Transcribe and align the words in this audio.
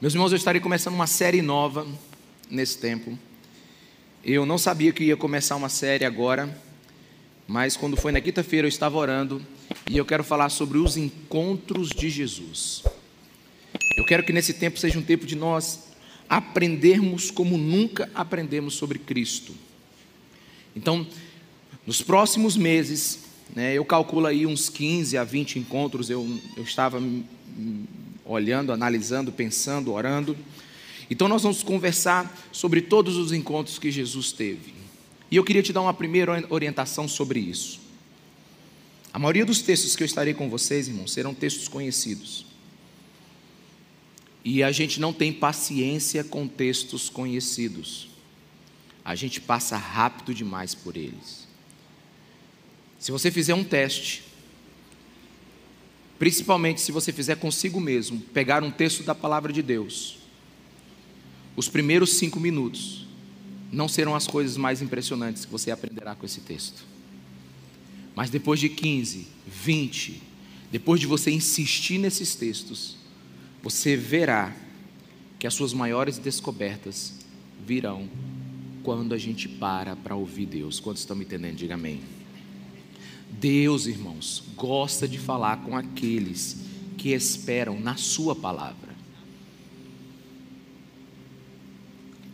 Meus 0.00 0.14
irmãos, 0.14 0.30
eu 0.30 0.36
estarei 0.36 0.60
começando 0.60 0.94
uma 0.94 1.08
série 1.08 1.42
nova 1.42 1.84
nesse 2.48 2.78
tempo. 2.78 3.18
Eu 4.24 4.46
não 4.46 4.56
sabia 4.56 4.92
que 4.92 5.02
ia 5.02 5.16
começar 5.16 5.56
uma 5.56 5.68
série 5.68 6.04
agora, 6.04 6.56
mas 7.48 7.76
quando 7.76 7.96
foi 7.96 8.12
na 8.12 8.20
quinta-feira 8.20 8.64
eu 8.64 8.68
estava 8.68 8.96
orando 8.96 9.44
e 9.90 9.98
eu 9.98 10.04
quero 10.04 10.22
falar 10.22 10.50
sobre 10.50 10.78
os 10.78 10.96
encontros 10.96 11.88
de 11.88 12.08
Jesus. 12.08 12.84
Eu 13.98 14.06
quero 14.06 14.22
que 14.22 14.32
nesse 14.32 14.54
tempo 14.54 14.78
seja 14.78 14.96
um 15.00 15.02
tempo 15.02 15.26
de 15.26 15.34
nós 15.34 15.88
aprendermos 16.28 17.32
como 17.32 17.58
nunca 17.58 18.08
aprendemos 18.14 18.74
sobre 18.74 19.00
Cristo. 19.00 19.52
Então, 20.76 21.04
nos 21.84 22.00
próximos 22.02 22.56
meses, 22.56 23.24
né, 23.52 23.74
eu 23.74 23.84
calculo 23.84 24.28
aí 24.28 24.46
uns 24.46 24.68
15 24.68 25.18
a 25.18 25.24
20 25.24 25.58
encontros, 25.58 26.08
eu, 26.08 26.24
eu 26.56 26.62
estava 26.62 27.00
olhando, 28.28 28.72
analisando, 28.72 29.32
pensando, 29.32 29.92
orando. 29.92 30.36
Então 31.10 31.26
nós 31.26 31.42
vamos 31.42 31.62
conversar 31.62 32.36
sobre 32.52 32.82
todos 32.82 33.16
os 33.16 33.32
encontros 33.32 33.78
que 33.78 33.90
Jesus 33.90 34.30
teve. 34.30 34.74
E 35.30 35.36
eu 35.36 35.44
queria 35.44 35.62
te 35.62 35.72
dar 35.72 35.80
uma 35.80 35.94
primeira 35.94 36.46
orientação 36.50 37.08
sobre 37.08 37.40
isso. 37.40 37.80
A 39.12 39.18
maioria 39.18 39.44
dos 39.44 39.62
textos 39.62 39.96
que 39.96 40.02
eu 40.02 40.06
estarei 40.06 40.34
com 40.34 40.50
vocês, 40.50 40.86
irmãos, 40.86 41.12
serão 41.12 41.34
textos 41.34 41.66
conhecidos. 41.66 42.46
E 44.44 44.62
a 44.62 44.70
gente 44.70 45.00
não 45.00 45.12
tem 45.12 45.32
paciência 45.32 46.22
com 46.22 46.46
textos 46.46 47.08
conhecidos. 47.08 48.08
A 49.04 49.14
gente 49.14 49.40
passa 49.40 49.76
rápido 49.76 50.34
demais 50.34 50.74
por 50.74 50.96
eles. 50.96 51.48
Se 52.98 53.10
você 53.10 53.30
fizer 53.30 53.54
um 53.54 53.64
teste 53.64 54.27
Principalmente 56.18 56.80
se 56.80 56.90
você 56.90 57.12
fizer 57.12 57.36
consigo 57.36 57.80
mesmo, 57.80 58.20
pegar 58.20 58.62
um 58.62 58.70
texto 58.70 59.02
da 59.02 59.14
palavra 59.14 59.52
de 59.52 59.62
Deus. 59.62 60.18
Os 61.54 61.68
primeiros 61.68 62.14
cinco 62.14 62.40
minutos 62.40 63.06
não 63.70 63.88
serão 63.88 64.14
as 64.14 64.26
coisas 64.26 64.56
mais 64.56 64.82
impressionantes 64.82 65.44
que 65.44 65.50
você 65.50 65.70
aprenderá 65.70 66.14
com 66.14 66.26
esse 66.26 66.40
texto. 66.40 66.84
Mas 68.14 68.30
depois 68.30 68.58
de 68.58 68.68
15, 68.68 69.28
20, 69.46 70.22
depois 70.72 71.00
de 71.00 71.06
você 71.06 71.30
insistir 71.30 71.98
nesses 71.98 72.34
textos, 72.34 72.96
você 73.62 73.96
verá 73.96 74.54
que 75.38 75.46
as 75.46 75.54
suas 75.54 75.72
maiores 75.72 76.18
descobertas 76.18 77.14
virão 77.64 78.08
quando 78.82 79.14
a 79.14 79.18
gente 79.18 79.48
para 79.48 79.94
para 79.94 80.16
ouvir 80.16 80.46
Deus. 80.46 80.80
Quantos 80.80 81.02
estão 81.02 81.16
me 81.16 81.24
entendendo? 81.24 81.56
Diga 81.56 81.74
amém. 81.74 82.00
Deus, 83.30 83.86
irmãos, 83.86 84.42
gosta 84.56 85.06
de 85.06 85.18
falar 85.18 85.58
com 85.58 85.76
aqueles 85.76 86.58
que 86.96 87.10
esperam 87.10 87.78
na 87.78 87.96
Sua 87.96 88.34
palavra. 88.34 88.88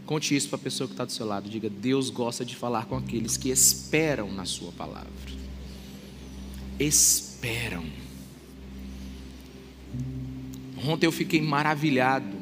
Conte 0.06 0.36
isso 0.36 0.48
para 0.48 0.56
a 0.56 0.62
pessoa 0.62 0.86
que 0.86 0.94
está 0.94 1.04
do 1.04 1.12
seu 1.12 1.26
lado. 1.26 1.48
Diga: 1.48 1.68
Deus 1.68 2.10
gosta 2.10 2.44
de 2.44 2.54
falar 2.54 2.86
com 2.86 2.96
aqueles 2.96 3.36
que 3.36 3.48
esperam 3.48 4.32
na 4.32 4.44
Sua 4.44 4.72
palavra. 4.72 5.10
Esperam. 6.78 7.84
Ontem 10.86 11.06
eu 11.06 11.12
fiquei 11.12 11.40
maravilhado 11.40 12.36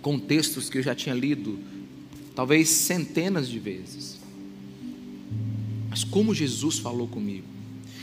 com 0.00 0.18
textos 0.18 0.70
que 0.70 0.78
eu 0.78 0.82
já 0.82 0.94
tinha 0.94 1.14
lido, 1.14 1.58
talvez 2.34 2.68
centenas 2.68 3.48
de 3.48 3.58
vezes. 3.58 4.18
Mas 5.90 6.04
como 6.04 6.34
Jesus 6.34 6.78
falou 6.78 7.08
comigo. 7.08 7.57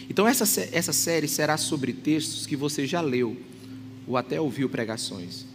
Então, 0.09 0.27
essa, 0.27 0.43
essa 0.71 0.93
série 0.93 1.27
será 1.27 1.57
sobre 1.57 1.93
textos 1.93 2.45
que 2.45 2.55
você 2.55 2.85
já 2.85 3.01
leu 3.01 3.37
ou 4.07 4.17
até 4.17 4.39
ouviu 4.39 4.69
pregações. 4.69 5.45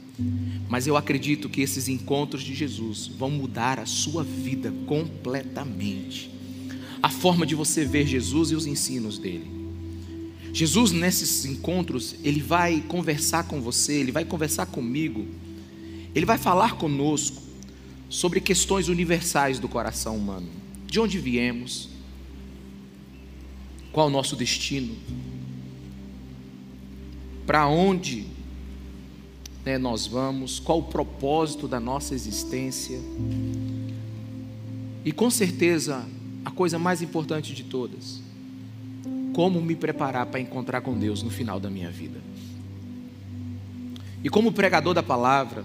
Mas 0.69 0.87
eu 0.87 0.97
acredito 0.97 1.49
que 1.49 1.61
esses 1.61 1.89
encontros 1.89 2.43
de 2.43 2.55
Jesus 2.55 3.07
vão 3.07 3.31
mudar 3.31 3.79
a 3.79 3.87
sua 3.87 4.23
vida 4.23 4.73
completamente. 4.87 6.31
A 7.03 7.09
forma 7.09 7.47
de 7.47 7.55
você 7.55 7.85
ver 7.85 8.07
Jesus 8.07 8.51
e 8.51 8.55
os 8.55 8.67
ensinos 8.67 9.19
dele. 9.19 9.61
Jesus, 10.53 10.91
nesses 10.91 11.45
encontros, 11.45 12.17
ele 12.25 12.41
vai 12.41 12.83
conversar 12.89 13.45
com 13.45 13.61
você, 13.61 13.95
ele 13.95 14.13
vai 14.13 14.25
conversar 14.25 14.67
comigo, 14.67 15.27
ele 16.15 16.27
vai 16.27 16.37
falar 16.37 16.77
conosco 16.77 17.41
sobre 18.09 18.41
questões 18.41 18.89
universais 18.89 19.61
do 19.61 19.69
coração 19.69 20.17
humano. 20.17 20.49
De 20.87 20.99
onde 20.99 21.19
viemos, 21.19 21.89
qual 23.93 24.07
o 24.07 24.11
nosso 24.11 24.37
destino, 24.37 24.95
para 27.47 27.67
onde 27.67 28.27
né, 29.65 29.79
nós 29.79 30.07
vamos, 30.07 30.61
qual 30.61 30.79
o 30.79 30.85
propósito 30.85 31.67
da 31.67 31.81
nossa 31.81 32.15
existência. 32.15 32.99
E 35.05 35.13
com 35.13 35.31
certeza, 35.31 36.07
a 36.45 36.51
coisa 36.51 36.79
mais 36.79 37.03
importante 37.03 37.55
de 37.55 37.65
todas, 37.65 38.23
como 39.33 39.61
me 39.61 39.75
preparar 39.75 40.27
para 40.27 40.41
encontrar 40.41 40.81
com 40.81 40.99
Deus 40.99 41.23
no 41.23 41.31
final 41.31 41.59
da 41.59 41.71
minha 41.71 41.91
vida. 41.91 42.21
E 44.23 44.29
como 44.29 44.53
pregador 44.53 44.95
da 44.95 45.03
palavra, 45.03 45.65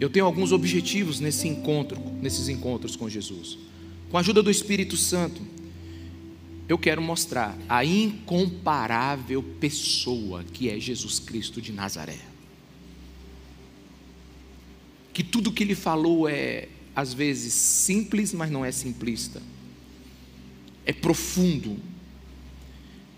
eu 0.00 0.08
tenho 0.08 0.26
alguns 0.26 0.52
objetivos 0.52 1.18
nesse 1.18 1.48
encontro, 1.48 1.98
nesses 2.20 2.48
encontros 2.48 2.94
com 2.94 3.08
Jesus. 3.08 3.58
Com 4.10 4.16
a 4.16 4.20
ajuda 4.20 4.42
do 4.42 4.50
Espírito 4.50 4.96
Santo, 4.96 5.40
eu 6.68 6.76
quero 6.76 7.00
mostrar 7.00 7.56
a 7.66 7.82
incomparável 7.84 9.42
pessoa 9.42 10.44
que 10.44 10.68
é 10.68 10.78
Jesus 10.78 11.18
Cristo 11.18 11.62
de 11.62 11.72
Nazaré. 11.72 12.18
Que 15.14 15.22
tudo 15.22 15.50
que 15.50 15.64
ele 15.64 15.74
falou 15.74 16.28
é, 16.28 16.68
às 16.94 17.14
vezes, 17.14 17.54
simples, 17.54 18.34
mas 18.34 18.50
não 18.50 18.64
é 18.64 18.70
simplista. 18.70 19.42
É 20.84 20.92
profundo. 20.92 21.78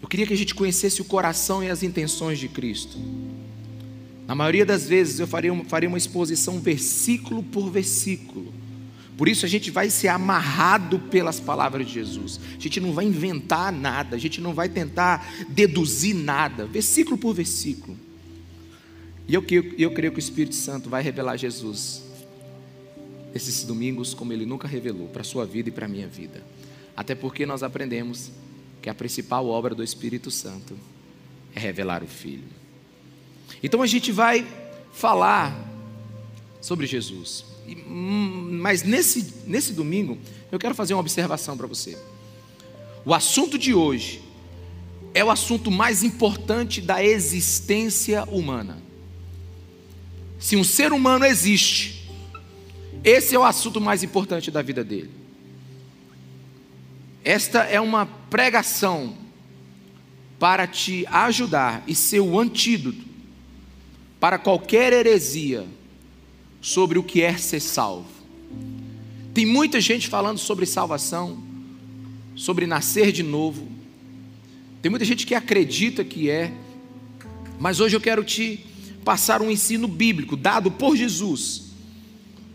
Eu 0.00 0.08
queria 0.08 0.26
que 0.26 0.32
a 0.32 0.36
gente 0.36 0.54
conhecesse 0.54 1.02
o 1.02 1.04
coração 1.04 1.62
e 1.62 1.68
as 1.68 1.82
intenções 1.82 2.38
de 2.38 2.48
Cristo. 2.48 2.98
Na 4.28 4.34
maioria 4.36 4.64
das 4.64 4.86
vezes 4.86 5.18
eu 5.18 5.26
faria 5.26 5.52
uma, 5.52 5.64
uma 5.88 5.98
exposição 5.98 6.60
versículo 6.60 7.42
por 7.42 7.68
versículo 7.68 8.59
por 9.20 9.28
isso 9.28 9.44
a 9.44 9.48
gente 9.50 9.70
vai 9.70 9.90
ser 9.90 10.08
amarrado 10.08 10.98
pelas 10.98 11.38
palavras 11.38 11.86
de 11.86 11.92
Jesus. 11.92 12.40
A 12.56 12.58
gente 12.58 12.80
não 12.80 12.94
vai 12.94 13.04
inventar 13.04 13.70
nada, 13.70 14.16
a 14.16 14.18
gente 14.18 14.40
não 14.40 14.54
vai 14.54 14.66
tentar 14.66 15.30
deduzir 15.46 16.14
nada, 16.16 16.64
versículo 16.64 17.18
por 17.18 17.34
versículo. 17.34 17.98
E 19.28 19.34
eu, 19.34 19.44
eu 19.76 19.90
creio 19.90 20.10
que 20.10 20.18
o 20.18 20.24
Espírito 20.24 20.54
Santo 20.54 20.88
vai 20.88 21.02
revelar 21.02 21.36
Jesus 21.36 22.02
esses 23.34 23.62
domingos 23.62 24.14
como 24.14 24.32
ele 24.32 24.46
nunca 24.46 24.66
revelou 24.66 25.08
para 25.08 25.20
a 25.20 25.24
sua 25.24 25.44
vida 25.44 25.68
e 25.68 25.72
para 25.72 25.84
a 25.84 25.88
minha 25.90 26.08
vida. 26.08 26.42
Até 26.96 27.14
porque 27.14 27.44
nós 27.44 27.62
aprendemos 27.62 28.30
que 28.80 28.88
a 28.88 28.94
principal 28.94 29.46
obra 29.46 29.74
do 29.74 29.84
Espírito 29.84 30.30
Santo 30.30 30.74
é 31.54 31.60
revelar 31.60 32.02
o 32.02 32.06
Filho. 32.06 32.48
Então 33.62 33.82
a 33.82 33.86
gente 33.86 34.12
vai 34.12 34.46
falar 34.94 35.54
sobre 36.58 36.86
Jesus. 36.86 37.49
Hum, 37.66 38.58
mas 38.60 38.82
nesse, 38.82 39.34
nesse 39.46 39.72
domingo, 39.72 40.18
eu 40.50 40.58
quero 40.58 40.74
fazer 40.74 40.94
uma 40.94 41.00
observação 41.00 41.56
para 41.56 41.66
você. 41.66 41.96
O 43.04 43.14
assunto 43.14 43.58
de 43.58 43.72
hoje 43.72 44.22
é 45.14 45.24
o 45.24 45.30
assunto 45.30 45.70
mais 45.70 46.02
importante 46.02 46.80
da 46.80 47.04
existência 47.04 48.24
humana. 48.24 48.78
Se 50.38 50.56
um 50.56 50.64
ser 50.64 50.92
humano 50.92 51.24
existe, 51.24 52.08
esse 53.02 53.34
é 53.34 53.38
o 53.38 53.44
assunto 53.44 53.80
mais 53.80 54.02
importante 54.02 54.50
da 54.50 54.62
vida 54.62 54.84
dele. 54.84 55.10
Esta 57.24 57.64
é 57.64 57.80
uma 57.80 58.06
pregação 58.06 59.14
para 60.38 60.66
te 60.66 61.06
ajudar 61.06 61.82
e 61.86 61.94
ser 61.94 62.20
o 62.20 62.38
antídoto 62.38 63.04
para 64.18 64.38
qualquer 64.38 64.92
heresia 64.92 65.66
sobre 66.60 66.98
o 66.98 67.02
que 67.02 67.22
é 67.22 67.36
ser 67.36 67.60
salvo. 67.60 68.08
Tem 69.32 69.46
muita 69.46 69.80
gente 69.80 70.08
falando 70.08 70.38
sobre 70.38 70.66
salvação, 70.66 71.42
sobre 72.34 72.66
nascer 72.66 73.12
de 73.12 73.22
novo. 73.22 73.68
Tem 74.82 74.90
muita 74.90 75.04
gente 75.04 75.26
que 75.26 75.34
acredita 75.34 76.04
que 76.04 76.28
é, 76.28 76.52
mas 77.58 77.80
hoje 77.80 77.96
eu 77.96 78.00
quero 78.00 78.24
te 78.24 78.64
passar 79.04 79.40
um 79.40 79.50
ensino 79.50 79.86
bíblico 79.86 80.36
dado 80.36 80.70
por 80.70 80.96
Jesus 80.96 81.70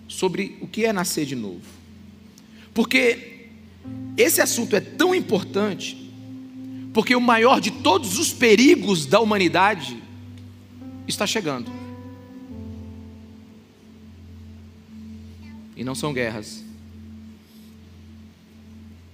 sobre 0.07 0.57
o 0.62 0.68
que 0.68 0.86
é 0.86 0.94
nascer 0.94 1.25
de 1.25 1.36
novo. 1.36 1.62
Porque 2.74 3.48
esse 4.18 4.42
assunto 4.42 4.75
é 4.75 4.80
tão 4.80 5.16
importante, 5.16 6.12
porque 6.94 7.16
o 7.16 7.22
maior 7.22 7.60
de 7.60 7.72
todos 7.72 8.18
os 8.19 8.34
perigos 8.34 9.06
da 9.06 9.19
humanidade 9.19 10.02
está 11.07 11.25
chegando. 11.25 11.85
E 15.75 15.83
não 15.83 15.95
são 15.95 16.13
guerras. 16.13 16.63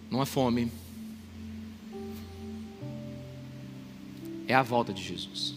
Não 0.09 0.21
é 0.21 0.25
fome. 0.25 0.71
É 4.47 4.53
a 4.53 4.61
volta 4.61 4.93
de 4.93 5.01
Jesus. 5.01 5.55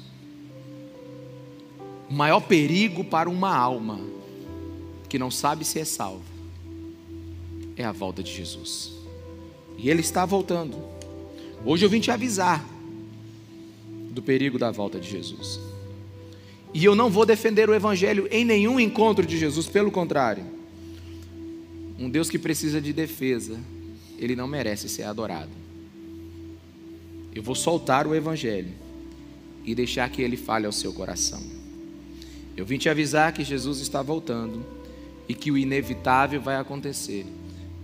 O 2.08 2.14
maior 2.14 2.40
perigo 2.40 3.04
para 3.04 3.28
uma 3.28 3.54
alma 3.54 4.00
que 5.08 5.18
não 5.18 5.30
sabe 5.30 5.64
se 5.64 5.78
é 5.78 5.84
salva 5.84 6.34
é 7.76 7.84
a 7.84 7.92
volta 7.92 8.22
de 8.22 8.32
Jesus. 8.32 8.92
E 9.76 9.90
Ele 9.90 10.00
está 10.00 10.24
voltando. 10.24 10.76
Hoje 11.64 11.84
eu 11.84 11.88
vim 11.88 12.00
te 12.00 12.10
avisar 12.10 12.64
do 14.10 14.22
perigo 14.22 14.58
da 14.58 14.70
volta 14.70 15.00
de 15.00 15.10
Jesus. 15.10 15.58
E 16.72 16.84
eu 16.84 16.94
não 16.94 17.10
vou 17.10 17.26
defender 17.26 17.68
o 17.68 17.74
Evangelho 17.74 18.28
em 18.30 18.44
nenhum 18.44 18.78
encontro 18.78 19.26
de 19.26 19.38
Jesus, 19.38 19.66
pelo 19.66 19.90
contrário. 19.90 20.44
Um 21.98 22.10
Deus 22.10 22.28
que 22.28 22.38
precisa 22.38 22.80
de 22.80 22.92
defesa, 22.92 23.58
ele 24.18 24.34
não 24.34 24.48
merece 24.48 24.88
ser 24.88 25.04
adorado. 25.04 25.50
Eu 27.34 27.42
vou 27.42 27.54
soltar 27.54 28.06
o 28.06 28.14
Evangelho 28.14 28.72
e 29.64 29.74
deixar 29.74 30.08
que 30.08 30.22
ele 30.22 30.36
fale 30.36 30.66
ao 30.66 30.72
seu 30.72 30.92
coração. 30.92 31.42
Eu 32.56 32.64
vim 32.64 32.78
te 32.78 32.88
avisar 32.88 33.32
que 33.32 33.42
Jesus 33.42 33.80
está 33.80 34.02
voltando 34.02 34.64
e 35.28 35.34
que 35.34 35.50
o 35.50 35.58
inevitável 35.58 36.40
vai 36.40 36.56
acontecer. 36.56 37.26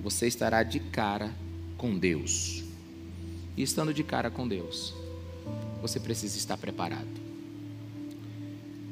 Você 0.03 0.27
estará 0.27 0.63
de 0.63 0.79
cara 0.79 1.35
com 1.77 1.99
Deus. 1.99 2.63
E 3.57 3.63
estando 3.63 3.93
de 3.93 4.05
cara 4.05 4.31
com 4.31 4.47
Deus, 4.47 4.95
você 5.83 5.99
precisa 5.99 6.37
estar 6.37 6.57
preparado. 6.57 7.09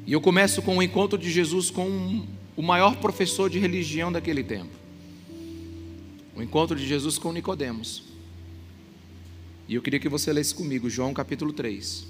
E 0.05 0.11
eu 0.11 0.19
começo 0.19 0.61
com 0.61 0.77
o 0.77 0.83
encontro 0.83 1.17
de 1.17 1.31
Jesus 1.31 1.69
com 1.69 2.25
o 2.57 2.61
maior 2.61 2.97
professor 2.97 3.49
de 3.49 3.59
religião 3.59 4.11
daquele 4.11 4.43
tempo. 4.43 4.71
O 6.39 6.41
encontro 6.41 6.73
de 6.77 6.87
Jesus 6.87 7.17
com 7.17 7.33
Nicodemos. 7.33 8.01
E 9.67 9.75
eu 9.75 9.81
queria 9.81 9.99
que 9.99 10.07
você 10.07 10.31
lesse 10.31 10.55
comigo 10.55 10.89
João 10.89 11.13
capítulo 11.13 11.51
3, 11.51 12.07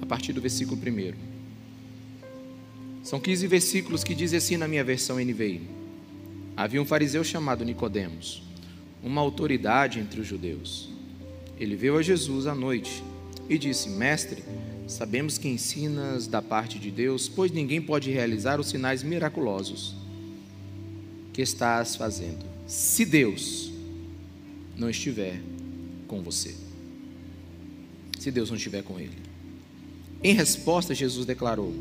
a 0.00 0.06
partir 0.06 0.32
do 0.32 0.40
versículo 0.40 0.80
1. 0.80 1.12
São 3.02 3.20
15 3.20 3.46
versículos 3.46 4.02
que 4.02 4.14
dizem 4.14 4.38
assim 4.38 4.56
na 4.56 4.66
minha 4.66 4.82
versão 4.82 5.18
NVI. 5.18 5.68
Havia 6.56 6.80
um 6.80 6.86
fariseu 6.86 7.22
chamado 7.22 7.66
Nicodemos, 7.66 8.42
uma 9.02 9.20
autoridade 9.20 10.00
entre 10.00 10.22
os 10.22 10.26
judeus. 10.26 10.88
Ele 11.60 11.76
veio 11.76 11.98
a 11.98 12.02
Jesus 12.02 12.46
à 12.46 12.54
noite 12.54 13.04
e 13.46 13.58
disse: 13.58 13.90
Mestre, 13.90 14.42
sabemos 14.88 15.36
que 15.36 15.48
ensinas 15.48 16.26
da 16.26 16.40
parte 16.40 16.78
de 16.78 16.90
Deus, 16.90 17.28
pois 17.28 17.52
ninguém 17.52 17.82
pode 17.82 18.10
realizar 18.10 18.58
os 18.58 18.70
sinais 18.70 19.02
miraculosos 19.02 19.94
que 21.34 21.42
estás 21.42 21.94
fazendo, 21.94 22.55
se 22.66 23.04
Deus 23.04 23.70
não 24.76 24.90
estiver 24.90 25.40
com 26.08 26.20
você. 26.22 26.54
Se 28.18 28.30
Deus 28.30 28.50
não 28.50 28.56
estiver 28.56 28.82
com 28.82 28.98
ele. 28.98 29.16
Em 30.22 30.34
resposta, 30.34 30.94
Jesus 30.94 31.24
declarou: 31.24 31.72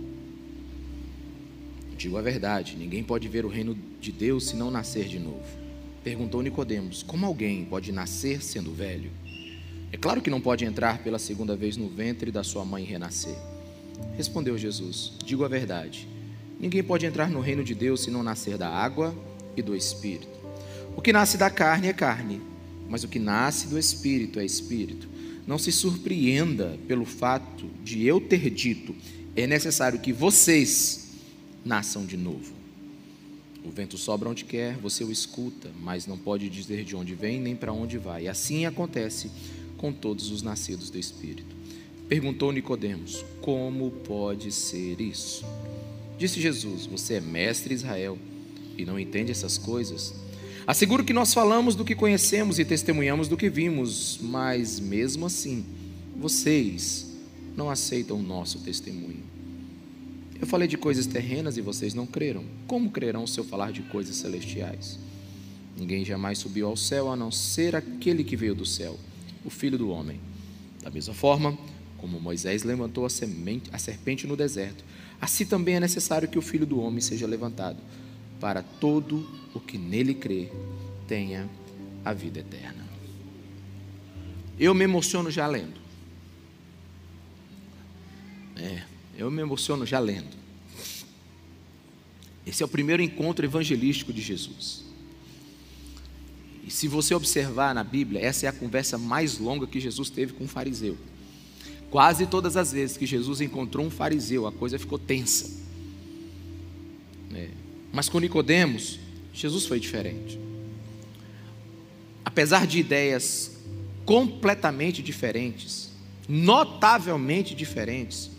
Digo 1.98 2.18
a 2.18 2.22
verdade, 2.22 2.76
ninguém 2.76 3.04
pode 3.04 3.28
ver 3.28 3.46
o 3.46 3.50
reino 3.50 3.76
de 4.00 4.12
Deus 4.12 4.48
se 4.48 4.56
não 4.56 4.70
nascer 4.70 5.08
de 5.08 5.18
novo. 5.18 5.44
Perguntou 6.04 6.42
Nicodemos: 6.42 7.02
Como 7.02 7.26
alguém 7.26 7.66
pode 7.66 7.92
nascer 7.92 8.44
sendo 8.44 8.72
velho? 8.72 9.10
É 9.92 9.98
claro 9.98 10.22
que 10.22 10.30
não 10.30 10.42
pode 10.42 10.66
entrar 10.66 11.00
pela 11.00 11.18
segunda 11.18 11.56
vez 11.56 11.78
no 11.78 11.90
ventre 11.90 12.32
da 12.32 12.44
sua 12.44 12.64
mãe 12.64 12.84
e 12.84 12.88
renascer. 12.88 13.36
Respondeu 14.16 14.58
Jesus: 14.58 15.14
Digo 15.26 15.44
a 15.44 15.48
verdade. 15.48 16.08
Ninguém 16.60 16.84
pode 16.84 17.06
entrar 17.06 17.30
no 17.30 17.40
reino 17.40 17.64
de 17.64 17.74
Deus 17.74 18.02
se 18.04 18.12
não 18.12 18.22
nascer 18.22 18.58
da 18.58 18.70
água 18.70 19.16
e 19.58 19.62
do 19.62 19.76
espírito. 19.76 20.45
O 20.96 21.02
que 21.02 21.14
nasce 21.14 21.38
da 21.38 21.50
carne 21.50 21.88
é 21.88 21.94
carne, 21.94 22.42
mas 22.90 23.04
o 23.04 23.08
que 23.08 23.20
nasce 23.20 23.68
do 23.68 23.78
espírito 23.78 24.40
é 24.40 24.46
espírito. 24.46 25.08
Não 25.46 25.58
se 25.58 25.72
surpreenda 25.72 26.80
pelo 26.88 27.06
fato 27.06 27.70
de 27.84 28.06
eu 28.06 28.20
ter 28.20 28.50
dito: 28.50 28.96
é 29.36 29.46
necessário 29.46 30.00
que 30.00 30.14
vocês 30.14 31.10
nasçam 31.64 32.06
de 32.06 32.18
novo. 32.18 32.54
O 33.64 33.70
vento 33.72 33.98
sobra 33.98 34.30
onde 34.30 34.46
quer, 34.46 34.78
você 34.78 35.04
o 35.04 35.12
escuta, 35.12 35.72
mas 35.82 36.06
não 36.06 36.18
pode 36.18 36.50
dizer 36.50 36.84
de 36.84 36.96
onde 36.96 37.16
vem 37.16 37.42
nem 37.42 37.56
para 37.56 37.74
onde 37.74 37.98
vai. 37.98 38.24
E 38.24 38.28
assim 38.28 38.66
acontece 38.66 39.32
com 39.78 39.92
todos 39.92 40.30
os 40.30 40.44
nascidos 40.44 40.92
do 40.92 41.00
Espírito. 41.00 41.56
Perguntou 42.08 42.52
Nicodemos: 42.52 43.26
Como 43.42 43.90
pode 43.90 44.52
ser 44.52 45.02
isso? 45.02 45.44
Disse 46.18 46.40
Jesus: 46.40 46.86
Você 46.86 47.16
é 47.16 47.22
mestre 47.22 47.74
Israel 47.74 48.18
e 48.78 48.86
não 48.86 49.00
entende 49.00 49.32
essas 49.32 49.58
coisas? 49.58 50.14
Asseguro 50.68 51.04
que 51.04 51.14
nós 51.14 51.34
falamos 51.34 51.76
do 51.76 51.86
que 51.86 51.94
conhecemos 51.94 52.58
e 52.58 52.66
testemunhamos 52.66 53.28
do 53.28 53.38
que 53.38 53.50
vimos, 53.50 54.18
mas 54.22 54.80
mesmo 54.80 55.28
assim, 55.28 55.64
vocês 56.16 57.16
não 57.56 57.70
aceitam 57.70 58.18
o 58.18 58.24
nosso 58.24 58.60
testemunho. 58.60 59.24
Eu 60.40 60.48
falei 60.48 60.68
de 60.68 60.78
coisas 60.78 61.06
terrenas 61.06 61.56
e 61.56 61.62
vocês 61.62 61.94
não 61.94 62.06
creram. 62.06 62.44
Como 62.68 62.90
crerão 62.90 63.28
se 63.28 63.40
eu 63.40 63.44
falar 63.44 63.72
de 63.72 63.84
coisas 63.84 64.16
celestiais? 64.16 65.00
Ninguém 65.78 66.04
jamais 66.04 66.40
subiu 66.40 66.68
ao 66.68 66.76
céu 66.76 67.12
a 67.12 67.16
não 67.16 67.32
ser 67.32 67.76
aquele 67.76 68.24
que 68.24 68.36
veio 68.36 68.56
do 68.56 68.66
céu 68.66 68.98
o 69.46 69.50
filho 69.50 69.78
do 69.78 69.90
homem. 69.90 70.20
Da 70.82 70.90
mesma 70.90 71.14
forma, 71.14 71.58
como 71.98 72.20
Moisés 72.20 72.64
levantou 72.64 73.06
a, 73.06 73.10
semente, 73.10 73.70
a 73.72 73.78
serpente 73.78 74.26
no 74.26 74.36
deserto, 74.36 74.84
assim 75.22 75.46
também 75.46 75.76
é 75.76 75.80
necessário 75.80 76.28
que 76.28 76.40
o 76.40 76.42
filho 76.42 76.66
do 76.66 76.80
homem 76.80 77.00
seja 77.00 77.28
levantado, 77.28 77.78
para 78.40 78.62
todo 78.62 79.28
o 79.54 79.60
que 79.60 79.78
nele 79.78 80.14
crê 80.14 80.52
tenha 81.08 81.50
a 82.04 82.14
vida 82.14 82.40
eterna. 82.40 82.86
Eu 84.60 84.74
me 84.74 84.84
emociono 84.84 85.30
já 85.30 85.48
lendo. 85.48 85.80
É, 88.56 88.84
eu 89.18 89.30
me 89.30 89.42
emociono 89.42 89.86
já 89.86 90.00
lendo. 90.00 90.36
Esse 92.46 92.62
é 92.62 92.66
o 92.66 92.70
primeiro 92.70 93.02
encontro 93.02 93.44
evangelístico 93.44 94.14
de 94.14 94.22
Jesus. 94.22 94.86
E 96.66 96.72
se 96.72 96.88
você 96.88 97.14
observar 97.14 97.76
na 97.76 97.84
Bíblia, 97.84 98.22
essa 98.22 98.46
é 98.46 98.50
a 98.50 98.54
conversa 98.54 98.98
mais 98.98 99.38
longa 99.38 99.68
que 99.68 99.80
Jesus 99.80 100.10
teve 100.10 100.34
com 100.34 100.46
um 100.46 100.48
fariseu. 100.48 100.98
Quase 101.92 102.26
todas 102.26 102.58
as 102.58 102.72
vezes 102.72 102.98
que 102.98 103.06
Jesus 103.06 103.42
encontrou 103.42 103.86
um 103.86 103.90
fariseu, 103.90 104.48
a 104.48 104.52
coisa 104.52 104.80
ficou 104.80 104.98
tensa. 104.98 105.65
Mas 107.96 108.10
com 108.10 108.20
Nicodemos, 108.20 109.00
Jesus 109.34 109.66
foi 109.66 109.80
diferente. 109.80 110.38
Apesar 112.26 112.68
de 112.68 112.78
ideias 112.78 113.54
completamente 114.04 115.02
diferentes, 115.02 115.92
notavelmente 116.28 117.56
diferentes, 117.56 118.30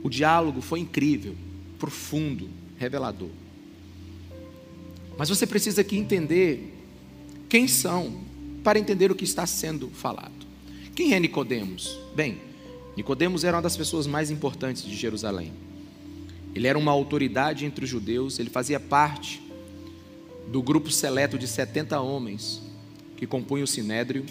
o 0.00 0.08
diálogo 0.08 0.60
foi 0.60 0.78
incrível, 0.78 1.34
profundo, 1.76 2.48
revelador. 2.78 3.30
Mas 5.18 5.28
você 5.28 5.44
precisa 5.44 5.80
aqui 5.80 5.96
entender 5.96 6.72
quem 7.48 7.66
são 7.66 8.20
para 8.62 8.78
entender 8.78 9.10
o 9.10 9.14
que 9.16 9.24
está 9.24 9.44
sendo 9.44 9.88
falado. 9.88 10.46
Quem 10.94 11.14
é 11.14 11.18
Nicodemos? 11.18 11.98
Bem, 12.14 12.38
Nicodemos 12.96 13.42
era 13.42 13.56
uma 13.56 13.62
das 13.62 13.76
pessoas 13.76 14.06
mais 14.06 14.30
importantes 14.30 14.84
de 14.84 14.94
Jerusalém. 14.94 15.52
Ele 16.58 16.66
era 16.66 16.76
uma 16.76 16.90
autoridade 16.90 17.64
entre 17.64 17.84
os 17.84 17.90
judeus, 17.90 18.40
ele 18.40 18.50
fazia 18.50 18.80
parte 18.80 19.40
do 20.48 20.60
grupo 20.60 20.90
seleto 20.90 21.38
de 21.38 21.46
70 21.46 22.00
homens 22.00 22.60
que 23.16 23.28
compunham 23.28 23.62
o 23.62 23.66
Sinédrio, 23.68 24.26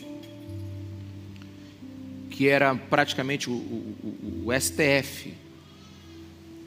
que 2.29 2.49
era 2.49 2.75
praticamente 2.75 3.49
o, 3.49 3.53
o, 3.53 4.43
o, 4.47 4.59
STF, 4.59 5.33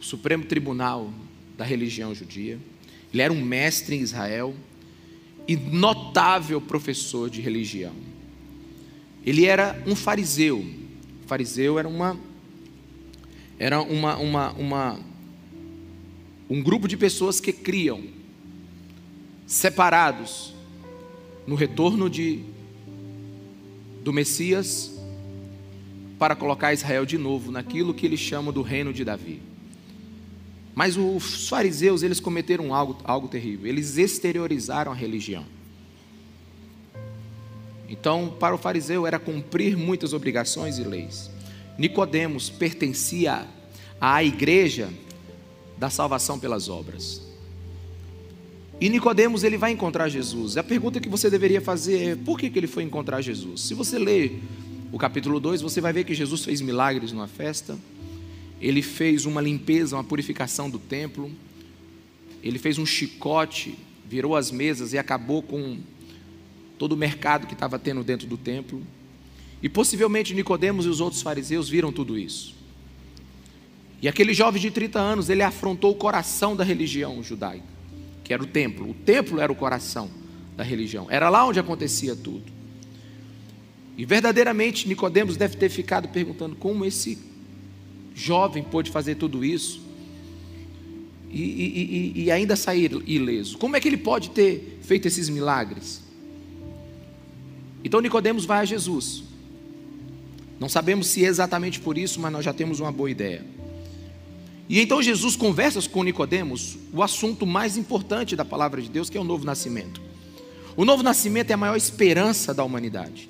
o 0.01 0.03
Supremo 0.03 0.47
Tribunal 0.47 1.13
da 1.59 1.65
religião 1.67 2.15
judia. 2.15 2.59
Ele 3.13 3.21
era 3.21 3.31
um 3.31 3.45
mestre 3.45 3.97
em 3.97 4.01
Israel, 4.01 4.55
e 5.47 5.57
notável 5.57 6.59
professor 6.59 7.29
de 7.29 7.43
religião. 7.43 7.93
Ele 9.27 9.45
era 9.45 9.79
um 9.87 9.95
fariseu. 9.95 10.61
O 10.61 11.29
fariseu 11.29 11.79
era 11.79 11.87
uma 11.87 12.19
era 13.59 13.83
uma, 13.83 14.17
uma, 14.17 14.53
uma 14.53 15.10
um 16.51 16.61
grupo 16.61 16.89
de 16.89 16.97
pessoas 16.97 17.41
que 17.41 17.53
criam 17.53 18.03
separados 19.47 20.53
no 21.47 21.55
retorno 21.55 22.11
de 22.11 22.41
do 24.03 24.13
Messias 24.13 24.99
para 26.19 26.35
colocar 26.35 26.73
Israel 26.73 27.07
de 27.07 27.17
novo 27.17 27.53
naquilo 27.53 27.95
que 27.95 28.05
eles 28.05 28.19
chamam 28.19 28.53
do 28.53 28.63
reino 28.63 28.93
de 28.93 29.05
Davi. 29.05 29.41
Mas 30.75 30.97
os 30.97 31.49
fariseus, 31.49 32.03
eles 32.03 32.19
cometeram 32.19 32.75
algo, 32.75 32.99
algo 33.05 33.29
terrível. 33.29 33.67
Eles 33.67 33.97
exteriorizaram 33.97 34.91
a 34.93 34.95
religião. 34.95 35.45
Então, 37.89 38.35
para 38.39 38.55
o 38.55 38.59
fariseu 38.59 39.07
era 39.07 39.19
cumprir 39.19 39.77
muitas 39.77 40.13
obrigações 40.13 40.79
e 40.79 40.85
leis. 40.85 41.31
Nicodemos 41.77 42.49
pertencia 42.49 43.47
à 44.01 44.23
igreja 44.23 44.91
da 45.81 45.91
salvação 45.91 46.39
pelas 46.39 46.69
obras. 46.69 47.21
E 48.81 48.89
Nicodemos 48.89 49.43
ele 49.43 49.59
vai 49.59 49.73
encontrar 49.73 50.09
Jesus. 50.09 50.57
A 50.57 50.63
pergunta 50.63 51.01
que 51.01 51.09
você 51.09 51.29
deveria 51.29 51.61
fazer 51.61 52.11
é: 52.11 52.15
por 52.15 52.39
que, 52.39 52.49
que 52.49 52.59
ele 52.59 52.69
foi 52.69 52.85
encontrar 52.85 53.21
Jesus? 53.21 53.63
Se 53.63 53.75
você 53.75 53.99
ler 53.99 54.41
o 54.93 54.99
capítulo 54.99 55.41
2, 55.41 55.61
você 55.61 55.81
vai 55.81 55.93
ver 55.93 56.05
que 56.05 56.15
Jesus 56.15 56.45
fez 56.45 56.61
milagres 56.61 57.11
numa 57.11 57.27
festa 57.27 57.77
ele 58.61 58.83
fez 58.83 59.25
uma 59.25 59.41
limpeza, 59.41 59.97
uma 59.97 60.05
purificação 60.05 60.69
do 60.69 60.79
templo, 60.79 61.33
ele 62.43 62.59
fez 62.59 62.77
um 62.77 62.85
chicote, 62.85 63.75
virou 64.07 64.37
as 64.37 64.51
mesas 64.51 64.93
e 64.93 64.99
acabou 64.99 65.43
com 65.43 65.79
todo 66.79 66.93
o 66.93 66.97
mercado 66.97 67.47
que 67.47 67.55
estava 67.55 67.79
tendo 67.79 68.05
dentro 68.05 68.27
do 68.27 68.37
templo. 68.37 68.83
E 69.63 69.69
possivelmente 69.69 70.35
Nicodemos 70.35 70.85
e 70.85 70.89
os 70.89 71.01
outros 71.01 71.23
fariseus 71.23 71.69
viram 71.69 71.91
tudo 71.91 72.19
isso. 72.19 72.55
E 74.03 74.09
aquele 74.09 74.33
jovem 74.33 74.61
de 74.61 74.71
30 74.71 74.99
anos, 74.99 75.29
ele 75.29 75.43
afrontou 75.43 75.93
o 75.93 75.95
coração 75.95 76.57
da 76.57 76.65
religião 76.65 77.23
judaica, 77.23 77.65
que 78.25 78.33
era 78.33 78.43
o 78.43 78.47
templo. 78.47 78.91
O 78.91 78.95
templo 78.95 79.41
era 79.41 79.53
o 79.53 79.55
coração 79.55 80.11
da 80.57 80.65
religião. 80.65 81.07
Era 81.11 81.29
lá 81.29 81.47
onde 81.47 81.61
acontecia 81.61 82.17
tudo. 82.17 82.45
E 83.97 84.05
verdadeiramente 84.07 84.89
Nicodemos 84.89 85.37
deve 85.37 85.57
ter 85.57 85.69
ficado 85.69 86.09
perguntando 86.09 86.57
como 86.57 86.85
esse 86.85 87.19
jovem 88.15 88.63
pôde 88.63 88.91
fazer 88.91 89.17
tudo 89.17 89.45
isso 89.45 89.83
e, 91.31 91.43
e, 91.43 92.13
e, 92.17 92.25
e 92.25 92.31
ainda 92.31 92.57
sair 92.57 92.91
ileso. 93.07 93.59
Como 93.59 93.77
é 93.77 93.81
que 93.81 93.89
ele 93.89 93.99
pode 93.99 94.31
ter 94.31 94.79
feito 94.83 95.07
esses 95.07 95.29
milagres? 95.29 96.03
Então 97.85 98.01
Nicodemos 98.01 98.47
vai 98.47 98.61
a 98.61 98.65
Jesus. 98.65 99.25
Não 100.59 100.69
sabemos 100.69 101.07
se 101.07 101.25
é 101.25 101.29
exatamente 101.29 101.81
por 101.81 101.97
isso, 101.97 102.21
mas 102.21 102.33
nós 102.33 102.45
já 102.45 102.53
temos 102.53 102.81
uma 102.81 102.93
boa 102.93 103.11
ideia. 103.11 103.45
E 104.71 104.81
então 104.81 105.03
Jesus 105.03 105.35
conversa 105.35 105.83
com 105.89 106.05
Nicodemos 106.05 106.79
o 106.93 107.03
assunto 107.03 107.45
mais 107.45 107.77
importante 107.77 108.37
da 108.37 108.45
palavra 108.45 108.81
de 108.81 108.89
Deus, 108.89 109.11
que 109.11 109.19
é 109.19 109.21
o 109.21 109.25
novo 109.25 109.45
nascimento. 109.45 110.01
O 110.77 110.85
novo 110.85 111.03
nascimento 111.03 111.51
é 111.51 111.55
a 111.55 111.57
maior 111.57 111.75
esperança 111.75 112.55
da 112.55 112.63
humanidade. 112.63 113.29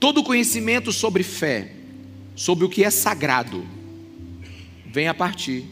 Todo 0.00 0.24
conhecimento 0.24 0.90
sobre 0.90 1.22
fé, 1.22 1.76
sobre 2.34 2.64
o 2.64 2.68
que 2.68 2.82
é 2.82 2.90
sagrado, 2.90 3.64
vem 4.84 5.06
a 5.06 5.14
partir 5.14 5.64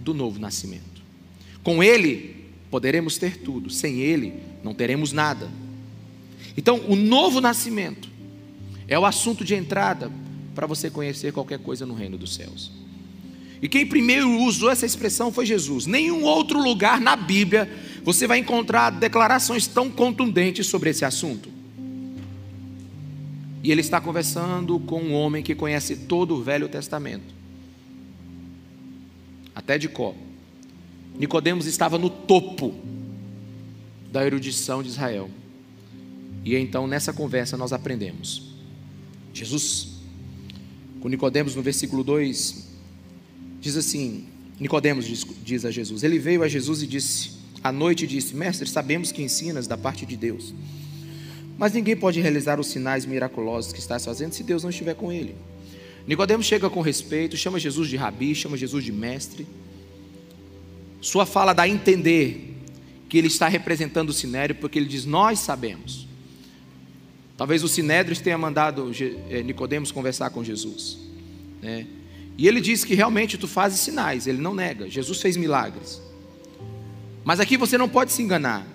do 0.00 0.14
novo 0.14 0.40
nascimento. 0.40 1.02
Com 1.62 1.82
ele 1.82 2.46
poderemos 2.70 3.18
ter 3.18 3.36
tudo, 3.40 3.68
sem 3.68 4.00
ele 4.00 4.32
não 4.64 4.72
teremos 4.72 5.12
nada. 5.12 5.50
Então, 6.56 6.80
o 6.88 6.96
novo 6.96 7.38
nascimento 7.38 8.08
é 8.88 8.98
o 8.98 9.04
assunto 9.04 9.44
de 9.44 9.54
entrada 9.54 10.10
para 10.54 10.66
você 10.66 10.88
conhecer 10.88 11.34
qualquer 11.34 11.58
coisa 11.58 11.84
no 11.84 11.92
reino 11.92 12.16
dos 12.16 12.34
céus. 12.34 12.85
E 13.60 13.68
quem 13.68 13.86
primeiro 13.86 14.30
usou 14.42 14.70
essa 14.70 14.84
expressão 14.84 15.32
foi 15.32 15.46
Jesus. 15.46 15.86
Nenhum 15.86 16.24
outro 16.24 16.62
lugar 16.62 17.00
na 17.00 17.16
Bíblia 17.16 17.70
você 18.04 18.26
vai 18.26 18.38
encontrar 18.38 18.90
declarações 18.90 19.66
tão 19.66 19.90
contundentes 19.90 20.66
sobre 20.66 20.90
esse 20.90 21.04
assunto. 21.04 21.48
E 23.62 23.72
ele 23.72 23.80
está 23.80 24.00
conversando 24.00 24.78
com 24.78 25.02
um 25.02 25.12
homem 25.12 25.42
que 25.42 25.54
conhece 25.54 25.96
todo 25.96 26.36
o 26.36 26.42
Velho 26.42 26.68
Testamento, 26.68 27.34
até 29.54 29.76
de 29.76 29.88
có. 29.88 30.14
Nicodemos 31.18 31.66
estava 31.66 31.98
no 31.98 32.08
topo 32.08 32.74
da 34.12 34.24
erudição 34.24 34.82
de 34.82 34.90
Israel. 34.90 35.28
E 36.44 36.54
então 36.54 36.86
nessa 36.86 37.12
conversa 37.12 37.56
nós 37.56 37.72
aprendemos. 37.72 38.54
Jesus, 39.34 39.96
com 41.00 41.08
Nicodemos 41.08 41.56
no 41.56 41.62
versículo 41.62 42.04
2, 42.04 42.65
diz 43.60 43.76
assim: 43.76 44.26
Nicodemos 44.58 45.04
diz, 45.04 45.26
diz 45.44 45.64
a 45.64 45.70
Jesus. 45.70 46.02
Ele 46.02 46.18
veio 46.18 46.42
a 46.42 46.48
Jesus 46.48 46.82
e 46.82 46.86
disse: 46.86 47.36
à 47.62 47.72
noite 47.72 48.06
disse: 48.06 48.34
Mestre, 48.34 48.68
sabemos 48.68 49.10
que 49.10 49.22
ensinas 49.22 49.66
da 49.66 49.76
parte 49.76 50.06
de 50.06 50.16
Deus. 50.16 50.54
Mas 51.58 51.72
ninguém 51.72 51.96
pode 51.96 52.20
realizar 52.20 52.60
os 52.60 52.68
sinais 52.68 53.04
miraculosos 53.06 53.72
que 53.72 53.80
estás 53.80 54.04
fazendo 54.04 54.32
se 54.32 54.44
Deus 54.44 54.62
não 54.62 54.70
estiver 54.70 54.94
com 54.94 55.10
ele. 55.10 55.34
Nicodemos 56.06 56.46
chega 56.46 56.70
com 56.70 56.80
respeito, 56.80 57.36
chama 57.36 57.58
Jesus 57.58 57.88
de 57.88 57.96
rabi, 57.96 58.34
chama 58.34 58.56
Jesus 58.56 58.84
de 58.84 58.92
mestre. 58.92 59.46
Sua 61.00 61.26
fala 61.26 61.52
dá 61.52 61.64
a 61.64 61.68
entender 61.68 62.54
que 63.08 63.18
ele 63.18 63.26
está 63.26 63.48
representando 63.48 64.10
o 64.10 64.12
sinédrio, 64.12 64.60
porque 64.60 64.78
ele 64.78 64.86
diz: 64.86 65.04
Nós 65.04 65.40
sabemos. 65.40 66.06
Talvez 67.36 67.62
o 67.62 67.68
Sinédrio 67.68 68.16
tenha 68.18 68.38
mandado 68.38 68.90
eh, 69.28 69.42
Nicodemos 69.42 69.92
conversar 69.92 70.30
com 70.30 70.42
Jesus. 70.42 70.98
Né? 71.60 71.86
E 72.38 72.46
ele 72.46 72.60
diz 72.60 72.84
que 72.84 72.94
realmente 72.94 73.38
tu 73.38 73.48
fazes 73.48 73.80
sinais, 73.80 74.26
ele 74.26 74.38
não 74.38 74.54
nega. 74.54 74.88
Jesus 74.88 75.20
fez 75.20 75.36
milagres. 75.36 76.02
Mas 77.24 77.40
aqui 77.40 77.56
você 77.56 77.78
não 77.78 77.88
pode 77.88 78.12
se 78.12 78.22
enganar. 78.22 78.66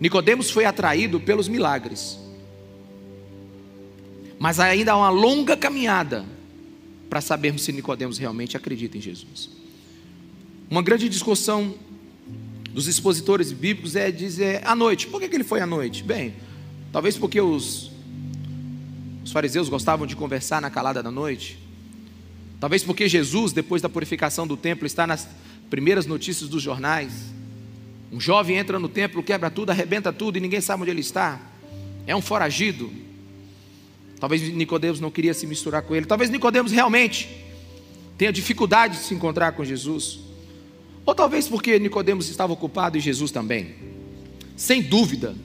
Nicodemos 0.00 0.50
foi 0.50 0.64
atraído 0.64 1.18
pelos 1.18 1.48
milagres. 1.48 2.18
Mas 4.38 4.60
ainda 4.60 4.92
há 4.92 4.96
uma 4.96 5.10
longa 5.10 5.56
caminhada 5.56 6.24
para 7.10 7.20
sabermos 7.20 7.62
se 7.62 7.72
Nicodemos 7.72 8.18
realmente 8.18 8.56
acredita 8.56 8.96
em 8.96 9.00
Jesus. 9.00 9.50
Uma 10.70 10.82
grande 10.82 11.08
discussão 11.08 11.74
dos 12.72 12.86
expositores 12.86 13.50
bíblicos 13.50 13.96
é 13.96 14.12
dizer 14.12 14.60
à 14.64 14.74
noite. 14.74 15.08
Por 15.08 15.20
que, 15.20 15.28
que 15.28 15.34
ele 15.34 15.44
foi 15.44 15.60
à 15.60 15.66
noite? 15.66 16.04
Bem, 16.04 16.34
talvez 16.92 17.16
porque 17.16 17.40
os 17.40 17.90
os 19.28 19.32
fariseus 19.32 19.68
gostavam 19.68 20.06
de 20.06 20.16
conversar 20.16 20.58
na 20.58 20.70
calada 20.70 21.02
da 21.02 21.10
noite. 21.10 21.58
Talvez 22.60 22.82
porque 22.82 23.08
Jesus, 23.08 23.52
depois 23.52 23.80
da 23.80 23.88
purificação 23.88 24.46
do 24.46 24.56
templo, 24.56 24.86
está 24.86 25.06
nas 25.06 25.28
primeiras 25.70 26.06
notícias 26.06 26.48
dos 26.48 26.62
jornais. 26.62 27.12
Um 28.10 28.20
jovem 28.20 28.56
entra 28.56 28.78
no 28.78 28.88
templo, 28.88 29.22
quebra 29.22 29.50
tudo, 29.50 29.70
arrebenta 29.70 30.12
tudo 30.12 30.38
e 30.38 30.40
ninguém 30.40 30.60
sabe 30.60 30.82
onde 30.82 30.90
ele 30.90 31.00
está. 31.00 31.40
É 32.06 32.16
um 32.16 32.22
foragido. 32.22 32.90
Talvez 34.18 34.42
Nicodemos 34.42 34.98
não 34.98 35.10
queria 35.10 35.34
se 35.34 35.46
misturar 35.46 35.82
com 35.82 35.94
ele. 35.94 36.06
Talvez 36.06 36.30
Nicodemos 36.30 36.72
realmente 36.72 37.28
tenha 38.16 38.32
dificuldade 38.32 38.96
de 38.96 39.04
se 39.04 39.14
encontrar 39.14 39.52
com 39.52 39.64
Jesus. 39.64 40.18
Ou 41.06 41.14
talvez 41.14 41.46
porque 41.46 41.78
Nicodemos 41.78 42.28
estava 42.28 42.52
ocupado 42.52 42.98
e 42.98 43.00
Jesus 43.00 43.30
também. 43.30 43.74
Sem 44.56 44.82
dúvida, 44.82 45.36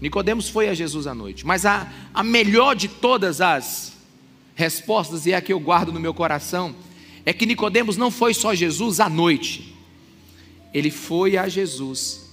Nicodemos 0.00 0.48
foi 0.48 0.68
a 0.68 0.74
Jesus 0.74 1.06
à 1.06 1.14
noite, 1.14 1.46
mas 1.46 1.66
a, 1.66 1.92
a 2.12 2.22
melhor 2.22 2.74
de 2.74 2.88
todas 2.88 3.40
as 3.40 3.93
respostas, 4.54 5.26
e 5.26 5.32
é 5.32 5.36
a 5.36 5.40
que 5.40 5.52
eu 5.52 5.60
guardo 5.60 5.92
no 5.92 6.00
meu 6.00 6.14
coração, 6.14 6.74
é 7.26 7.32
que 7.32 7.46
Nicodemos 7.46 7.96
não 7.96 8.10
foi 8.10 8.34
só 8.34 8.54
Jesus 8.54 9.00
à 9.00 9.08
noite, 9.08 9.74
ele 10.72 10.90
foi 10.90 11.36
a 11.36 11.48
Jesus 11.48 12.30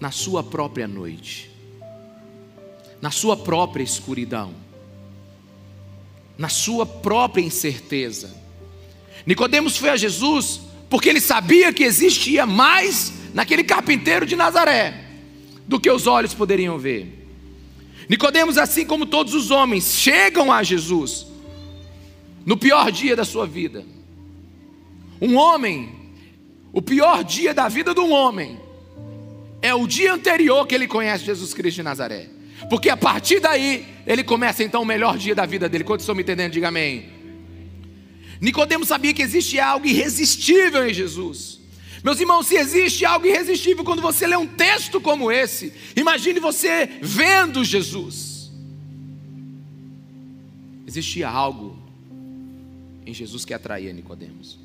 na 0.00 0.10
sua 0.10 0.42
própria 0.42 0.86
noite, 0.86 1.50
na 3.00 3.10
sua 3.10 3.36
própria 3.36 3.82
escuridão, 3.82 4.54
na 6.38 6.48
sua 6.48 6.84
própria 6.84 7.42
incerteza. 7.42 8.34
Nicodemos 9.24 9.76
foi 9.76 9.90
a 9.90 9.96
Jesus 9.96 10.60
porque 10.88 11.08
ele 11.08 11.20
sabia 11.20 11.72
que 11.72 11.82
existia 11.82 12.46
mais 12.46 13.12
naquele 13.34 13.64
carpinteiro 13.64 14.24
de 14.24 14.36
Nazaré 14.36 15.04
do 15.66 15.80
que 15.80 15.90
os 15.90 16.06
olhos 16.06 16.32
poderiam 16.32 16.78
ver. 16.78 17.26
Nicodemos, 18.08 18.56
assim 18.56 18.86
como 18.86 19.04
todos 19.04 19.34
os 19.34 19.50
homens, 19.50 19.94
chegam 19.94 20.52
a 20.52 20.62
Jesus 20.62 21.26
no 22.46 22.56
pior 22.56 22.92
dia 22.92 23.16
da 23.16 23.24
sua 23.24 23.44
vida. 23.44 23.84
Um 25.20 25.36
homem, 25.36 25.90
o 26.72 26.80
pior 26.80 27.24
dia 27.24 27.52
da 27.52 27.68
vida 27.68 27.92
de 27.92 27.98
um 27.98 28.12
homem 28.12 28.60
é 29.60 29.74
o 29.74 29.84
dia 29.84 30.14
anterior 30.14 30.64
que 30.64 30.74
ele 30.74 30.86
conhece 30.86 31.24
Jesus 31.24 31.52
Cristo 31.52 31.78
de 31.78 31.82
Nazaré. 31.82 32.28
Porque 32.70 32.88
a 32.88 32.96
partir 32.96 33.40
daí 33.40 33.84
ele 34.06 34.22
começa 34.22 34.62
então 34.62 34.82
o 34.82 34.86
melhor 34.86 35.18
dia 35.18 35.34
da 35.34 35.44
vida 35.44 35.68
dele. 35.68 35.82
Quando 35.82 36.00
estão 36.00 36.14
me 36.14 36.22
entendendo, 36.22 36.52
diga 36.52 36.68
amém. 36.68 37.10
Nicodemos 38.40 38.88
sabia 38.88 39.12
que 39.12 39.22
existia 39.22 39.66
algo 39.66 39.86
irresistível 39.86 40.88
em 40.88 40.94
Jesus. 40.94 41.58
Meus 42.04 42.20
irmãos, 42.20 42.46
se 42.46 42.54
existe 42.54 43.04
algo 43.04 43.26
irresistível 43.26 43.82
quando 43.82 44.00
você 44.00 44.24
lê 44.26 44.36
um 44.36 44.46
texto 44.46 45.00
como 45.00 45.32
esse, 45.32 45.72
imagine 45.96 46.38
você 46.38 46.88
vendo 47.02 47.64
Jesus. 47.64 48.52
Existia 50.86 51.28
algo 51.28 51.85
em 53.06 53.14
Jesus 53.14 53.44
que 53.44 53.54
atraía 53.54 53.92
Nicodemos. 53.92 54.58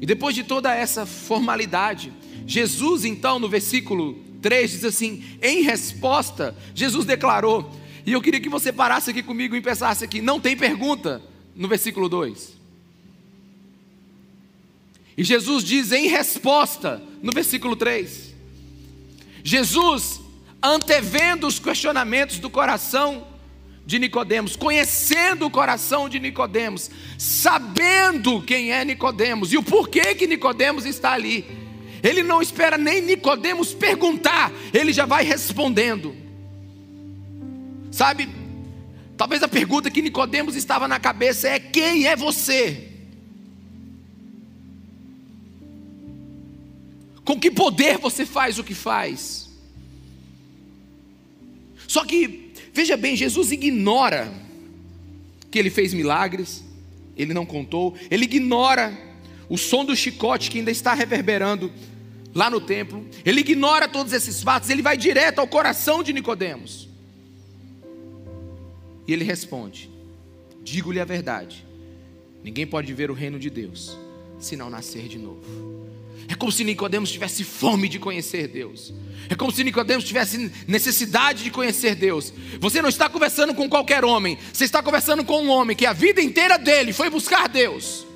E 0.00 0.06
depois 0.06 0.34
de 0.34 0.44
toda 0.44 0.74
essa 0.74 1.04
formalidade, 1.04 2.12
Jesus 2.46 3.04
então 3.04 3.38
no 3.38 3.48
versículo 3.48 4.18
3 4.40 4.70
diz 4.70 4.84
assim: 4.84 5.22
em 5.42 5.62
resposta, 5.62 6.56
Jesus 6.74 7.04
declarou, 7.04 7.70
e 8.06 8.12
eu 8.12 8.22
queria 8.22 8.40
que 8.40 8.48
você 8.48 8.72
parasse 8.72 9.10
aqui 9.10 9.22
comigo 9.22 9.54
e 9.54 9.60
pensasse 9.60 10.04
aqui, 10.04 10.22
não 10.22 10.40
tem 10.40 10.56
pergunta 10.56 11.20
no 11.54 11.68
versículo 11.68 12.08
2. 12.08 12.60
E 15.16 15.24
Jesus 15.24 15.62
diz 15.62 15.92
em 15.92 16.08
resposta, 16.08 17.02
no 17.22 17.32
versículo 17.32 17.76
3: 17.76 18.34
Jesus, 19.44 20.20
antevendo 20.62 21.46
os 21.46 21.58
questionamentos 21.58 22.38
do 22.38 22.48
coração 22.48 23.26
de 23.84 23.98
Nicodemos, 23.98 24.56
conhecendo 24.56 25.46
o 25.46 25.50
coração 25.50 26.08
de 26.08 26.20
Nicodemos, 26.20 26.90
sabendo 27.18 28.40
quem 28.42 28.72
é 28.72 28.84
Nicodemos 28.84 29.52
e 29.52 29.58
o 29.58 29.62
porquê 29.62 30.14
que 30.14 30.26
Nicodemos 30.26 30.84
está 30.84 31.12
ali. 31.12 31.44
Ele 32.02 32.22
não 32.22 32.40
espera 32.40 32.78
nem 32.78 33.00
Nicodemos 33.00 33.74
perguntar, 33.74 34.52
ele 34.72 34.92
já 34.92 35.06
vai 35.06 35.24
respondendo. 35.24 36.14
Sabe? 37.90 38.28
Talvez 39.16 39.42
a 39.42 39.48
pergunta 39.48 39.90
que 39.90 40.00
Nicodemos 40.00 40.56
estava 40.56 40.88
na 40.88 40.98
cabeça 40.98 41.48
é 41.48 41.58
quem 41.58 42.06
é 42.06 42.16
você? 42.16 42.88
Com 47.22 47.38
que 47.38 47.50
poder 47.50 47.98
você 47.98 48.24
faz 48.24 48.58
o 48.58 48.64
que 48.64 48.74
faz? 48.74 49.50
Só 51.86 52.04
que 52.04 52.39
veja 52.72 52.96
bem, 52.96 53.16
Jesus 53.16 53.52
ignora 53.52 54.32
que 55.50 55.58
ele 55.58 55.70
fez 55.70 55.92
milagres, 55.92 56.64
ele 57.16 57.34
não 57.34 57.44
contou, 57.44 57.94
ele 58.10 58.24
ignora 58.24 58.96
o 59.48 59.58
som 59.58 59.84
do 59.84 59.96
chicote 59.96 60.50
que 60.50 60.58
ainda 60.58 60.70
está 60.70 60.94
reverberando 60.94 61.72
lá 62.34 62.48
no 62.48 62.60
templo, 62.60 63.04
ele 63.24 63.40
ignora 63.40 63.88
todos 63.88 64.12
esses 64.12 64.42
fatos, 64.42 64.70
ele 64.70 64.82
vai 64.82 64.96
direto 64.96 65.40
ao 65.40 65.48
coração 65.48 66.02
de 66.02 66.12
Nicodemos. 66.12 66.88
E 69.06 69.12
ele 69.12 69.24
responde: 69.24 69.90
Digo-lhe 70.62 71.00
a 71.00 71.04
verdade. 71.04 71.66
Ninguém 72.44 72.66
pode 72.66 72.92
ver 72.94 73.10
o 73.10 73.14
reino 73.14 73.38
de 73.38 73.50
Deus 73.50 73.98
se 74.38 74.56
não 74.56 74.70
nascer 74.70 75.08
de 75.08 75.18
novo. 75.18 75.42
É 76.28 76.34
como 76.34 76.52
se 76.52 76.64
Nicodemos 76.64 77.10
tivesse 77.10 77.44
fome 77.44 77.88
de 77.88 77.98
conhecer 77.98 78.48
Deus. 78.48 78.92
É 79.28 79.34
como 79.34 79.52
se 79.52 79.62
Nicodemos 79.62 80.04
tivesse 80.04 80.50
necessidade 80.66 81.44
de 81.44 81.50
conhecer 81.50 81.94
Deus. 81.94 82.32
Você 82.60 82.82
não 82.82 82.88
está 82.88 83.08
conversando 83.08 83.54
com 83.54 83.68
qualquer 83.68 84.04
homem, 84.04 84.38
você 84.52 84.64
está 84.64 84.82
conversando 84.82 85.24
com 85.24 85.42
um 85.42 85.50
homem 85.50 85.76
que 85.76 85.86
a 85.86 85.92
vida 85.92 86.20
inteira 86.20 86.58
dele 86.58 86.92
foi 86.92 87.10
buscar 87.10 87.48
Deus. 87.48 88.06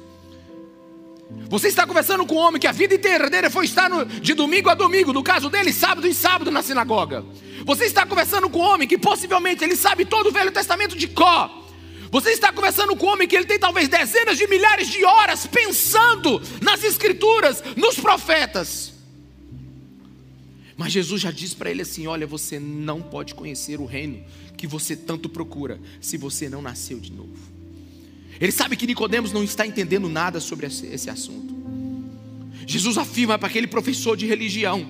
Você 1.49 1.69
está 1.69 1.87
conversando 1.87 2.27
com 2.27 2.37
um 2.37 2.39
homem 2.39 2.61
que 2.61 2.67
a 2.67 2.73
vida 2.73 2.95
inteira 2.95 3.29
dele 3.29 3.51
foi 3.51 3.65
estar 3.65 3.89
no, 3.89 4.05
de 4.05 4.35
domingo 4.35 4.69
a 4.69 4.75
domingo, 4.75 5.13
no 5.13 5.23
caso 5.23 5.51
dele, 5.51 5.73
sábado 5.73 6.07
e 6.07 6.15
sábado 6.15 6.51
na 6.51 6.63
sinagoga. 6.63 7.25
Você 7.65 7.85
está 7.85 8.05
conversando 8.05 8.49
com 8.49 8.59
um 8.59 8.63
homem 8.63 8.87
que 8.87 8.99
possivelmente 8.99 9.65
ele 9.65 9.77
sabe 9.77 10.05
todo 10.05 10.29
o 10.29 10.33
Velho 10.33 10.51
Testamento 10.51 10.97
de 10.97 11.09
có. 11.09 11.64
Você 12.15 12.31
está 12.31 12.53
conversando 12.53 12.95
com 12.95 13.07
um 13.07 13.09
homem 13.09 13.27
que 13.27 13.35
ele 13.35 13.45
tem 13.45 13.59
talvez 13.59 13.89
dezenas 13.89 14.39
de 14.39 14.47
milhares 14.47 14.87
de 14.87 15.05
horas 15.05 15.49
pensando 15.49 16.41
nas 16.63 16.85
escrituras, 16.85 17.61
nos 17.77 17.97
profetas. 17.97 18.93
Mas 20.77 20.93
Jesus 20.93 21.21
já 21.21 21.33
disse 21.33 21.57
para 21.57 21.73
ele 21.73 21.83
assim: 21.83 22.07
Olha, 22.07 22.25
você 22.25 22.61
não 22.61 23.03
pode 23.03 23.35
conhecer 23.35 23.81
o 23.81 23.85
reino 23.85 24.23
que 24.57 24.65
você 24.65 24.95
tanto 24.95 25.29
procura 25.29 25.81
se 26.01 26.17
você 26.17 26.49
não 26.49 26.63
nasceu 26.63 27.01
de 27.01 27.11
novo. 27.11 27.37
Ele 28.41 28.53
sabe 28.53 28.77
que 28.77 28.87
Nicodemos 28.87 29.33
não 29.33 29.43
está 29.43 29.67
entendendo 29.67 30.09
nada 30.09 30.39
sobre 30.39 30.69
esse 30.69 31.11
assunto. 31.11 31.53
Jesus 32.65 32.97
afirma 32.97 33.37
para 33.41 33.49
aquele 33.49 33.67
professor 33.67 34.17
de 34.17 34.25
religião: 34.25 34.87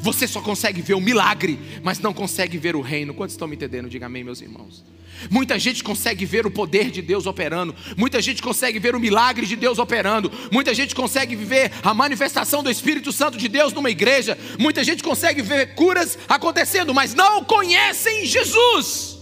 Você 0.00 0.28
só 0.28 0.42
consegue 0.42 0.82
ver 0.82 0.92
o 0.92 1.00
milagre, 1.00 1.58
mas 1.82 2.00
não 2.00 2.12
consegue 2.12 2.58
ver 2.58 2.76
o 2.76 2.82
reino. 2.82 3.14
Quantos 3.14 3.32
estão 3.32 3.48
me 3.48 3.56
entendendo? 3.56 3.88
Diga 3.88 4.04
amém, 4.04 4.22
meus 4.22 4.42
irmãos. 4.42 4.84
Muita 5.30 5.58
gente 5.58 5.82
consegue 5.82 6.24
ver 6.24 6.46
o 6.46 6.50
poder 6.50 6.90
de 6.90 7.02
Deus 7.02 7.26
operando, 7.26 7.74
muita 7.96 8.20
gente 8.20 8.42
consegue 8.42 8.78
ver 8.78 8.94
o 8.94 9.00
milagre 9.00 9.46
de 9.46 9.56
Deus 9.56 9.78
operando, 9.78 10.30
muita 10.52 10.74
gente 10.74 10.94
consegue 10.94 11.34
viver 11.34 11.72
a 11.82 11.92
manifestação 11.94 12.62
do 12.62 12.70
Espírito 12.70 13.12
Santo 13.12 13.38
de 13.38 13.48
Deus 13.48 13.72
numa 13.72 13.90
igreja, 13.90 14.38
muita 14.58 14.82
gente 14.84 15.02
consegue 15.02 15.42
ver 15.42 15.74
curas 15.74 16.18
acontecendo, 16.28 16.94
mas 16.94 17.14
não 17.14 17.44
conhecem 17.44 18.24
Jesus. 18.26 19.18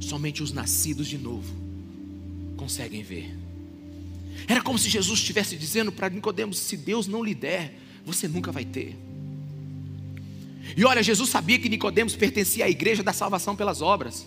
Somente 0.00 0.42
os 0.42 0.52
nascidos 0.52 1.06
de 1.06 1.18
novo 1.18 1.54
conseguem 2.56 3.02
ver. 3.02 3.34
Era 4.48 4.60
como 4.60 4.78
se 4.78 4.90
Jesus 4.90 5.20
estivesse 5.20 5.56
dizendo 5.56 5.92
para 5.92 6.08
Nicodemos: 6.08 6.58
se 6.58 6.76
Deus 6.76 7.06
não 7.06 7.22
lhe 7.22 7.34
der, 7.34 7.74
você 8.04 8.26
nunca 8.26 8.50
vai 8.50 8.64
ter. 8.64 8.96
E 10.76 10.84
olha, 10.84 11.02
Jesus 11.02 11.30
sabia 11.30 11.58
que 11.58 11.68
Nicodemos 11.68 12.16
pertencia 12.16 12.64
à 12.64 12.70
igreja 12.70 13.02
da 13.02 13.12
salvação 13.12 13.56
pelas 13.56 13.82
obras. 13.82 14.26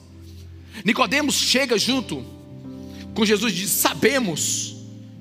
Nicodemos 0.84 1.36
chega 1.36 1.78
junto 1.78 2.24
com 3.14 3.26
Jesus 3.26 3.54
e 3.54 3.56
diz: 3.56 3.70
Sabemos 3.70 4.76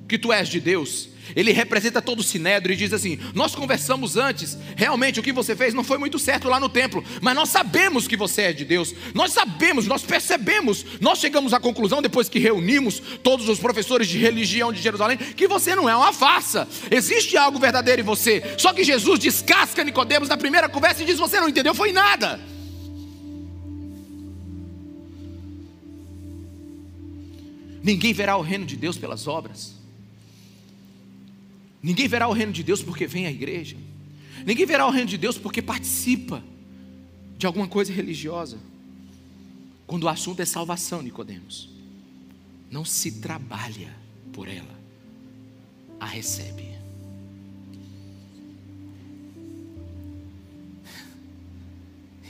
que 0.08 0.18
tu 0.18 0.32
és 0.32 0.48
de 0.48 0.60
Deus. 0.60 1.12
Ele 1.34 1.52
representa 1.52 2.02
todo 2.02 2.20
o 2.20 2.22
sinédrio 2.22 2.74
e 2.74 2.76
diz 2.76 2.92
assim: 2.92 3.18
Nós 3.34 3.54
conversamos 3.54 4.16
antes, 4.16 4.56
realmente 4.76 5.20
o 5.20 5.22
que 5.22 5.32
você 5.32 5.56
fez 5.56 5.74
não 5.74 5.84
foi 5.84 5.98
muito 5.98 6.18
certo 6.18 6.48
lá 6.48 6.58
no 6.58 6.68
templo, 6.68 7.04
mas 7.20 7.35
nós 7.35 7.48
sabemos 7.48 8.07
que 8.07 8.16
você 8.16 8.42
é 8.42 8.52
de 8.52 8.64
Deus, 8.64 8.94
nós 9.14 9.33
sabemos, 9.33 9.87
nós 9.87 10.02
percebemos, 10.02 10.85
nós 11.00 11.18
chegamos 11.18 11.52
à 11.52 11.61
conclusão, 11.61 12.02
depois 12.02 12.28
que 12.28 12.38
reunimos 12.38 13.00
todos 13.22 13.48
os 13.48 13.59
professores 13.59 14.09
de 14.09 14.18
religião 14.18 14.72
de 14.72 14.80
Jerusalém, 14.80 15.16
que 15.16 15.48
você 15.48 15.74
não 15.74 15.88
é 15.88 15.96
uma 15.96 16.12
farsa, 16.12 16.68
existe 16.90 17.37
algo 17.37 17.59
verdadeiro 17.59 18.02
em 18.02 18.04
você. 18.04 18.42
Só 18.59 18.72
que 18.72 18.85
Jesus 18.85 19.18
descasca 19.18 19.85
Nicodemos 19.85 20.28
na 20.28 20.37
primeira 20.37 20.68
conversa 20.68 21.02
e 21.02 21.07
diz: 21.07 21.18
Você 21.18 21.40
não 21.40 21.48
entendeu, 21.48 21.74
foi 21.74 21.92
nada. 21.92 22.40
Ninguém 27.83 28.12
verá 28.12 28.37
o 28.37 28.42
reino 28.42 28.64
de 28.64 28.76
Deus 28.76 28.96
pelas 28.96 29.26
obras. 29.26 29.82
Ninguém 31.83 32.07
verá 32.07 32.29
o 32.29 32.33
reino 32.33 32.53
de 32.53 32.62
Deus 32.62 32.83
porque 32.83 33.07
vem 33.07 33.27
à 33.27 33.31
igreja. 33.31 33.77
Ninguém 34.47 34.64
verá 34.64 34.87
o 34.87 34.90
reino 34.90 35.09
de 35.09 35.18
Deus 35.18 35.37
porque 35.37 35.61
participa 35.61 36.42
de 37.37 37.47
alguma 37.47 37.66
coisa 37.66 37.92
religiosa. 37.92 38.59
Quando 39.87 40.05
o 40.05 40.09
assunto 40.09 40.40
é 40.40 40.45
salvação, 40.45 41.03
Nicodemos, 41.03 41.68
não 42.71 42.85
se 42.85 43.21
trabalha 43.21 43.95
por 44.33 44.49
ela, 44.49 44.79
a 45.99 46.07
recebe. 46.07 46.73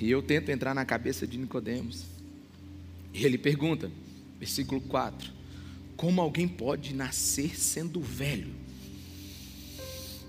E 0.02 0.10
eu 0.10 0.20
tento 0.20 0.48
entrar 0.48 0.74
na 0.74 0.84
cabeça 0.84 1.28
de 1.28 1.38
Nicodemos. 1.38 2.04
E 3.14 3.24
ele 3.24 3.38
pergunta, 3.38 3.88
versículo 4.36 4.80
4: 4.80 5.30
Como 5.96 6.20
alguém 6.20 6.48
pode 6.48 6.92
nascer 6.92 7.56
sendo 7.56 8.00
velho? 8.00 8.61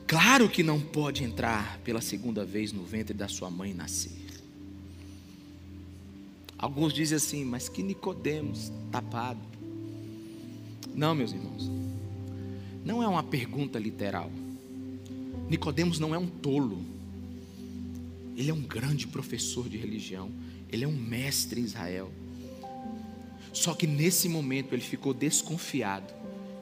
Claro 0.07 0.49
que 0.49 0.63
não 0.63 0.79
pode 0.79 1.23
entrar 1.23 1.79
pela 1.79 2.01
segunda 2.01 2.45
vez 2.45 2.71
no 2.71 2.83
ventre 2.83 3.13
da 3.13 3.27
sua 3.27 3.49
mãe 3.49 3.73
nascer. 3.73 4.23
Alguns 6.57 6.93
dizem 6.93 7.15
assim, 7.17 7.45
mas 7.45 7.67
que 7.67 7.83
Nicodemos 7.83 8.71
tapado. 8.91 9.39
Não, 10.93 11.15
meus 11.15 11.31
irmãos. 11.31 11.69
Não 12.85 13.01
é 13.01 13.07
uma 13.07 13.23
pergunta 13.23 13.79
literal. 13.79 14.31
Nicodemos 15.49 15.99
não 15.99 16.13
é 16.13 16.17
um 16.17 16.27
tolo. 16.27 16.83
Ele 18.35 18.49
é 18.49 18.53
um 18.53 18.61
grande 18.61 19.07
professor 19.07 19.67
de 19.67 19.77
religião. 19.77 20.31
Ele 20.71 20.83
é 20.83 20.87
um 20.87 20.95
mestre 20.95 21.61
em 21.61 21.63
Israel. 21.63 22.11
Só 23.51 23.73
que 23.73 23.85
nesse 23.85 24.27
momento 24.27 24.73
ele 24.73 24.81
ficou 24.81 25.13
desconfiado 25.13 26.13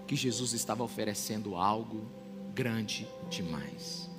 que 0.08 0.16
Jesus 0.16 0.54
estava 0.54 0.84
oferecendo 0.84 1.56
algo 1.56 2.06
grande 2.54 3.08
demais. 3.32 4.10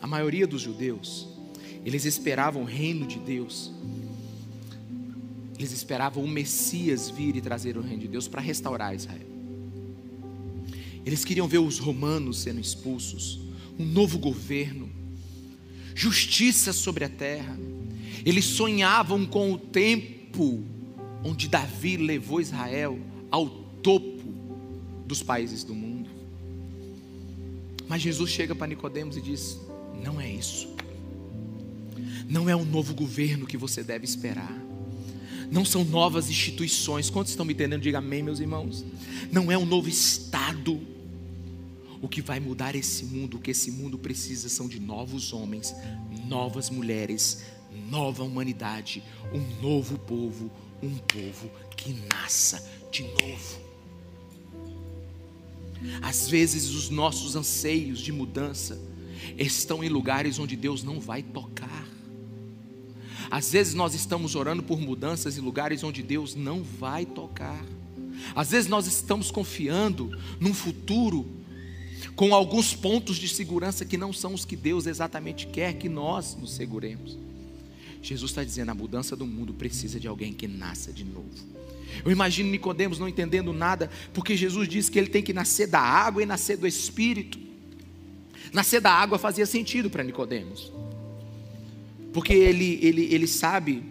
A 0.00 0.06
maioria 0.06 0.46
dos 0.46 0.62
judeus, 0.62 1.28
eles 1.84 2.04
esperavam 2.04 2.62
o 2.62 2.64
reino 2.64 3.06
de 3.06 3.18
Deus. 3.18 3.70
Eles 5.58 5.72
esperavam 5.72 6.24
o 6.24 6.28
Messias 6.28 7.10
vir 7.10 7.36
e 7.36 7.40
trazer 7.40 7.76
o 7.76 7.82
reino 7.82 8.02
de 8.02 8.08
Deus 8.08 8.26
para 8.26 8.40
restaurar 8.40 8.94
Israel. 8.94 9.28
Eles 11.04 11.24
queriam 11.24 11.46
ver 11.46 11.58
os 11.58 11.78
romanos 11.78 12.38
sendo 12.38 12.60
expulsos, 12.60 13.40
um 13.78 13.84
novo 13.84 14.18
governo, 14.18 14.88
justiça 15.94 16.72
sobre 16.72 17.04
a 17.04 17.08
terra. 17.08 17.58
Eles 18.24 18.44
sonhavam 18.46 19.26
com 19.26 19.52
o 19.52 19.58
tempo 19.58 20.62
onde 21.22 21.48
Davi 21.48 21.98
levou 21.98 22.40
Israel 22.40 22.98
ao 23.30 23.48
topo 23.48 24.32
dos 25.06 25.22
países 25.22 25.62
do 25.64 25.74
mundo. 25.74 25.99
Mas 27.90 28.02
Jesus 28.02 28.30
chega 28.30 28.54
para 28.54 28.68
Nicodemos 28.68 29.16
e 29.16 29.20
diz: 29.20 29.58
"Não 30.00 30.20
é 30.20 30.30
isso. 30.30 30.68
Não 32.28 32.48
é 32.48 32.54
um 32.54 32.64
novo 32.64 32.94
governo 32.94 33.48
que 33.48 33.56
você 33.56 33.82
deve 33.82 34.04
esperar. 34.04 34.56
Não 35.50 35.64
são 35.64 35.82
novas 35.84 36.30
instituições. 36.30 37.10
Quantos 37.10 37.32
estão 37.32 37.44
me 37.44 37.52
entendendo? 37.52 37.82
Diga 37.82 37.98
amém, 37.98 38.22
meus 38.22 38.38
irmãos. 38.38 38.84
Não 39.32 39.50
é 39.50 39.58
um 39.58 39.66
novo 39.66 39.88
estado. 39.88 40.80
O 42.00 42.08
que 42.08 42.22
vai 42.22 42.38
mudar 42.38 42.76
esse 42.76 43.04
mundo, 43.06 43.38
o 43.38 43.40
que 43.40 43.50
esse 43.50 43.72
mundo 43.72 43.98
precisa 43.98 44.48
são 44.48 44.68
de 44.68 44.78
novos 44.78 45.32
homens, 45.32 45.74
novas 46.28 46.70
mulheres, 46.70 47.42
nova 47.90 48.22
humanidade, 48.22 49.02
um 49.34 49.60
novo 49.60 49.98
povo, 49.98 50.48
um 50.80 50.96
povo 50.96 51.50
que 51.76 51.92
nasça 52.08 52.64
de 52.92 53.02
novo. 53.02 53.69
Às 56.02 56.28
vezes 56.28 56.70
os 56.70 56.90
nossos 56.90 57.36
anseios 57.36 57.98
de 58.00 58.12
mudança 58.12 58.80
estão 59.38 59.82
em 59.82 59.88
lugares 59.88 60.38
onde 60.38 60.56
Deus 60.56 60.82
não 60.82 61.00
vai 61.00 61.22
tocar. 61.22 61.86
Às 63.30 63.52
vezes 63.52 63.74
nós 63.74 63.94
estamos 63.94 64.34
orando 64.34 64.62
por 64.62 64.80
mudanças 64.80 65.38
em 65.38 65.40
lugares 65.40 65.84
onde 65.84 66.02
Deus 66.02 66.34
não 66.34 66.62
vai 66.62 67.06
tocar. 67.06 67.64
Às 68.34 68.50
vezes 68.50 68.68
nós 68.68 68.86
estamos 68.86 69.30
confiando 69.30 70.10
num 70.38 70.52
futuro 70.52 71.26
com 72.16 72.34
alguns 72.34 72.74
pontos 72.74 73.16
de 73.16 73.28
segurança 73.28 73.84
que 73.84 73.96
não 73.96 74.12
são 74.12 74.34
os 74.34 74.44
que 74.44 74.56
Deus 74.56 74.86
exatamente 74.86 75.46
quer 75.46 75.74
que 75.74 75.88
nós 75.88 76.36
nos 76.36 76.52
seguremos. 76.52 77.16
Jesus 78.02 78.30
está 78.30 78.42
dizendo: 78.42 78.70
a 78.70 78.74
mudança 78.74 79.14
do 79.14 79.26
mundo 79.26 79.54
precisa 79.54 80.00
de 80.00 80.08
alguém 80.08 80.32
que 80.32 80.48
nasça 80.48 80.92
de 80.92 81.04
novo. 81.04 81.28
Eu 82.04 82.10
imagino 82.10 82.50
Nicodemos 82.50 82.98
não 82.98 83.08
entendendo 83.08 83.52
nada, 83.52 83.90
porque 84.12 84.36
Jesus 84.36 84.68
disse 84.68 84.90
que 84.90 84.98
ele 84.98 85.08
tem 85.08 85.22
que 85.22 85.32
nascer 85.32 85.66
da 85.66 85.80
água 85.80 86.22
e 86.22 86.26
nascer 86.26 86.56
do 86.56 86.66
Espírito. 86.66 87.38
Nascer 88.52 88.80
da 88.80 88.92
água 88.92 89.18
fazia 89.18 89.46
sentido 89.46 89.90
para 89.90 90.02
Nicodemos. 90.02 90.72
Porque 92.12 92.32
ele, 92.32 92.78
ele, 92.82 93.14
ele 93.14 93.26
sabe 93.26 93.82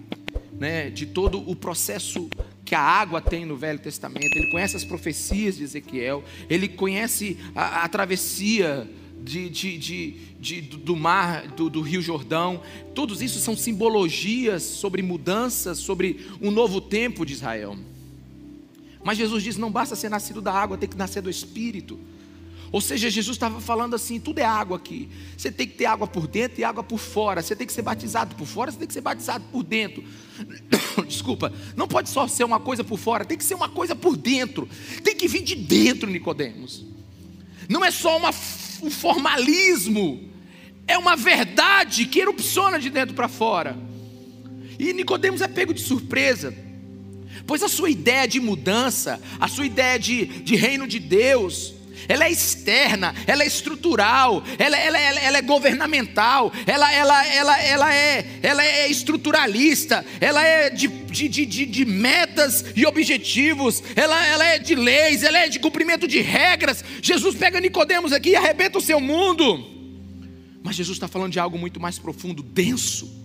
né, 0.60 0.90
de 0.90 1.06
todo 1.06 1.50
o 1.50 1.56
processo 1.56 2.30
que 2.66 2.76
a 2.76 2.82
água 2.82 3.20
tem 3.20 3.46
no 3.46 3.58
Velho 3.58 3.80
Testamento, 3.80 4.36
ele 4.36 4.52
conhece 4.52 4.76
as 4.76 4.84
profecias 4.84 5.58
de 5.58 5.64
Ezequiel, 5.64 6.24
ele 6.48 6.68
conhece 6.68 7.36
a, 7.56 7.84
a 7.84 7.90
travessia 7.90 8.88
de, 9.24 9.50
de, 9.50 9.78
de, 9.78 10.12
de, 10.40 10.62
do 10.62 10.96
mar, 10.96 11.48
do, 11.48 11.68
do 11.70 11.82
Rio 11.82 12.02
Jordão, 12.02 12.62
todos 12.94 13.24
isso 13.24 13.40
são 13.40 13.58
simbologias 13.58 14.62
sobre 14.62 15.02
mudanças, 15.02 15.80
sobre 15.80 16.28
um 16.40 16.52
novo 16.52 16.80
tempo 16.80 17.26
de 17.26 17.34
Israel. 17.34 17.76
Mas 19.04 19.18
Jesus 19.18 19.44
diz: 19.44 19.58
não 19.58 19.72
basta 19.72 19.96
ser 19.96 20.10
nascido 20.10 20.42
da 20.42 20.54
água, 20.54 20.78
tem 20.78 20.90
que 20.90 20.98
nascer 20.98 21.22
do 21.22 21.30
Espírito. 21.30 22.00
Ou 22.72 22.80
seja, 22.80 23.10
Jesus 23.10 23.36
estava 23.36 23.60
falando 23.60 23.96
assim: 23.96 24.20
tudo 24.20 24.40
é 24.40 24.46
água 24.46 24.78
aqui. 24.78 25.10
Você 25.36 25.52
tem 25.52 25.68
que 25.68 25.76
ter 25.76 25.86
água 25.86 26.06
por 26.06 26.28
dentro 26.28 26.60
e 26.60 26.64
água 26.64 26.84
por 26.84 27.00
fora. 27.00 27.42
Você 27.42 27.56
tem 27.56 27.66
que 27.66 27.74
ser 27.74 27.82
batizado 27.82 28.36
por 28.36 28.46
fora, 28.46 28.72
você 28.72 28.78
tem 28.78 28.88
que 28.88 28.94
ser 28.94 29.02
batizado 29.02 29.44
por 29.52 29.64
dentro. 29.64 30.04
Desculpa, 31.08 31.52
não 31.76 31.88
pode 31.88 32.10
só 32.10 32.28
ser 32.28 32.44
uma 32.44 32.60
coisa 32.60 32.84
por 32.84 33.00
fora, 33.00 33.26
tem 33.26 33.38
que 33.38 33.44
ser 33.44 33.56
uma 33.56 33.70
coisa 33.70 33.96
por 33.96 34.16
dentro. 34.16 34.70
Tem 35.04 35.16
que 35.16 35.28
vir 35.28 35.42
de 35.42 35.56
dentro, 35.56 36.10
Nicodemos. 36.10 36.86
Não 37.68 37.84
é 37.84 37.92
só 37.92 38.18
uma, 38.18 38.30
um 38.30 38.90
formalismo, 38.90 40.30
é 40.88 40.98
uma 40.98 41.16
verdade 41.16 42.06
que 42.06 42.20
erupciona 42.20 42.80
de 42.80 42.90
dentro 42.90 43.16
para 43.16 43.28
fora. 43.28 43.78
E 44.78 44.94
Nicodemos 44.94 45.42
é 45.42 45.48
pego 45.48 45.74
de 45.74 45.82
surpresa. 45.82 46.69
Pois 47.50 47.64
a 47.64 47.68
sua 47.68 47.90
ideia 47.90 48.28
de 48.28 48.40
mudança, 48.40 49.20
a 49.40 49.48
sua 49.48 49.66
ideia 49.66 49.98
de, 49.98 50.24
de 50.24 50.56
reino 50.56 50.88
de 50.88 51.00
Deus, 51.00 51.74
ela 52.08 52.26
é 52.26 52.32
externa, 52.32 53.16
ela 53.26 53.42
é 53.42 53.48
estrutural, 53.48 54.44
ela, 54.60 54.78
ela, 54.78 55.00
ela, 55.00 55.20
ela 55.20 55.38
é 55.40 55.42
governamental, 55.42 56.54
ela, 56.68 56.94
ela, 56.94 57.26
ela, 57.26 57.60
ela, 57.60 57.96
é, 57.96 58.40
ela 58.44 58.64
é 58.64 58.88
estruturalista, 58.88 60.06
ela 60.22 60.46
é 60.46 60.70
de, 60.70 60.88
de, 60.88 61.28
de, 61.28 61.66
de 61.66 61.86
metas 61.86 62.66
e 62.76 62.86
objetivos, 62.86 63.82
ela, 63.96 64.28
ela 64.28 64.46
é 64.46 64.60
de 64.60 64.76
leis, 64.76 65.24
ela 65.24 65.40
é 65.40 65.50
de 65.50 65.58
cumprimento 65.58 66.08
de 66.08 66.22
regras. 66.22 66.86
Jesus 67.02 67.34
pega 67.34 67.60
Nicodemos 67.60 68.14
aqui 68.14 68.30
e 68.30 68.36
arrebenta 68.36 68.78
o 68.78 68.82
seu 68.82 69.00
mundo. 69.00 69.66
Mas 70.62 70.76
Jesus 70.76 70.98
está 70.98 71.08
falando 71.08 71.32
de 71.32 71.40
algo 71.40 71.58
muito 71.58 71.80
mais 71.80 71.98
profundo, 71.98 72.44
denso. 72.44 73.19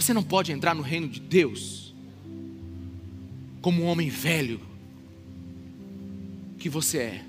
Você 0.00 0.14
não 0.14 0.22
pode 0.22 0.50
entrar 0.50 0.74
no 0.74 0.80
reino 0.80 1.06
de 1.06 1.20
Deus 1.20 1.94
como 3.60 3.82
um 3.82 3.86
homem 3.86 4.08
velho 4.08 4.58
que 6.58 6.70
você 6.70 6.98
é. 6.98 7.24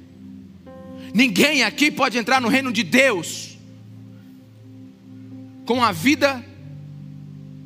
Ninguém 1.14 1.64
aqui 1.64 1.92
pode 1.92 2.18
entrar 2.18 2.40
no 2.40 2.48
reino 2.48 2.72
de 2.72 2.82
Deus 2.84 3.58
com 5.66 5.84
a 5.84 5.92
vida 5.92 6.46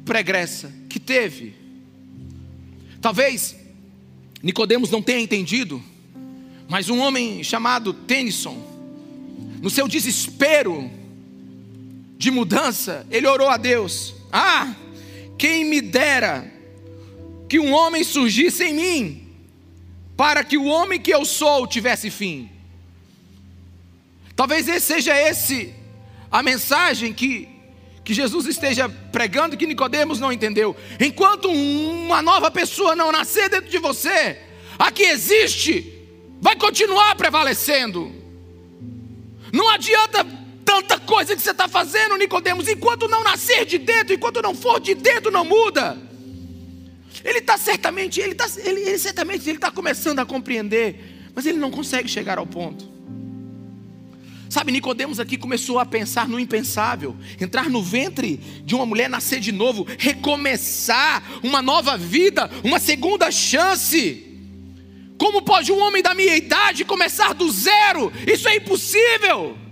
pregressa 0.06 0.74
que 0.90 1.00
teve. 1.00 1.54
Talvez 3.00 3.56
Nicodemos 4.42 4.90
não 4.90 5.04
tenha 5.04 5.22
entendido, 5.22 5.84
mas 6.68 6.90
um 6.90 6.98
homem 6.98 7.44
chamado 7.44 7.94
Tennyson, 7.94 8.58
no 9.62 9.70
seu 9.70 9.88
desespero 9.88 10.90
de 12.18 12.32
mudança, 12.32 13.06
ele 13.12 13.28
orou 13.28 13.50
a 13.50 13.58
Deus: 13.58 14.16
Ah, 14.32 14.74
quem 15.38 15.66
me 15.66 15.82
dera 15.82 16.52
que 17.48 17.60
um 17.60 17.74
homem 17.74 18.04
surgisse 18.04 18.64
em 18.64 18.74
mim 18.74 19.28
para 20.18 20.44
que 20.44 20.58
o 20.58 20.66
homem 20.66 21.00
que 21.00 21.14
eu 21.14 21.26
sou 21.26 21.68
tivesse 21.68 22.10
fim. 22.10 22.50
Talvez 24.36 24.68
esse 24.68 24.86
seja 24.86 25.18
esse 25.18 25.74
a 26.32 26.44
mensagem 26.44 27.14
que, 27.14 27.48
que 28.04 28.14
Jesus 28.14 28.46
esteja 28.46 28.90
pregando 28.90 29.56
que 29.56 29.68
Nicodemos 29.68 30.20
não 30.20 30.32
entendeu. 30.32 30.76
Enquanto 31.00 31.50
uma 31.50 32.22
nova 32.22 32.52
pessoa 32.52 32.96
não 32.96 33.12
nascer 33.12 33.50
dentro 33.50 33.70
de 33.70 33.78
você, 33.78 34.42
a 34.78 34.92
que 34.92 35.04
existe 35.04 35.94
vai 36.42 36.56
continuar 36.56 37.16
prevalecendo. 37.16 38.14
Não 39.54 39.70
adianta 39.70 40.26
tanta 40.66 41.00
coisa 41.00 41.36
que 41.36 41.42
você 41.42 41.52
está 41.52 41.68
fazendo, 41.68 42.18
Nicodemos, 42.18 42.68
enquanto 42.68 43.08
não 43.08 43.24
nascer 43.24 43.66
de 43.66 43.78
dentro, 43.78 44.14
enquanto 44.14 44.42
não 44.42 44.56
for 44.56 44.80
de 44.80 44.96
dentro, 44.96 45.32
não 45.32 45.46
muda. 45.46 45.98
Ele 47.24 47.40
está 47.40 47.58
certamente, 47.58 48.20
ele, 48.20 48.36
tá, 48.36 48.46
ele, 48.58 48.82
ele 48.82 48.98
certamente 48.98 49.48
ele 49.48 49.58
está 49.58 49.72
começando 49.72 50.20
a 50.20 50.26
compreender, 50.26 51.30
mas 51.34 51.46
ele 51.46 51.58
não 51.58 51.72
consegue 51.72 52.10
chegar 52.10 52.38
ao 52.38 52.46
ponto. 52.46 52.94
Sabe, 54.50 54.72
Nicodemos 54.72 55.20
aqui 55.20 55.38
começou 55.38 55.80
a 55.80 55.86
pensar 55.86 56.28
no 56.28 56.40
impensável, 56.40 57.16
entrar 57.40 57.70
no 57.70 57.82
ventre 57.82 58.38
de 58.64 58.76
uma 58.76 58.86
mulher, 58.86 59.10
nascer 59.10 59.40
de 59.40 59.52
novo, 59.52 59.88
recomeçar 59.98 61.24
uma 61.44 61.62
nova 61.62 61.98
vida, 61.98 62.50
uma 62.64 62.80
segunda 62.80 63.32
chance. 63.32 64.24
Como 65.18 65.42
pode 65.42 65.72
um 65.72 65.80
homem 65.80 66.04
da 66.04 66.14
minha 66.14 66.36
idade 66.36 66.86
começar 66.86 67.34
do 67.34 67.50
zero? 67.52 68.12
Isso 68.28 68.48
é 68.48 68.58
impossível. 68.58 69.65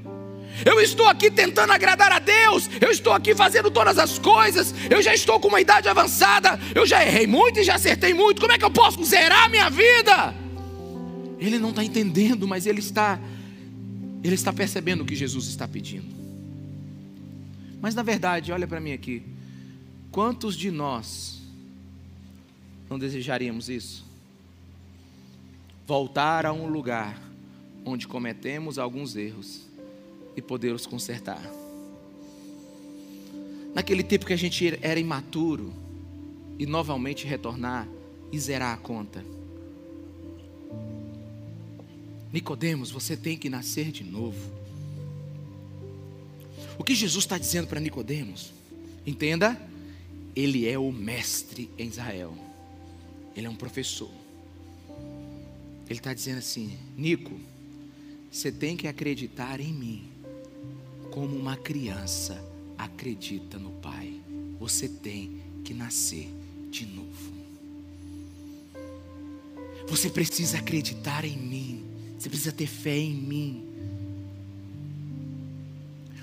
Eu 0.66 0.80
estou 0.80 1.08
aqui 1.08 1.32
tentando 1.32 1.72
agradar 1.74 2.12
a 2.12 2.20
Deus, 2.20 2.70
eu 2.80 2.92
estou 2.92 3.12
aqui 3.12 3.34
fazendo 3.34 3.72
todas 3.72 3.98
as 3.98 4.20
coisas, 4.20 4.74
eu 4.90 5.02
já 5.02 5.14
estou 5.14 5.40
com 5.40 5.48
uma 5.48 5.60
idade 5.60 5.90
avançada, 5.90 6.60
eu 6.76 6.86
já 6.86 7.04
errei 7.04 7.26
muito 7.26 7.60
e 7.60 7.64
já 7.64 7.76
acertei 7.76 8.14
muito, 8.14 8.40
como 8.40 8.54
é 8.54 8.58
que 8.58 8.66
eu 8.66 8.70
posso 8.70 9.04
zerar 9.04 9.46
a 9.46 9.50
minha 9.50 9.70
vida? 9.70 10.36
Ele 11.40 11.58
não 11.58 11.72
está 11.72 11.84
entendendo, 11.84 12.48
mas 12.48 12.68
ele 12.68 12.80
está, 12.80 13.20
ele 14.24 14.36
está 14.36 14.54
percebendo 14.54 15.02
o 15.02 15.06
que 15.06 15.16
Jesus 15.16 15.48
está 15.48 15.68
pedindo. 15.68 16.14
Mas 17.82 17.96
na 17.96 18.04
verdade, 18.04 18.52
olha 18.52 18.68
para 18.68 18.80
mim 18.80 18.94
aqui, 18.94 19.24
quantos 20.12 20.56
de 20.56 20.70
nós 20.70 21.42
não 22.90 23.00
desejaríamos 23.00 23.70
isso? 23.70 24.06
Voltar 25.86 26.46
a 26.46 26.54
um 26.54 26.68
lugar 26.68 27.20
onde 27.84 28.08
cometemos 28.08 28.78
alguns 28.78 29.16
erros 29.16 29.73
e 30.36 30.42
poder 30.42 30.74
os 30.74 30.86
consertar. 30.86 31.42
Naquele 33.74 34.04
tempo 34.04 34.26
que 34.26 34.34
a 34.34 34.38
gente 34.38 34.78
era 34.82 35.00
imaturo 35.00 35.74
e 36.60 36.66
novamente 36.66 37.26
retornar 37.26 37.88
e 38.32 38.40
zerar 38.40 38.74
a 38.74 38.78
conta. 38.78 39.24
Nicodemos, 42.32 42.92
você 42.92 43.16
tem 43.16 43.38
que 43.38 43.50
nascer 43.50 43.92
de 43.92 44.04
novo. 44.04 44.52
O 46.78 46.84
que 46.84 46.96
Jesus 46.96 47.24
está 47.24 47.38
dizendo 47.38 47.68
para 47.68 47.80
Nicodemos? 47.80 48.52
Entenda, 49.06 49.60
ele 50.36 50.68
é 50.68 50.78
o 50.78 50.92
mestre 50.92 51.70
em 51.78 51.88
Israel. 51.88 52.36
Ele 53.36 53.48
é 53.48 53.50
um 53.50 53.56
professor. 53.56 54.10
Ele 55.88 56.00
está 56.00 56.14
dizendo 56.14 56.40
assim, 56.40 56.78
Nico, 56.98 57.40
você 58.32 58.52
tem 58.52 58.76
que 58.76 58.88
acreditar 58.88 59.60
em 59.60 59.72
mim 59.72 60.13
como 61.14 61.38
uma 61.38 61.56
criança 61.56 62.44
acredita 62.76 63.60
no 63.60 63.70
Pai. 63.74 64.20
Você 64.60 64.90
tem 64.90 65.44
que 65.64 65.72
nascer 65.72 66.28
de 66.72 66.88
novo. 66.88 67.32
Você 69.88 70.10
precisa 70.10 70.58
acreditar 70.58 71.24
em 71.24 71.38
mim. 71.38 71.86
Você 72.18 72.30
precisa 72.30 72.52
ter 72.52 72.66
fé 72.66 72.98
em 72.98 73.14
mim. 73.14 73.64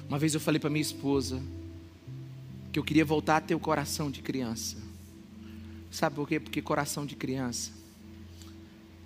Uma 0.09 0.18
vez 0.18 0.35
eu 0.35 0.40
falei 0.40 0.59
para 0.59 0.68
minha 0.68 0.83
esposa 0.83 1.40
que 2.72 2.79
eu 2.81 2.83
queria 2.83 3.05
voltar 3.05 3.37
a 3.37 3.40
ter 3.40 3.55
o 3.55 3.61
coração 3.61 4.11
de 4.11 4.20
criança. 4.20 4.76
Sabe 5.88 6.16
por 6.16 6.26
quê? 6.26 6.40
Porque 6.40 6.61
coração 6.61 7.07
de 7.07 7.14
criança 7.14 7.70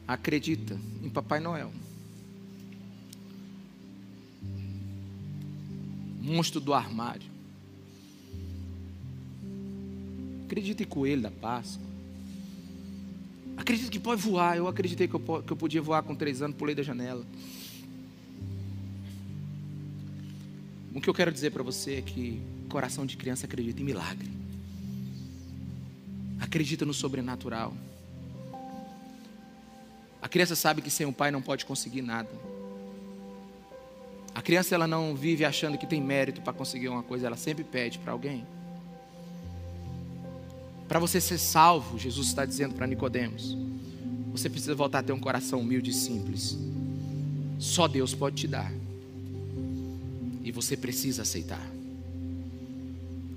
acredita 0.08 0.80
em 1.02 1.10
Papai 1.10 1.40
Noel. 1.40 1.70
Monstro 6.24 6.58
do 6.58 6.72
armário. 6.72 7.30
Acredita 10.46 10.82
em 10.82 10.86
coelho 10.86 11.20
da 11.20 11.30
Páscoa. 11.30 11.84
Acredita 13.58 13.90
que 13.90 14.00
pode 14.00 14.22
voar. 14.22 14.56
Eu 14.56 14.66
acreditei 14.66 15.06
que 15.06 15.14
eu, 15.14 15.20
que 15.20 15.52
eu 15.52 15.56
podia 15.56 15.82
voar 15.82 16.02
com 16.02 16.14
três 16.14 16.40
anos, 16.40 16.56
pulei 16.56 16.74
da 16.74 16.82
janela. 16.82 17.24
O 20.94 21.00
que 21.00 21.10
eu 21.10 21.14
quero 21.14 21.30
dizer 21.30 21.50
para 21.50 21.62
você 21.62 21.96
é 21.96 22.02
que 22.02 22.40
coração 22.70 23.04
de 23.04 23.16
criança 23.16 23.44
acredita 23.44 23.82
em 23.82 23.84
milagre. 23.84 24.30
Acredita 26.40 26.86
no 26.86 26.94
sobrenatural. 26.94 27.76
A 30.22 30.28
criança 30.28 30.56
sabe 30.56 30.80
que 30.80 30.90
sem 30.90 31.04
o 31.04 31.12
pai 31.12 31.30
não 31.30 31.42
pode 31.42 31.66
conseguir 31.66 32.00
nada. 32.00 32.30
A 34.34 34.42
criança 34.42 34.74
ela 34.74 34.86
não 34.86 35.14
vive 35.14 35.44
achando 35.44 35.78
que 35.78 35.86
tem 35.86 36.00
mérito 36.00 36.40
para 36.40 36.52
conseguir 36.52 36.88
uma 36.88 37.02
coisa, 37.02 37.26
ela 37.26 37.36
sempre 37.36 37.62
pede 37.62 37.98
para 37.98 38.12
alguém. 38.12 38.44
Para 40.88 40.98
você 40.98 41.20
ser 41.20 41.38
salvo, 41.38 41.98
Jesus 41.98 42.28
está 42.28 42.44
dizendo 42.44 42.74
para 42.74 42.86
Nicodemos, 42.86 43.56
você 44.32 44.50
precisa 44.50 44.74
voltar 44.74 44.98
a 44.98 45.02
ter 45.02 45.12
um 45.12 45.20
coração 45.20 45.60
humilde 45.60 45.90
e 45.90 45.94
simples. 45.94 46.58
Só 47.58 47.86
Deus 47.86 48.14
pode 48.14 48.36
te 48.36 48.48
dar. 48.48 48.72
E 50.42 50.50
você 50.50 50.76
precisa 50.76 51.22
aceitar. 51.22 51.64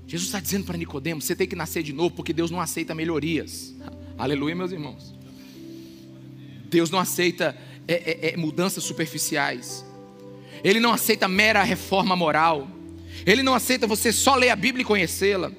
Jesus 0.06 0.28
está 0.28 0.40
dizendo 0.40 0.64
para 0.64 0.76
Nicodemos, 0.76 1.24
você 1.24 1.36
tem 1.36 1.46
que 1.46 1.54
nascer 1.54 1.82
de 1.82 1.92
novo, 1.92 2.16
porque 2.16 2.32
Deus 2.32 2.50
não 2.50 2.60
aceita 2.60 2.94
melhorias. 2.94 3.74
Aleluia, 4.18 4.56
meus 4.56 4.72
irmãos. 4.72 5.14
Deus 6.68 6.90
não 6.90 6.98
aceita 6.98 7.56
é, 7.86 7.94
é, 7.94 8.34
é, 8.34 8.36
mudanças 8.36 8.84
superficiais. 8.84 9.84
Ele 10.62 10.80
não 10.80 10.92
aceita 10.92 11.28
mera 11.28 11.62
reforma 11.62 12.16
moral. 12.16 12.68
Ele 13.26 13.42
não 13.42 13.54
aceita 13.54 13.86
você 13.86 14.12
só 14.12 14.34
ler 14.34 14.50
a 14.50 14.56
Bíblia 14.56 14.82
e 14.82 14.86
conhecê-la. 14.86 15.50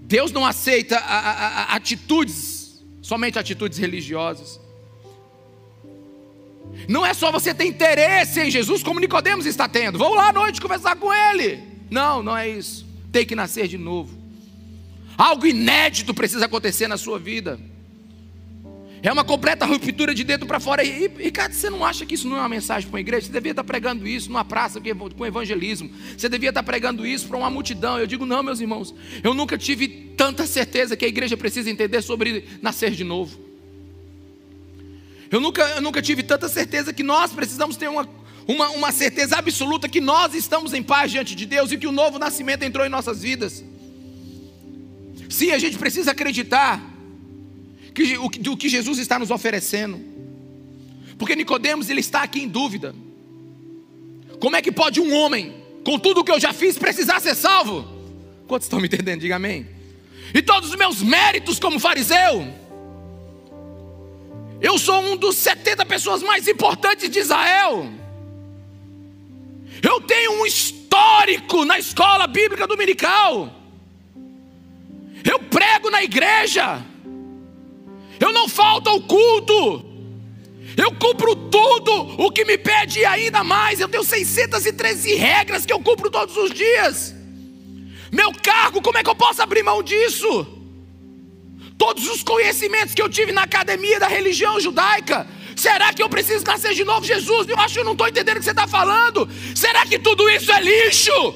Deus 0.00 0.32
não 0.32 0.44
aceita 0.44 0.96
a, 0.96 1.18
a, 1.18 1.46
a, 1.62 1.76
atitudes, 1.76 2.82
somente 3.00 3.38
atitudes 3.38 3.78
religiosas. 3.78 4.60
Não 6.88 7.04
é 7.04 7.14
só 7.14 7.30
você 7.30 7.54
ter 7.54 7.64
interesse 7.64 8.40
em 8.40 8.50
Jesus, 8.50 8.82
como 8.82 9.00
Nicodemos 9.00 9.46
está 9.46 9.68
tendo. 9.68 9.98
Vamos 9.98 10.16
lá 10.16 10.28
à 10.28 10.32
noite 10.32 10.60
conversar 10.60 10.96
com 10.96 11.12
ele. 11.12 11.62
Não, 11.90 12.22
não 12.22 12.36
é 12.36 12.48
isso. 12.48 12.86
Tem 13.12 13.26
que 13.26 13.34
nascer 13.34 13.68
de 13.68 13.78
novo. 13.78 14.18
Algo 15.16 15.46
inédito 15.46 16.14
precisa 16.14 16.46
acontecer 16.46 16.88
na 16.88 16.96
sua 16.96 17.18
vida. 17.18 17.60
É 19.02 19.10
uma 19.10 19.24
completa 19.24 19.64
ruptura 19.64 20.14
de 20.14 20.22
dentro 20.24 20.46
para 20.46 20.60
fora. 20.60 20.84
E, 20.84 21.08
Ricardo, 21.08 21.52
você 21.52 21.70
não 21.70 21.84
acha 21.84 22.04
que 22.04 22.14
isso 22.14 22.28
não 22.28 22.36
é 22.36 22.40
uma 22.40 22.48
mensagem 22.48 22.88
para 22.88 22.96
uma 22.96 23.00
igreja? 23.00 23.26
Você 23.26 23.32
devia 23.32 23.52
estar 23.52 23.64
pregando 23.64 24.06
isso 24.06 24.28
numa 24.28 24.44
praça 24.44 24.78
com 25.16 25.26
evangelismo. 25.26 25.90
Você 26.16 26.28
devia 26.28 26.50
estar 26.50 26.62
pregando 26.62 27.06
isso 27.06 27.26
para 27.26 27.38
uma 27.38 27.48
multidão. 27.48 27.98
Eu 27.98 28.06
digo, 28.06 28.26
não, 28.26 28.42
meus 28.42 28.60
irmãos. 28.60 28.94
Eu 29.22 29.32
nunca 29.32 29.56
tive 29.56 29.88
tanta 29.88 30.46
certeza 30.46 30.96
que 30.96 31.04
a 31.04 31.08
igreja 31.08 31.36
precisa 31.36 31.70
entender 31.70 32.02
sobre 32.02 32.44
nascer 32.60 32.90
de 32.90 33.04
novo. 33.04 33.38
Eu 35.30 35.40
nunca, 35.40 35.62
eu 35.62 35.80
nunca 35.80 36.02
tive 36.02 36.22
tanta 36.22 36.48
certeza 36.48 36.92
que 36.92 37.02
nós 37.02 37.32
precisamos 37.32 37.76
ter 37.76 37.88
uma, 37.88 38.06
uma, 38.46 38.68
uma 38.70 38.92
certeza 38.92 39.36
absoluta 39.36 39.88
que 39.88 40.00
nós 40.00 40.34
estamos 40.34 40.74
em 40.74 40.82
paz 40.82 41.10
diante 41.10 41.34
de 41.34 41.46
Deus 41.46 41.72
e 41.72 41.78
que 41.78 41.86
o 41.86 41.92
novo 41.92 42.18
nascimento 42.18 42.64
entrou 42.64 42.84
em 42.84 42.90
nossas 42.90 43.22
vidas. 43.22 43.64
Sim, 45.28 45.52
a 45.52 45.58
gente 45.58 45.78
precisa 45.78 46.10
acreditar 46.10 46.89
do 48.40 48.56
que 48.56 48.68
Jesus 48.68 48.98
está 48.98 49.18
nos 49.18 49.30
oferecendo. 49.30 50.00
Porque 51.18 51.36
Nicodemos 51.36 51.90
ele 51.90 52.00
está 52.00 52.22
aqui 52.22 52.40
em 52.40 52.48
dúvida. 52.48 52.94
Como 54.40 54.56
é 54.56 54.62
que 54.62 54.72
pode 54.72 55.00
um 55.00 55.14
homem, 55.14 55.54
com 55.84 55.98
tudo 55.98 56.20
o 56.20 56.24
que 56.24 56.32
eu 56.32 56.40
já 56.40 56.52
fiz, 56.52 56.78
precisar 56.78 57.20
ser 57.20 57.34
salvo? 57.34 57.86
Quantos 58.46 58.66
estão 58.66 58.80
me 58.80 58.86
entendendo? 58.86 59.20
Diga 59.20 59.36
amém. 59.36 59.68
E 60.34 60.40
todos 60.40 60.70
os 60.70 60.76
meus 60.76 61.02
méritos 61.02 61.58
como 61.58 61.78
fariseu. 61.78 62.46
Eu 64.60 64.78
sou 64.78 65.00
um 65.00 65.16
dos 65.16 65.36
70 65.36 65.84
pessoas 65.86 66.22
mais 66.22 66.46
importantes 66.48 67.10
de 67.10 67.18
Israel. 67.18 67.90
Eu 69.82 70.00
tenho 70.00 70.40
um 70.40 70.46
histórico 70.46 71.64
na 71.64 71.78
escola 71.78 72.26
bíblica 72.26 72.66
dominical. 72.66 73.54
Eu 75.24 75.38
prego 75.38 75.90
na 75.90 76.02
igreja 76.02 76.84
eu 78.20 78.32
não 78.32 78.48
falto 78.48 78.90
ao 78.90 79.00
culto, 79.00 79.90
eu 80.76 80.92
cumpro 80.92 81.34
tudo 81.34 81.92
o 82.22 82.30
que 82.30 82.44
me 82.44 82.56
pede 82.58 83.04
ainda 83.04 83.42
mais. 83.42 83.80
Eu 83.80 83.88
tenho 83.88 84.04
613 84.04 85.14
regras 85.14 85.66
que 85.66 85.72
eu 85.72 85.80
cumpro 85.80 86.10
todos 86.10 86.36
os 86.36 86.50
dias. 86.50 87.14
Meu 88.12 88.32
cargo, 88.32 88.82
como 88.82 88.98
é 88.98 89.02
que 89.02 89.08
eu 89.08 89.14
posso 89.14 89.42
abrir 89.42 89.62
mão 89.62 89.82
disso? 89.82 90.46
Todos 91.78 92.08
os 92.08 92.22
conhecimentos 92.22 92.94
que 92.94 93.00
eu 93.00 93.08
tive 93.08 93.32
na 93.32 93.42
academia 93.42 93.98
da 93.98 94.06
religião 94.06 94.60
judaica. 94.60 95.26
Será 95.56 95.92
que 95.92 96.02
eu 96.02 96.08
preciso 96.08 96.44
nascer 96.44 96.74
de 96.74 96.84
novo, 96.84 97.04
Jesus? 97.04 97.48
Eu 97.48 97.58
acho 97.58 97.74
que 97.74 97.80
eu 97.80 97.84
não 97.84 97.92
estou 97.92 98.08
entendendo 98.08 98.36
o 98.36 98.38
que 98.40 98.44
você 98.44 98.50
está 98.50 98.66
falando. 98.66 99.28
Será 99.54 99.86
que 99.86 99.98
tudo 99.98 100.28
isso 100.28 100.50
é 100.52 100.60
lixo? 100.60 101.34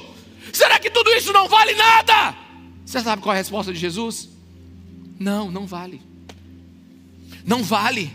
Será 0.53 0.79
que 0.79 0.89
tudo 0.89 1.11
isso 1.11 1.33
não 1.33 1.47
vale 1.47 1.73
nada? 1.73 2.35
Você 2.85 2.99
sabe 3.01 3.21
qual 3.21 3.33
é 3.33 3.37
a 3.37 3.41
resposta 3.41 3.73
de 3.73 3.79
Jesus? 3.79 4.29
Não, 5.19 5.51
não 5.51 5.65
vale 5.65 6.14
não 7.45 7.63
vale. 7.63 8.11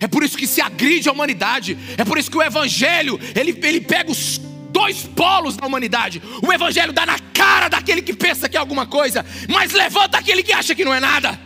É 0.00 0.08
por 0.08 0.22
isso 0.22 0.36
que 0.36 0.46
se 0.46 0.60
agride 0.60 1.08
a 1.08 1.12
humanidade. 1.12 1.78
É 1.96 2.04
por 2.04 2.18
isso 2.18 2.30
que 2.30 2.36
o 2.36 2.42
Evangelho 2.42 3.18
ele, 3.34 3.58
ele 3.62 3.80
pega 3.80 4.10
os 4.10 4.38
dois 4.70 5.04
polos 5.04 5.56
da 5.56 5.66
humanidade. 5.66 6.20
O 6.42 6.52
Evangelho 6.52 6.92
dá 6.92 7.06
na 7.06 7.18
cara 7.18 7.68
daquele 7.68 8.02
que 8.02 8.12
pensa 8.12 8.48
que 8.48 8.56
é 8.56 8.60
alguma 8.60 8.86
coisa, 8.86 9.24
mas 9.48 9.72
levanta 9.72 10.18
aquele 10.18 10.42
que 10.42 10.52
acha 10.52 10.74
que 10.74 10.84
não 10.84 10.92
é 10.92 10.98
nada. 10.98 11.38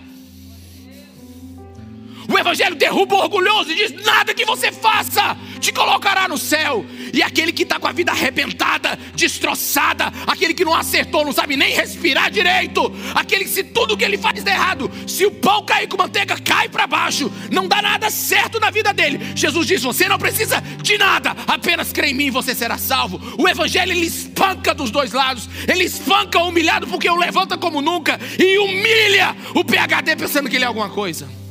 O 2.28 2.38
Evangelho 2.38 2.76
derruba 2.76 3.16
o 3.16 3.20
orgulhoso 3.20 3.72
e 3.72 3.74
diz: 3.74 4.04
nada 4.04 4.34
que 4.34 4.44
você 4.44 4.70
faça 4.70 5.34
te 5.58 5.72
colocará 5.72 6.28
no 6.28 6.36
céu. 6.36 6.84
E 7.12 7.22
aquele 7.22 7.52
que 7.52 7.62
está 7.62 7.80
com 7.80 7.88
a 7.88 7.92
vida 7.92 8.12
arrebentada, 8.12 8.98
destroçada, 9.14 10.12
aquele 10.26 10.52
que 10.52 10.64
não 10.64 10.74
acertou, 10.74 11.24
não 11.24 11.32
sabe 11.32 11.56
nem 11.56 11.72
respirar 11.72 12.30
direito, 12.30 12.92
aquele 13.14 13.44
que 13.44 13.50
se 13.50 13.64
tudo 13.64 13.96
que 13.96 14.04
ele 14.04 14.18
faz 14.18 14.44
der 14.44 14.54
errado, 14.54 14.90
se 15.06 15.24
o 15.24 15.30
pão 15.30 15.64
cair 15.64 15.88
com 15.88 15.96
manteiga, 15.96 16.38
cai 16.38 16.68
para 16.68 16.86
baixo, 16.86 17.32
não 17.50 17.66
dá 17.66 17.80
nada 17.80 18.10
certo 18.10 18.60
na 18.60 18.70
vida 18.70 18.92
dele. 18.92 19.18
Jesus 19.34 19.66
diz: 19.66 19.82
você 19.82 20.06
não 20.06 20.18
precisa 20.18 20.60
de 20.82 20.98
nada, 20.98 21.34
apenas 21.46 21.92
crê 21.92 22.08
em 22.10 22.14
mim 22.14 22.26
e 22.26 22.30
você 22.30 22.54
será 22.54 22.76
salvo. 22.76 23.18
O 23.38 23.48
Evangelho 23.48 23.92
ele 23.92 24.06
espanca 24.06 24.74
dos 24.74 24.90
dois 24.90 25.12
lados, 25.12 25.48
ele 25.66 25.84
espanca 25.84 26.38
o 26.38 26.48
humilhado 26.48 26.86
porque 26.86 27.08
o 27.08 27.16
levanta 27.16 27.56
como 27.56 27.80
nunca 27.80 28.20
e 28.38 28.58
humilha 28.58 29.34
o 29.54 29.64
PHD 29.64 30.14
pensando 30.14 30.50
que 30.50 30.56
ele 30.56 30.64
é 30.64 30.68
alguma 30.68 30.90
coisa. 30.90 31.47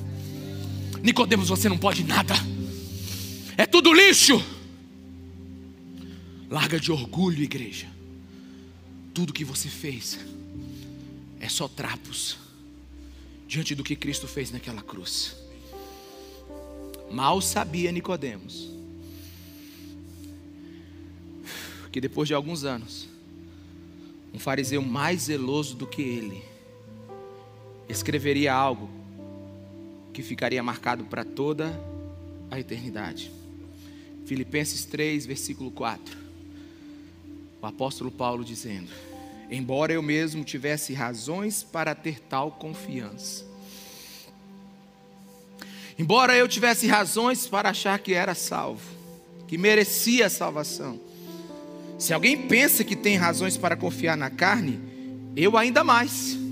Nicodemos, 1.08 1.48
você 1.48 1.70
não 1.70 1.78
pode 1.78 2.04
nada. 2.04 2.34
É 3.56 3.65
tudo 3.65 3.93
lixo. 3.93 4.43
Larga 6.50 6.78
de 6.78 6.91
orgulho, 6.91 7.41
igreja. 7.41 7.88
Tudo 9.13 9.32
que 9.32 9.46
você 9.46 9.70
fez 9.70 10.20
é 11.39 11.48
só 11.48 11.65
trapos 11.70 12.38
diante 13.48 13.74
do 13.74 13.86
que 13.86 13.96
Cristo 13.96 14.28
fez 14.28 14.52
naquela 14.52 14.82
cruz. 14.82 15.38
Mal 17.10 17.39
sabia 17.39 17.89
Nicodemos 17.89 18.70
que 21.89 22.02
depois 22.02 22.28
de 22.28 22.34
alguns 22.34 22.65
anos, 22.65 23.08
um 24.34 24.38
fariseu 24.38 24.82
mais 24.82 25.22
zeloso 25.22 25.74
do 25.74 25.88
que 25.88 26.02
ele 26.02 26.43
escreveria 27.88 28.54
algo 28.54 28.97
que 30.18 30.24
ficaria 30.24 30.64
marcado 30.64 31.04
para 31.06 31.24
toda 31.24 31.80
a 32.50 32.60
eternidade. 32.60 33.32
Filipenses 34.26 34.84
3, 34.84 35.28
versículo 35.28 35.70
4. 35.70 36.18
O 37.62 37.66
apóstolo 37.68 38.10
Paulo 38.10 38.44
dizendo: 38.44 38.90
Embora 39.48 39.94
eu 39.94 40.02
mesmo 40.02 40.44
tivesse 40.44 40.92
razões 40.92 41.62
para 41.62 41.94
ter 41.94 42.20
tal 42.20 42.50
confiança, 42.50 43.46
embora 46.00 46.36
eu 46.36 46.48
tivesse 46.48 46.88
razões 46.88 47.46
para 47.46 47.70
achar 47.70 48.00
que 48.00 48.16
era 48.16 48.34
salvo, 48.34 48.90
que 49.48 49.56
merecia 49.56 50.26
a 50.26 50.32
salvação, 50.32 51.00
se 52.00 52.12
alguém 52.12 52.48
pensa 52.48 52.84
que 52.84 52.96
tem 52.96 53.18
razões 53.18 53.56
para 53.56 53.78
confiar 53.78 54.18
na 54.18 54.32
carne, 54.32 54.80
eu 55.36 55.56
ainda 55.56 55.84
mais 55.84 56.47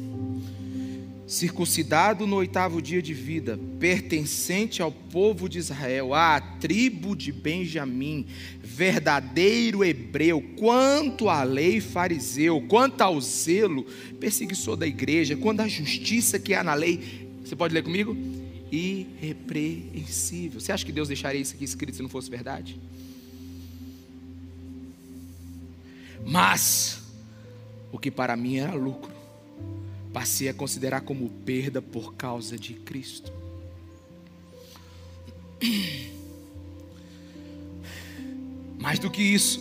circuncidado 1.28 2.28
no 2.28 2.36
oitavo 2.36 2.82
dia 2.82 3.02
de 3.02 3.14
vida, 3.14 3.60
pertencente 3.80 4.82
ao 4.82 4.92
povo 4.92 5.50
de 5.50 5.58
Israel, 5.58 6.14
à 6.14 6.40
tribo 6.40 7.16
de 7.16 7.32
Benjamim, 7.32 8.28
verdadeiro 8.62 9.84
hebreu, 9.84 10.42
quanto 10.56 11.28
à 11.28 11.44
lei 11.44 11.82
fariseu, 11.82 12.62
quanto 12.68 13.02
ao 13.02 13.20
zelo, 13.20 13.84
perseguiçor 14.20 14.76
da 14.76 14.86
igreja, 14.86 15.36
quanto 15.36 15.62
à 15.62 15.68
justiça 15.68 16.38
que 16.38 16.54
há 16.54 16.64
na 16.64 16.76
lei, 16.76 17.28
você 17.44 17.56
pode 17.56 17.74
ler 17.74 17.84
comigo? 17.84 18.16
Irrepreensível. 18.72 20.60
Você 20.60 20.72
acha 20.72 20.86
que 20.86 20.92
Deus 20.92 21.08
deixaria 21.08 21.42
isso 21.42 21.56
aqui 21.56 21.64
escrito 21.64 21.96
se 21.96 22.02
não 22.02 22.10
fosse 22.10 22.30
verdade? 22.30 22.80
Mas, 26.26 27.00
o 27.92 28.00
que 28.00 28.10
para 28.10 28.36
mim 28.36 28.58
era 28.58 28.74
lucro, 28.74 29.15
passei 30.16 30.48
a 30.48 30.54
considerar 30.54 31.02
como 31.02 31.30
perda 31.30 31.82
por 31.82 32.16
causa 32.16 32.58
de 32.58 32.74
Cristo. 32.74 33.34
Mais 38.80 38.98
do 38.98 39.12
que 39.12 39.22
isso, 39.22 39.60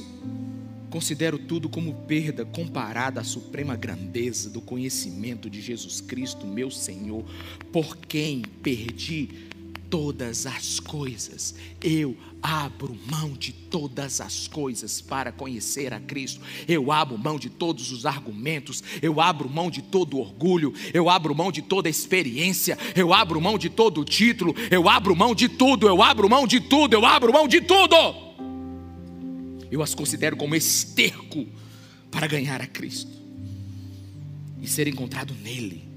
considero 0.91 1.41
tudo 1.41 1.69
como 1.69 1.93
perda 2.07 2.45
comparada 2.45 3.21
à 3.21 3.25
suprema 3.25 3.75
grandeza 3.75 4.49
do 4.49 4.61
conhecimento 4.61 5.51
de 5.51 5.61
Jesus 5.61 6.01
Cristo, 6.01 6.47
meu 6.47 6.71
Senhor, 6.71 7.25
por 7.73 7.97
quem 7.97 8.41
perdi 8.63 9.49
todas 9.95 10.45
as 10.45 10.81
coisas. 10.81 11.55
Eu 11.81 12.17
abro 12.43 12.99
mão 13.09 13.31
de 13.31 13.53
todas 13.53 14.21
as 14.21 14.49
coisas 14.49 15.01
para 15.01 15.31
conhecer 15.31 15.95
a 15.95 16.01
Cristo. 16.01 16.41
Eu 16.67 16.91
abro 16.91 17.17
mão 17.17 17.39
de 17.39 17.49
todos 17.49 17.93
os 17.93 18.05
argumentos. 18.05 18.83
Eu 19.01 19.21
abro 19.21 19.49
mão 19.49 19.71
de 19.71 19.83
todo 19.83 20.19
orgulho. 20.19 20.75
Eu 20.93 21.09
abro 21.09 21.33
mão 21.33 21.53
de 21.53 21.63
toda 21.63 21.89
experiência. 21.89 22.77
Eu 22.97 23.15
abro 23.15 23.41
mão 23.41 23.57
de 23.57 23.71
todo 23.71 24.05
título. 24.05 24.53
Eu 24.69 24.89
abro 24.89 25.15
mão 25.15 25.33
de 25.33 25.49
tudo. 25.49 25.87
Eu 25.87 26.03
abro 26.03 26.29
mão 26.29 26.45
de 26.45 26.59
tudo. 26.59 26.95
Eu 26.95 27.07
abro 27.07 27.33
mão 27.33 27.47
de 27.47 27.61
tudo. 27.61 27.95
Eu 29.71 29.81
as 29.81 29.95
considero 29.95 30.37
como 30.37 30.57
esterco 30.57 31.47
para 32.11 32.27
ganhar 32.27 32.61
a 32.61 32.67
Cristo 32.67 33.13
e 34.61 34.67
ser 34.67 34.89
encontrado 34.89 35.33
nele 35.41 35.94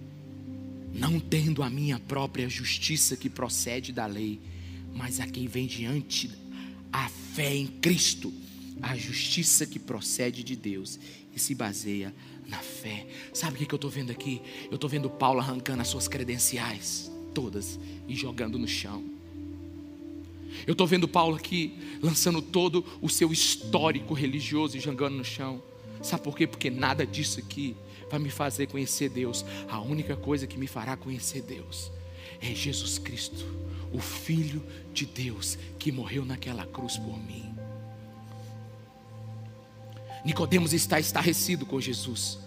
não 0.97 1.19
tendo 1.19 1.61
a 1.61 1.69
minha 1.69 1.99
própria 1.99 2.49
justiça 2.49 3.15
que 3.15 3.29
procede 3.29 3.93
da 3.93 4.05
lei, 4.07 4.39
mas 4.95 5.19
a 5.19 5.27
quem 5.27 5.47
vem 5.47 5.67
diante 5.67 6.31
a 6.91 7.07
fé 7.07 7.55
em 7.55 7.67
Cristo, 7.67 8.33
a 8.81 8.97
justiça 8.97 9.65
que 9.65 9.77
procede 9.77 10.43
de 10.43 10.55
Deus 10.55 10.99
e 11.35 11.39
se 11.39 11.53
baseia 11.53 12.13
na 12.47 12.57
fé. 12.57 13.05
Sabe 13.33 13.55
o 13.55 13.67
que 13.67 13.71
eu 13.71 13.77
estou 13.77 13.91
vendo 13.91 14.11
aqui? 14.11 14.41
Eu 14.69 14.75
estou 14.75 14.89
vendo 14.89 15.09
Paulo 15.09 15.39
arrancando 15.39 15.81
as 15.81 15.87
suas 15.87 16.07
credenciais, 16.07 17.11
todas, 17.33 17.79
e 18.07 18.15
jogando 18.15 18.57
no 18.57 18.67
chão. 18.67 19.03
Eu 20.65 20.71
estou 20.71 20.87
vendo 20.87 21.07
Paulo 21.07 21.35
aqui 21.35 21.77
lançando 22.01 22.41
todo 22.41 22.83
o 23.01 23.09
seu 23.09 23.31
histórico 23.31 24.13
religioso 24.13 24.77
e 24.77 24.79
jogando 24.79 25.15
no 25.17 25.25
chão. 25.25 25.61
Sabe 26.01 26.23
por 26.23 26.35
quê? 26.35 26.47
Porque 26.47 26.69
nada 26.71 27.05
disso 27.05 27.39
aqui 27.39 27.75
vai 28.09 28.19
me 28.19 28.29
fazer 28.29 28.67
conhecer 28.67 29.09
Deus. 29.09 29.45
A 29.69 29.79
única 29.79 30.15
coisa 30.15 30.47
que 30.47 30.57
me 30.57 30.67
fará 30.67 30.95
conhecer 30.95 31.41
Deus 31.41 31.91
é 32.41 32.53
Jesus 32.53 32.97
Cristo, 32.97 33.45
o 33.91 33.99
Filho 33.99 34.63
de 34.93 35.05
Deus 35.05 35.57
que 35.79 35.91
morreu 35.91 36.25
naquela 36.25 36.65
cruz 36.65 36.97
por 36.97 37.17
mim. 37.17 37.55
Nicodemos 40.23 40.73
está 40.73 40.99
estarrecido 40.99 41.65
com 41.65 41.79
Jesus. 41.79 42.39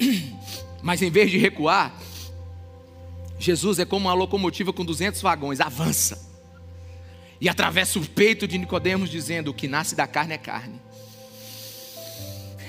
Mas 0.82 1.02
em 1.02 1.10
vez 1.10 1.30
de 1.30 1.36
recuar, 1.36 1.94
Jesus 3.38 3.78
é 3.78 3.84
como 3.84 4.06
uma 4.06 4.14
locomotiva 4.14 4.72
com 4.72 4.84
200 4.84 5.20
vagões, 5.20 5.60
avança. 5.60 6.26
E 7.40 7.48
atravessa 7.48 7.98
o 7.98 8.06
peito 8.06 8.48
de 8.48 8.56
Nicodemos 8.56 9.10
dizendo: 9.10 9.50
"O 9.50 9.54
que 9.54 9.68
nasce 9.68 9.94
da 9.94 10.06
carne 10.06 10.34
é 10.34 10.38
carne, 10.38 10.80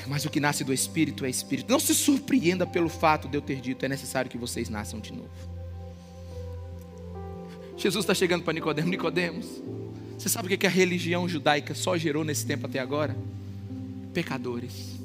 mas 0.07 0.25
o 0.25 0.29
que 0.29 0.39
nasce 0.39 0.63
do 0.63 0.73
Espírito 0.73 1.25
é 1.25 1.29
Espírito. 1.29 1.69
Não 1.69 1.79
se 1.79 1.93
surpreenda 1.93 2.65
pelo 2.65 2.89
fato 2.89 3.27
de 3.27 3.37
eu 3.37 3.41
ter 3.41 3.59
dito: 3.59 3.85
é 3.85 3.89
necessário 3.89 4.29
que 4.29 4.37
vocês 4.37 4.69
nasçam 4.69 4.99
de 4.99 5.13
novo. 5.13 5.29
Jesus 7.77 8.03
está 8.03 8.13
chegando 8.13 8.43
para 8.43 8.53
Nicodemos. 8.53 8.89
Nicodemos, 8.89 9.45
você 10.17 10.29
sabe 10.29 10.53
o 10.53 10.57
que 10.57 10.65
a 10.65 10.69
religião 10.69 11.29
judaica 11.29 11.75
só 11.75 11.95
gerou 11.97 12.23
nesse 12.23 12.45
tempo 12.45 12.65
até 12.65 12.79
agora? 12.79 13.15
Pecadores. 14.13 14.97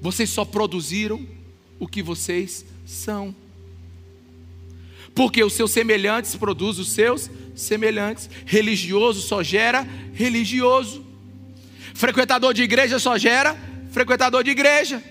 Vocês 0.00 0.28
só 0.30 0.44
produziram 0.44 1.24
o 1.78 1.86
que 1.86 2.02
vocês 2.02 2.64
são. 2.84 3.32
Porque 5.14 5.44
os 5.44 5.52
seus 5.52 5.70
semelhantes 5.70 6.34
produzem 6.34 6.82
os 6.82 6.90
seus 6.90 7.30
semelhantes. 7.54 8.28
Religioso 8.44 9.20
só 9.20 9.44
gera 9.44 9.86
religioso. 10.12 11.01
Frequentador 11.94 12.54
de 12.54 12.62
igreja 12.62 12.98
só 12.98 13.16
gera 13.18 13.56
frequentador 13.90 14.42
de 14.42 14.50
igreja. 14.50 15.02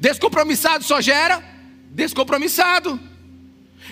Descompromissado 0.00 0.84
só 0.84 1.00
gera 1.00 1.42
descompromissado. 1.90 2.98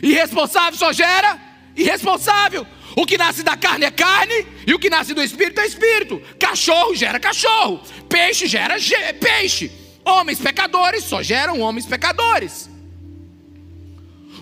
Irresponsável 0.03 0.79
só 0.79 0.93
gera 0.93 1.41
irresponsável. 1.77 2.67
O 2.97 3.07
que 3.07 3.17
nasce 3.17 3.43
da 3.43 3.57
carne 3.57 3.85
é 3.85 3.91
carne 3.91 4.47
e 4.67 4.75
o 4.75 4.79
que 4.79 4.91
nasce 4.91 5.15
do 5.15 5.23
espírito 5.23 5.61
é 5.61 5.67
espírito. 5.67 6.21
Cachorro 6.39 6.95
gera 6.95 7.21
cachorro, 7.21 7.81
peixe 8.09 8.47
gera 8.47 8.77
peixe. 9.21 9.71
Homens 10.05 10.41
pecadores 10.41 11.05
só 11.05 11.23
geram 11.23 11.61
homens 11.61 11.87
pecadores. 11.87 12.69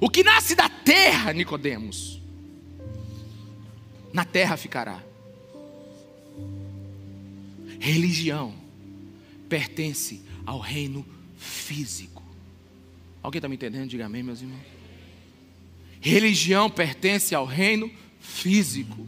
O 0.01 0.09
que 0.09 0.23
nasce 0.23 0.55
da 0.55 0.69
terra, 0.69 1.33
Nicodemos, 1.33 2.23
na 4.13 4.25
terra 4.25 4.57
ficará. 4.57 5.08
Religião 7.79 8.55
pertence 9.49 10.23
ao 10.45 10.59
reino 10.59 11.07
físico. 11.37 12.23
Alguém 13.23 13.39
está 13.39 13.49
me 13.49 13.55
entendendo? 13.55 13.89
Diga 13.89 14.07
amém, 14.07 14.23
meus 14.23 14.41
irmãos. 14.41 14.61
Religião 16.01 16.71
pertence 16.71 17.35
ao 17.35 17.45
reino 17.45 17.91
físico. 18.21 19.07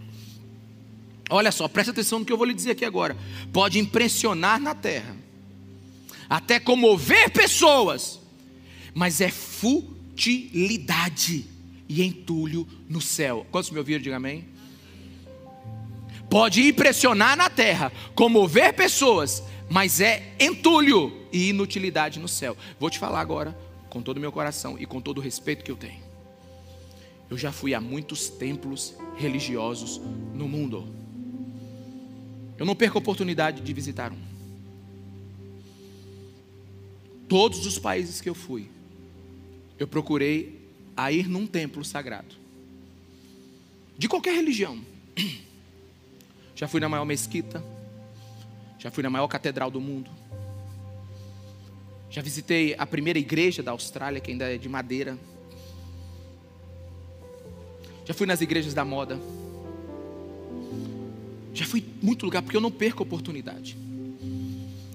Olha 1.29 1.53
só, 1.53 1.69
presta 1.69 1.93
atenção 1.93 2.19
no 2.19 2.25
que 2.25 2.33
eu 2.33 2.37
vou 2.37 2.47
lhe 2.47 2.55
dizer 2.55 2.73
aqui 2.73 2.85
agora. 2.85 3.17
Pode 3.53 3.79
impressionar 3.79 4.61
na 4.61 4.75
terra, 4.75 5.17
até 6.29 6.59
comover 6.59 7.31
pessoas, 7.31 8.21
mas 8.93 9.21
é 9.21 9.31
futilidade 9.31 9.77
e 11.89 12.03
entulho 12.03 12.67
no 12.89 13.01
céu. 13.01 13.47
Quantos 13.51 13.71
me 13.71 13.79
ouviram? 13.79 14.03
Diga 14.03 14.17
amém 14.17 14.45
pode 16.31 16.63
impressionar 16.63 17.37
na 17.37 17.51
terra, 17.51 17.93
comover 18.15 18.73
pessoas, 18.73 19.43
mas 19.69 20.01
é 20.01 20.35
entulho 20.39 21.27
e 21.33 21.49
inutilidade 21.49 22.21
no 22.21 22.29
céu. 22.29 22.57
Vou 22.79 22.89
te 22.89 23.01
falar 23.01 23.21
agora, 23.21 23.59
com 23.91 24.01
todo 24.01 24.19
o 24.19 24.21
meu 24.21 24.31
coração 24.31 24.79
e 24.79 24.87
com 24.87 25.01
todo 25.01 25.19
o 25.19 25.21
respeito 25.21 25.65
que 25.65 25.71
eu 25.71 25.77
tenho. 25.77 26.09
Eu 27.29 27.37
já 27.37 27.51
fui 27.51 27.75
a 27.75 27.81
muitos 27.81 28.29
templos 28.29 28.95
religiosos 29.17 30.01
no 30.33 30.49
mundo. 30.49 30.87
Eu 32.57 32.65
não 32.65 32.77
perco 32.77 32.99
a 32.99 33.01
oportunidade 33.01 33.61
de 33.61 33.73
visitar 33.73 34.13
um. 34.13 34.31
Todos 37.29 37.67
os 37.67 37.79
países 37.79 38.21
que 38.21 38.29
eu 38.29 38.35
fui, 38.35 38.69
eu 39.79 39.87
procurei 39.87 40.61
a 40.97 41.11
ir 41.11 41.29
num 41.29 41.47
templo 41.47 41.85
sagrado. 41.85 42.37
De 43.97 44.09
qualquer 44.09 44.35
religião. 44.35 44.81
Já 46.61 46.69
fui 46.69 46.79
na 46.79 46.91
maior 46.91 47.07
mesquita. 47.07 47.65
Já 48.79 48.91
fui 48.91 49.03
na 49.03 49.09
maior 49.09 49.27
catedral 49.29 49.71
do 49.71 49.81
mundo. 49.81 50.11
Já 52.11 52.21
visitei 52.21 52.75
a 52.77 52.85
primeira 52.85 53.19
igreja 53.19 53.63
da 53.63 53.71
Austrália, 53.71 54.21
que 54.21 54.31
ainda 54.31 54.45
é 54.45 54.59
de 54.59 54.69
madeira. 54.69 55.19
Já 58.05 58.13
fui 58.13 58.27
nas 58.27 58.43
igrejas 58.43 58.75
da 58.75 58.85
moda. 58.85 59.19
Já 61.55 61.65
fui 61.65 61.83
muito 62.03 62.27
lugar, 62.27 62.43
porque 62.43 62.59
eu 62.59 62.61
não 62.61 62.71
perco 62.71 63.03
a 63.03 63.07
oportunidade. 63.07 63.75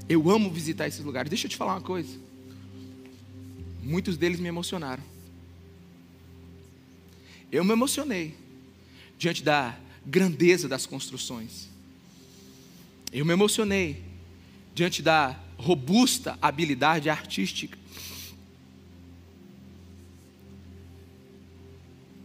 Eu 0.07 0.29
amo 0.29 0.51
visitar 0.51 0.87
esses 0.87 1.03
lugares. 1.03 1.31
Deixa 1.31 1.47
eu 1.47 1.49
te 1.49 1.57
falar 1.57 1.73
uma 1.73 1.81
coisa. 1.81 2.15
Muitos 3.81 4.17
deles 4.17 4.39
me 4.39 4.47
emocionaram. 4.47 5.01
Eu 7.51 7.63
me 7.63 7.71
emocionei 7.71 8.35
diante 9.17 9.41
da 9.43 9.75
grandeza 10.05 10.67
das 10.67 10.85
construções. 10.85 11.67
Eu 13.11 13.25
me 13.25 13.33
emocionei 13.33 14.03
diante 14.73 15.01
da 15.01 15.39
robusta 15.57 16.37
habilidade 16.41 17.09
artística. 17.09 17.77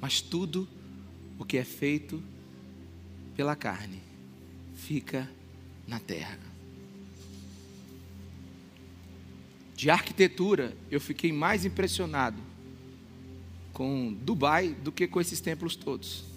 Mas 0.01 0.21
tudo 0.21 0.69
o 1.39 1.45
que 1.45 1.57
é 1.57 1.65
feito 1.65 2.23
pela 3.37 3.55
carne 3.55 4.01
fica 4.75 5.31
na 5.87 6.01
terra. 6.01 6.39
De 9.75 9.89
arquitetura, 9.89 10.77
eu 10.91 11.01
fiquei 11.01 11.33
mais 11.33 11.65
impressionado 11.65 12.37
com 13.73 14.13
Dubai 14.13 14.75
do 14.75 14.93
que 14.93 15.07
com 15.07 15.21
esses 15.21 15.41
templos 15.41 15.75
todos. 15.75 16.30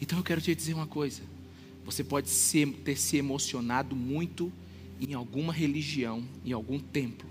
Então 0.00 0.18
eu 0.18 0.24
quero 0.24 0.40
te 0.40 0.54
dizer 0.54 0.74
uma 0.74 0.86
coisa: 0.86 1.22
você 1.84 2.02
pode 2.02 2.28
ser, 2.28 2.68
ter 2.84 2.96
se 2.96 3.16
emocionado 3.16 3.94
muito 3.94 4.52
em 5.00 5.14
alguma 5.14 5.52
religião, 5.52 6.24
em 6.44 6.52
algum 6.52 6.78
templo. 6.78 7.28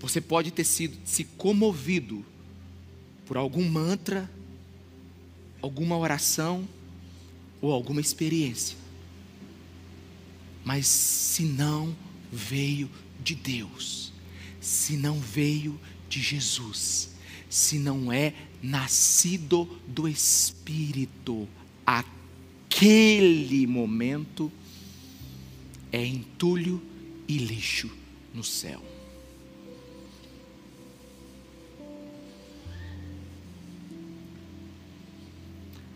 Você 0.00 0.20
pode 0.20 0.50
ter 0.50 0.64
sido 0.64 0.96
se 1.04 1.24
comovido 1.24 2.24
por 3.24 3.36
algum 3.36 3.66
mantra, 3.68 4.30
alguma 5.62 5.96
oração 5.96 6.66
ou 7.60 7.72
alguma 7.72 8.00
experiência. 8.00 8.76
Mas 10.64 10.86
se 10.86 11.44
não 11.44 11.94
veio 12.30 12.90
de 13.22 13.34
Deus, 13.34 14.12
se 14.60 14.96
não 14.96 15.18
veio 15.18 15.78
de 16.08 16.20
Jesus, 16.20 17.10
se 17.48 17.78
não 17.78 18.12
é 18.12 18.34
nascido 18.62 19.68
do 19.86 20.08
Espírito. 20.08 21.48
Aquele 21.86 23.66
momento 23.66 24.50
é 25.92 26.04
entulho 26.04 26.82
e 27.28 27.38
lixo 27.38 27.90
no 28.34 28.44
céu. 28.44 28.82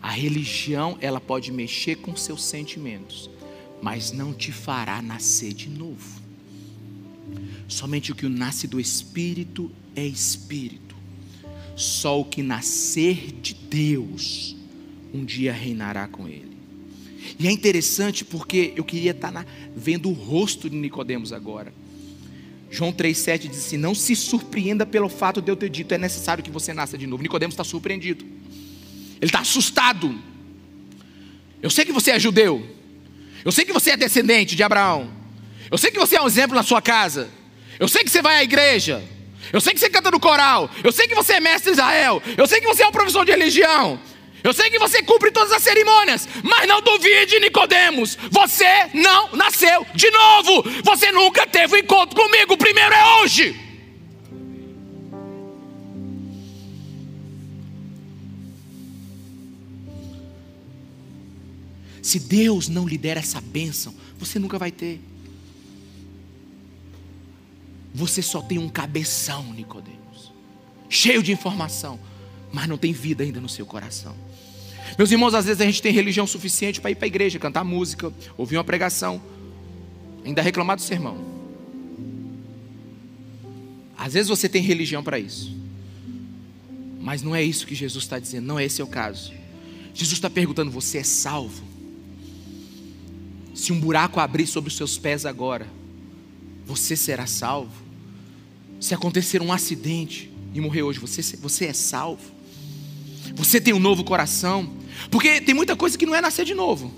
A 0.01 0.09
religião, 0.09 0.97
ela 0.99 1.21
pode 1.21 1.51
mexer 1.51 1.97
com 1.97 2.15
seus 2.15 2.43
sentimentos, 2.43 3.29
mas 3.81 4.11
não 4.11 4.33
te 4.33 4.51
fará 4.51 5.01
nascer 5.01 5.53
de 5.53 5.69
novo. 5.69 6.19
Somente 7.67 8.11
o 8.11 8.15
que 8.15 8.27
nasce 8.27 8.67
do 8.67 8.79
espírito 8.79 9.71
é 9.95 10.05
espírito. 10.05 10.90
Só 11.81 12.19
o 12.21 12.25
que 12.25 12.43
nascer 12.43 13.31
de 13.41 13.55
Deus 13.55 14.55
um 15.11 15.25
dia 15.25 15.51
reinará 15.51 16.07
com 16.07 16.27
ele. 16.27 16.55
E 17.39 17.47
é 17.47 17.51
interessante 17.51 18.23
porque 18.23 18.71
eu 18.75 18.83
queria 18.83 19.09
estar 19.09 19.31
na, 19.31 19.43
vendo 19.75 20.07
o 20.07 20.13
rosto 20.13 20.69
de 20.69 20.75
Nicodemos 20.75 21.33
agora. 21.33 21.73
João 22.69 22.93
3,7 22.93 23.49
diz 23.49 23.65
assim: 23.65 23.77
Não 23.77 23.95
se 23.95 24.15
surpreenda 24.15 24.85
pelo 24.85 25.09
fato 25.09 25.41
de 25.41 25.51
eu 25.51 25.55
ter 25.55 25.69
dito, 25.69 25.91
é 25.91 25.97
necessário 25.97 26.43
que 26.43 26.51
você 26.51 26.71
nasça 26.71 26.95
de 26.99 27.07
novo. 27.07 27.23
Nicodemos 27.23 27.55
está 27.55 27.63
surpreendido. 27.63 28.23
Ele 29.19 29.29
está 29.29 29.39
assustado. 29.39 30.21
Eu 31.63 31.71
sei 31.71 31.83
que 31.83 31.91
você 31.91 32.11
é 32.11 32.19
judeu. 32.19 32.63
Eu 33.43 33.51
sei 33.51 33.65
que 33.65 33.73
você 33.73 33.89
é 33.89 33.97
descendente 33.97 34.55
de 34.55 34.61
Abraão. 34.61 35.11
Eu 35.71 35.79
sei 35.79 35.89
que 35.89 35.97
você 35.97 36.15
é 36.15 36.21
um 36.21 36.27
exemplo 36.27 36.55
na 36.55 36.61
sua 36.61 36.79
casa. 36.79 37.27
Eu 37.79 37.87
sei 37.87 38.03
que 38.03 38.11
você 38.11 38.21
vai 38.21 38.35
à 38.35 38.43
igreja. 38.43 39.03
Eu 39.51 39.59
sei 39.59 39.73
que 39.73 39.79
você 39.79 39.89
canta 39.89 40.11
no 40.11 40.19
coral. 40.19 40.69
Eu 40.83 40.91
sei 40.91 41.07
que 41.07 41.15
você 41.15 41.33
é 41.33 41.39
mestre 41.39 41.71
Israel. 41.71 42.21
Eu 42.37 42.47
sei 42.47 42.59
que 42.59 42.67
você 42.67 42.83
é 42.83 42.87
um 42.87 42.91
professor 42.91 43.25
de 43.25 43.31
religião. 43.31 43.99
Eu 44.43 44.53
sei 44.53 44.69
que 44.69 44.79
você 44.79 45.03
cumpre 45.03 45.29
todas 45.29 45.51
as 45.51 45.61
cerimônias, 45.61 46.27
mas 46.41 46.67
não 46.67 46.81
duvide, 46.81 47.39
Nicodemos. 47.39 48.17
Você 48.31 48.89
não 48.93 49.31
nasceu 49.33 49.85
de 49.93 50.09
novo. 50.09 50.63
Você 50.83 51.11
nunca 51.11 51.45
teve 51.45 51.75
um 51.75 51.77
encontro 51.77 52.15
comigo. 52.15 52.53
O 52.53 52.57
primeiro 52.57 52.93
é 52.93 53.21
hoje. 53.21 53.59
Se 62.01 62.19
Deus 62.19 62.67
não 62.67 62.87
lhe 62.87 62.97
der 62.97 63.17
essa 63.17 63.39
bênção, 63.39 63.93
você 64.17 64.39
nunca 64.39 64.57
vai 64.57 64.71
ter. 64.71 64.99
Você 67.93 68.21
só 68.21 68.41
tem 68.41 68.57
um 68.57 68.69
cabeção, 68.69 69.53
Nicodemos, 69.53 70.31
cheio 70.89 71.21
de 71.21 71.31
informação, 71.31 71.99
mas 72.51 72.67
não 72.67 72.77
tem 72.77 72.93
vida 72.93 73.23
ainda 73.23 73.41
no 73.41 73.49
seu 73.49 73.65
coração. 73.65 74.15
Meus 74.97 75.11
irmãos, 75.11 75.33
às 75.33 75.45
vezes 75.45 75.61
a 75.61 75.65
gente 75.65 75.81
tem 75.81 75.93
religião 75.93 76.27
suficiente 76.27 76.81
para 76.81 76.91
ir 76.91 76.95
para 76.95 77.05
a 77.05 77.07
igreja, 77.07 77.39
cantar 77.39 77.63
música, 77.63 78.11
ouvir 78.37 78.57
uma 78.57 78.63
pregação, 78.63 79.21
ainda 80.25 80.41
reclamar 80.41 80.75
do 80.75 80.81
sermão. 80.81 81.17
Às 83.97 84.13
vezes 84.13 84.29
você 84.29 84.49
tem 84.49 84.61
religião 84.61 85.03
para 85.03 85.19
isso, 85.19 85.55
mas 86.99 87.21
não 87.21 87.35
é 87.35 87.43
isso 87.43 87.67
que 87.67 87.75
Jesus 87.75 88.03
está 88.03 88.19
dizendo, 88.19 88.47
não 88.47 88.59
é 88.59 88.65
esse 88.65 88.81
o 88.81 88.87
caso. 88.87 89.31
Jesus 89.93 90.13
está 90.13 90.29
perguntando: 90.29 90.71
você 90.71 90.99
é 90.99 91.03
salvo? 91.03 91.63
Se 93.53 93.71
um 93.71 93.79
buraco 93.79 94.19
abrir 94.19 94.47
sobre 94.47 94.69
os 94.69 94.77
seus 94.77 94.97
pés 94.97 95.25
agora, 95.25 95.67
você 96.71 96.95
será 96.95 97.25
salvo? 97.25 97.71
Se 98.79 98.93
acontecer 98.93 99.41
um 99.41 99.51
acidente 99.51 100.31
e 100.53 100.61
morrer 100.61 100.83
hoje, 100.83 100.99
você, 100.99 101.21
você 101.37 101.65
é 101.65 101.73
salvo? 101.73 102.31
Você 103.35 103.59
tem 103.59 103.73
um 103.73 103.79
novo 103.79 104.03
coração? 104.03 104.71
Porque 105.09 105.41
tem 105.41 105.53
muita 105.53 105.75
coisa 105.75 105.97
que 105.97 106.05
não 106.05 106.15
é 106.15 106.21
nascer 106.21 106.45
de 106.45 106.53
novo. 106.53 106.93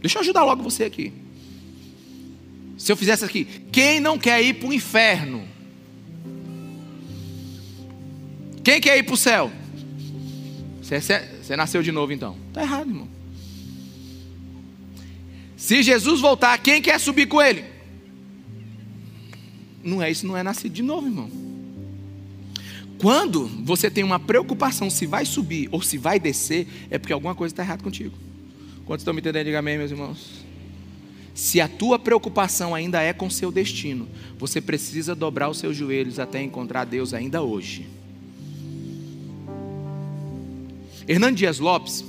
Deixa 0.00 0.18
eu 0.18 0.22
ajudar 0.22 0.44
logo 0.44 0.62
você 0.62 0.84
aqui. 0.84 1.12
Se 2.76 2.92
eu 2.92 2.96
fizesse 2.96 3.24
aqui, 3.24 3.44
quem 3.72 4.00
não 4.00 4.18
quer 4.18 4.42
ir 4.42 4.54
para 4.54 4.68
o 4.68 4.72
inferno? 4.72 5.46
Quem 8.62 8.80
quer 8.80 8.98
ir 8.98 9.02
para 9.02 9.14
o 9.14 9.16
céu? 9.16 9.50
Você, 10.82 11.00
você, 11.00 11.56
nasceu 11.56 11.82
de 11.82 11.92
novo 11.92 12.12
então. 12.12 12.36
Está 12.48 12.62
errado, 12.62 12.88
irmão. 12.88 13.08
Se 15.56 15.82
Jesus 15.82 16.20
voltar, 16.20 16.56
quem 16.58 16.80
quer 16.80 16.98
subir 16.98 17.26
com 17.26 17.40
ele? 17.40 17.79
Não 19.82 20.02
é 20.02 20.10
isso, 20.10 20.26
não 20.26 20.36
é 20.36 20.42
nascer 20.42 20.68
de 20.68 20.82
novo, 20.82 21.06
irmão. 21.06 21.30
Quando 22.98 23.46
você 23.64 23.90
tem 23.90 24.04
uma 24.04 24.18
preocupação 24.20 24.90
se 24.90 25.06
vai 25.06 25.24
subir 25.24 25.68
ou 25.72 25.80
se 25.80 25.96
vai 25.96 26.20
descer, 26.20 26.66
é 26.90 26.98
porque 26.98 27.12
alguma 27.12 27.34
coisa 27.34 27.52
está 27.52 27.62
errada 27.62 27.82
contigo. 27.82 28.14
Quantos 28.84 29.02
estão 29.02 29.14
me 29.14 29.20
entendendo? 29.20 29.46
Diga 29.46 29.60
amém, 29.60 29.78
meus 29.78 29.90
irmãos. 29.90 30.44
Se 31.34 31.60
a 31.60 31.68
tua 31.68 31.98
preocupação 31.98 32.74
ainda 32.74 33.00
é 33.00 33.12
com 33.12 33.30
seu 33.30 33.50
destino, 33.50 34.06
você 34.38 34.60
precisa 34.60 35.14
dobrar 35.14 35.48
os 35.48 35.58
seus 35.58 35.76
joelhos 35.76 36.18
até 36.18 36.42
encontrar 36.42 36.84
Deus 36.84 37.14
ainda 37.14 37.40
hoje. 37.40 37.86
Hernando 41.08 41.36
Dias 41.36 41.58
Lopes, 41.58 42.04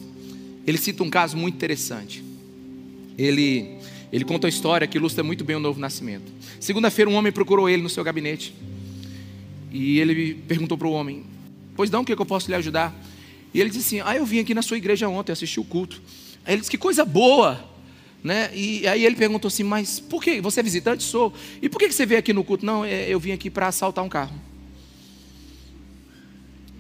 ele 0.68 0.78
cita 0.78 1.04
um 1.04 1.10
caso 1.10 1.38
muito 1.38 1.56
interessante. 1.56 2.24
Ele, 3.18 3.78
ele 4.12 4.26
conta 4.26 4.48
a 4.48 4.50
história 4.50 4.86
que 4.86 4.98
ilustra 4.98 5.24
muito 5.24 5.44
bem 5.44 5.56
o 5.56 5.60
novo 5.60 5.80
nascimento. 5.80 6.32
Segunda-feira, 6.60 7.10
um 7.10 7.16
homem 7.16 7.32
procurou 7.32 7.70
ele 7.70 7.82
no 7.82 7.90
seu 7.90 8.04
gabinete. 8.04 8.54
E 9.72 10.00
ele 10.00 10.34
perguntou 10.34 10.78
para 10.78 10.88
o 10.88 10.92
homem: 10.92 11.26
Pois 11.76 11.90
não, 11.90 12.02
o 12.02 12.06
que, 12.06 12.12
é 12.12 12.16
que 12.16 12.22
eu 12.22 12.26
posso 12.26 12.50
lhe 12.50 12.56
ajudar? 12.56 12.94
E 13.54 13.62
ele 13.62 13.70
disse 13.70 13.96
assim: 13.96 14.06
Ah, 14.06 14.16
eu 14.16 14.26
vim 14.26 14.40
aqui 14.40 14.54
na 14.54 14.62
sua 14.62 14.78
igreja 14.78 15.08
ontem, 15.08 15.32
assisti 15.32 15.60
o 15.60 15.64
culto. 15.64 16.02
Aí 16.46 16.54
ele 16.54 16.60
disse: 16.60 16.72
Que 16.72 16.78
coisa 16.78 17.06
boa! 17.06 17.70
Né? 18.24 18.52
E 18.54 18.86
aí 18.86 19.06
ele 19.06 19.16
perguntou 19.16 19.48
assim: 19.48 19.64
Mas 19.64 20.00
por 20.00 20.22
que? 20.22 20.42
Você 20.42 20.60
é 20.60 20.64
visitante? 20.64 21.04
Sou. 21.04 21.34
E 21.62 21.70
por 21.70 21.80
que 21.80 21.90
você 21.90 22.06
veio 22.06 22.20
aqui 22.20 22.34
no 22.34 22.44
culto? 22.44 22.66
Não, 22.66 22.84
é, 22.84 23.10
eu 23.10 23.20
vim 23.20 23.32
aqui 23.32 23.50
para 23.50 23.68
assaltar 23.68 24.04
um 24.04 24.10
carro. 24.10 24.36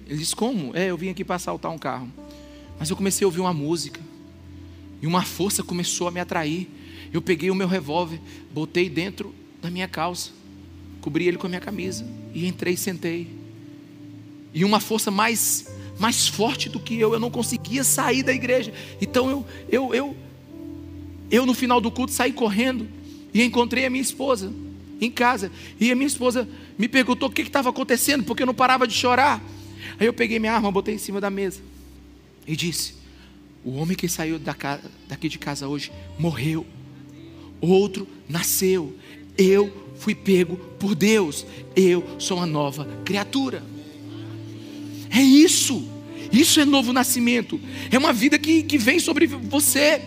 Ele 0.05 0.19
disse: 0.19 0.35
Como? 0.35 0.75
É, 0.75 0.87
eu 0.87 0.97
vim 0.97 1.09
aqui 1.09 1.23
para 1.23 1.37
assaltar 1.37 1.71
um 1.71 1.77
carro. 1.77 2.11
Mas 2.77 2.89
eu 2.89 2.95
comecei 2.97 3.23
a 3.23 3.27
ouvir 3.27 3.39
uma 3.39 3.53
música. 3.53 4.01
E 5.01 5.07
uma 5.07 5.23
força 5.23 5.63
começou 5.63 6.09
a 6.09 6.11
me 6.11 6.19
atrair. 6.19 6.69
Eu 7.13 7.21
peguei 7.21 7.51
o 7.51 7.55
meu 7.55 7.67
revólver, 7.67 8.19
botei 8.53 8.89
dentro 8.89 9.33
da 9.61 9.69
minha 9.69 9.87
calça 9.87 10.31
cobri 11.01 11.27
ele 11.27 11.37
com 11.37 11.47
a 11.47 11.49
minha 11.49 11.59
camisa 11.59 12.07
e 12.33 12.47
entrei 12.47 12.75
e 12.75 12.77
sentei. 12.77 13.27
E 14.53 14.63
uma 14.63 14.79
força 14.79 15.11
mais 15.11 15.67
mais 15.99 16.27
forte 16.27 16.67
do 16.67 16.79
que 16.79 16.99
eu, 16.99 17.13
eu 17.13 17.19
não 17.19 17.29
conseguia 17.29 17.83
sair 17.83 18.23
da 18.23 18.33
igreja. 18.33 18.73
Então 19.01 19.29
eu 19.29 19.45
eu 19.69 19.93
eu 19.93 20.15
eu 21.29 21.45
no 21.45 21.53
final 21.53 21.81
do 21.81 21.91
culto 21.91 22.13
saí 22.13 22.31
correndo 22.31 22.87
e 23.33 23.41
encontrei 23.43 23.85
a 23.85 23.89
minha 23.89 24.01
esposa 24.01 24.53
em 24.99 25.09
casa. 25.09 25.51
E 25.79 25.91
a 25.91 25.95
minha 25.95 26.07
esposa 26.07 26.47
me 26.77 26.87
perguntou 26.87 27.27
o 27.29 27.31
que 27.31 27.41
estava 27.41 27.69
acontecendo, 27.69 28.23
porque 28.23 28.43
eu 28.43 28.47
não 28.47 28.53
parava 28.53 28.87
de 28.87 28.93
chorar. 28.93 29.41
Aí 29.99 30.05
eu 30.05 30.13
peguei 30.13 30.39
minha 30.39 30.53
arma, 30.53 30.71
botei 30.71 30.95
em 30.95 30.99
cima 30.99 31.19
da 31.19 31.29
mesa 31.29 31.61
e 32.45 32.55
disse: 32.55 32.93
O 33.63 33.71
homem 33.71 33.95
que 33.95 34.07
saiu 34.07 34.37
da 34.37 34.53
casa, 34.53 34.91
daqui 35.07 35.27
de 35.29 35.39
casa 35.39 35.67
hoje 35.67 35.91
morreu, 36.19 36.65
outro 37.69 38.07
nasceu. 38.27 38.95
Eu 39.37 39.71
fui 39.97 40.15
pego 40.15 40.57
por 40.79 40.95
Deus. 40.95 41.45
Eu 41.75 42.03
sou 42.17 42.37
uma 42.37 42.45
nova 42.45 42.87
criatura. 43.05 43.63
É 45.09 45.21
isso. 45.21 45.87
Isso 46.31 46.59
é 46.59 46.65
novo 46.65 46.93
nascimento. 46.93 47.59
É 47.91 47.97
uma 47.97 48.13
vida 48.13 48.39
que, 48.39 48.63
que 48.63 48.77
vem 48.77 48.99
sobre 48.99 49.27
você. 49.27 50.01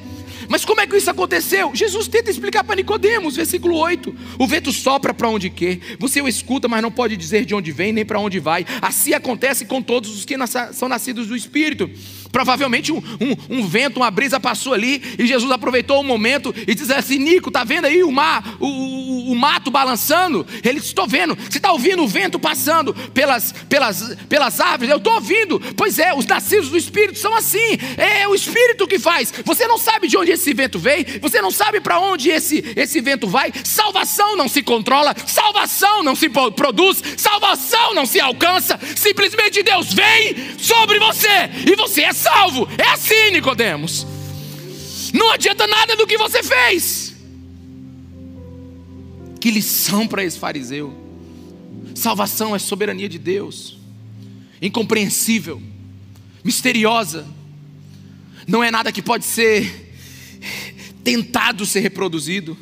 Mas 0.49 0.65
como 0.65 0.81
é 0.81 0.87
que 0.87 0.97
isso 0.97 1.11
aconteceu? 1.11 1.75
Jesus 1.75 2.09
tenta 2.09 2.31
explicar 2.31 2.65
para 2.65 2.77
Nicodemos, 2.77 3.37
versículo 3.37 3.77
8. 3.77 4.15
O 4.39 4.47
vento 4.47 4.73
sopra 4.73 5.15
para 5.15 5.29
onde 5.29 5.51
quer, 5.51 5.79
você 5.99 6.21
o 6.21 6.29
escuta, 6.29 6.69
mas 6.69 6.83
não 6.83 6.91
pode 6.91 7.17
dizer 7.17 7.45
de 7.45 7.55
onde 7.55 7.73
vem 7.73 7.93
nem 7.93 8.05
para 8.05 8.19
onde 8.19 8.39
vai. 8.39 8.67
Assim 8.81 9.13
acontece 9.13 9.65
com 9.65 9.81
todos 9.81 10.15
os 10.17 10.25
que 10.25 10.35
são 10.73 10.89
nascidos 10.89 11.29
do 11.29 11.37
Espírito. 11.37 11.91
Provavelmente 12.35 12.91
um, 12.91 12.97
um, 12.99 13.59
um, 13.59 13.67
vento, 13.69 13.99
uma 13.99 14.11
brisa 14.11 14.41
passou 14.41 14.75
ali 14.75 15.01
e 15.17 15.25
Jesus 15.25 15.49
aproveitou 15.53 16.01
o 16.01 16.03
momento 16.03 16.53
e 16.67 16.75
disse 16.75 16.93
assim: 16.93 17.17
Nico, 17.17 17.49
tá 17.49 17.63
vendo 17.63 17.85
aí 17.85 18.03
o 18.03 18.11
mar, 18.11 18.57
o, 18.59 18.67
o, 18.67 19.31
o 19.31 19.37
mato 19.37 19.71
balançando? 19.71 20.45
Ele 20.65 20.81
disse: 20.81 20.89
Estou 20.89 21.07
vendo. 21.07 21.37
Você 21.37 21.59
está 21.59 21.71
ouvindo 21.71 22.03
o 22.03 22.09
vento 22.09 22.37
passando 22.37 22.93
pelas, 22.93 23.53
pelas, 23.69 24.17
pelas 24.29 24.59
árvores? 24.59 24.91
Eu 24.91 24.97
estou 24.97 25.15
ouvindo. 25.15 25.61
Pois 25.77 26.01
é, 26.01 26.13
os 26.13 26.27
nascidos 26.27 26.71
do 26.71 26.77
Espírito 26.77 27.21
são 27.21 27.33
assim. 27.37 27.79
É 27.97 28.27
o 28.27 28.35
Espírito 28.35 28.89
que 28.89 28.99
faz. 28.99 29.33
Você 29.45 29.69
não 29.69 29.79
sabe 29.79 30.09
de 30.09 30.17
onde 30.17 30.33
esse 30.33 30.53
vento 30.53 30.77
vem, 30.77 31.07
você 31.21 31.41
não 31.41 31.53
sabe 31.53 31.81
para 31.81 32.01
onde 32.01 32.31
esse, 32.31 32.65
esse 32.75 33.01
vento 33.01 33.29
vai. 33.29 33.53
Salvação 33.63 34.37
não 34.37 34.49
se 34.49 34.61
controla, 34.61 35.15
salvação 35.25 36.03
não 36.03 36.17
se 36.17 36.29
produz, 36.29 37.01
salvação 37.17 37.95
não 37.95 38.05
se 38.05 38.19
alcança. 38.19 38.77
Simplesmente 38.97 39.63
Deus 39.63 39.95
vem 39.95 40.35
sobre 40.59 40.99
você 40.99 41.49
e 41.71 41.77
você 41.77 42.03
é 42.03 42.24
salvo. 42.25 42.67
É 42.79 42.89
assim, 42.91 43.31
Nicodemos. 43.33 44.07
Não 45.13 45.31
adianta 45.31 45.67
nada 45.67 45.95
do 45.97 46.07
que 46.07 46.17
você 46.17 46.43
fez. 46.43 47.15
Que 49.41 49.51
lição 49.51 50.09
para 50.09 50.25
esse 50.25 50.39
fariseu. 50.39 50.93
Salvação 51.95 52.57
é 52.57 52.59
soberania 52.59 53.09
de 53.09 53.19
Deus. 53.19 53.79
Incompreensível, 54.61 55.63
misteriosa. 56.43 57.27
Não 58.47 58.65
é 58.65 58.71
nada 58.71 58.91
que 58.91 59.03
pode 59.03 59.25
ser 59.25 59.83
tentado 61.05 61.67
ser 61.67 61.81
reproduzido. 61.81 62.57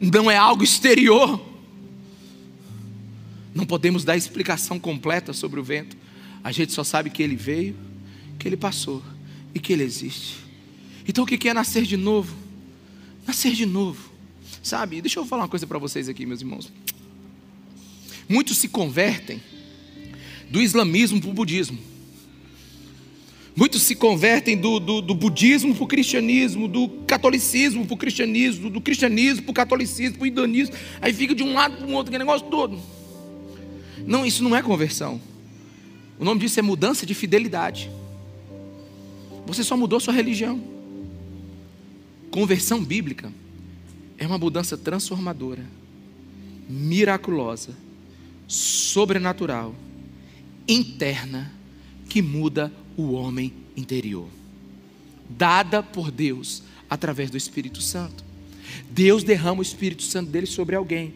Não 0.00 0.30
é 0.30 0.36
algo 0.36 0.62
exterior. 0.62 1.44
Não 3.54 3.66
podemos 3.66 4.04
dar 4.04 4.16
explicação 4.16 4.78
completa 4.78 5.32
sobre 5.32 5.58
o 5.58 5.64
vento. 5.64 5.96
A 6.44 6.52
gente 6.52 6.72
só 6.72 6.84
sabe 6.84 7.10
que 7.10 7.22
ele 7.22 7.34
veio 7.34 7.74
que 8.46 8.48
ele 8.48 8.56
passou 8.56 9.02
e 9.52 9.58
que 9.58 9.72
Ele 9.72 9.82
existe. 9.82 10.36
Então 11.08 11.24
o 11.24 11.26
que 11.26 11.48
é 11.48 11.52
nascer 11.52 11.82
de 11.82 11.96
novo? 11.96 12.36
Nascer 13.26 13.52
de 13.52 13.66
novo. 13.66 14.12
Sabe, 14.62 15.00
deixa 15.00 15.18
eu 15.18 15.26
falar 15.26 15.42
uma 15.42 15.48
coisa 15.48 15.66
para 15.66 15.78
vocês 15.78 16.08
aqui, 16.08 16.24
meus 16.24 16.40
irmãos. 16.40 16.72
Muitos 18.28 18.58
se 18.58 18.68
convertem 18.68 19.42
do 20.48 20.62
islamismo 20.62 21.20
para 21.20 21.30
o 21.30 21.32
budismo. 21.32 21.78
Muitos 23.56 23.82
se 23.82 23.96
convertem 23.96 24.56
do, 24.56 24.78
do, 24.78 25.00
do 25.00 25.14
budismo 25.14 25.74
para 25.74 25.84
o 25.84 25.86
cristianismo, 25.88 26.68
do 26.68 26.88
catolicismo 27.04 27.84
para 27.84 27.94
o 27.94 27.96
cristianismo, 27.96 28.70
do, 28.70 28.80
cristianismo 28.80 29.42
para 29.42 29.50
o 29.50 29.54
catolicismo, 29.54 30.18
para 30.18 30.24
o 30.24 30.26
hinduísmo. 30.26 30.76
Aí 31.00 31.12
fica 31.12 31.34
de 31.34 31.42
um 31.42 31.52
lado 31.52 31.78
para 31.78 31.86
o 31.86 31.92
outro, 31.92 32.10
aquele 32.10 32.24
negócio 32.24 32.46
todo. 32.48 32.78
Não, 34.06 34.24
isso 34.24 34.44
não 34.44 34.54
é 34.54 34.62
conversão. 34.62 35.20
O 36.18 36.24
nome 36.24 36.40
disso 36.40 36.60
é 36.60 36.62
mudança 36.62 37.04
de 37.04 37.14
fidelidade. 37.14 37.90
Você 39.46 39.62
só 39.62 39.76
mudou 39.76 40.00
sua 40.00 40.12
religião. 40.12 40.60
Conversão 42.30 42.84
bíblica 42.84 43.32
é 44.18 44.26
uma 44.26 44.38
mudança 44.38 44.76
transformadora, 44.76 45.64
miraculosa, 46.68 47.74
sobrenatural, 48.46 49.74
interna, 50.68 51.52
que 52.08 52.20
muda 52.20 52.72
o 52.96 53.12
homem 53.12 53.52
interior, 53.76 54.28
dada 55.28 55.82
por 55.82 56.10
Deus 56.10 56.62
através 56.88 57.30
do 57.30 57.36
Espírito 57.36 57.80
Santo. 57.80 58.24
Deus 58.90 59.22
derrama 59.22 59.60
o 59.60 59.62
Espírito 59.62 60.02
Santo 60.02 60.30
dele 60.30 60.46
sobre 60.46 60.74
alguém. 60.74 61.14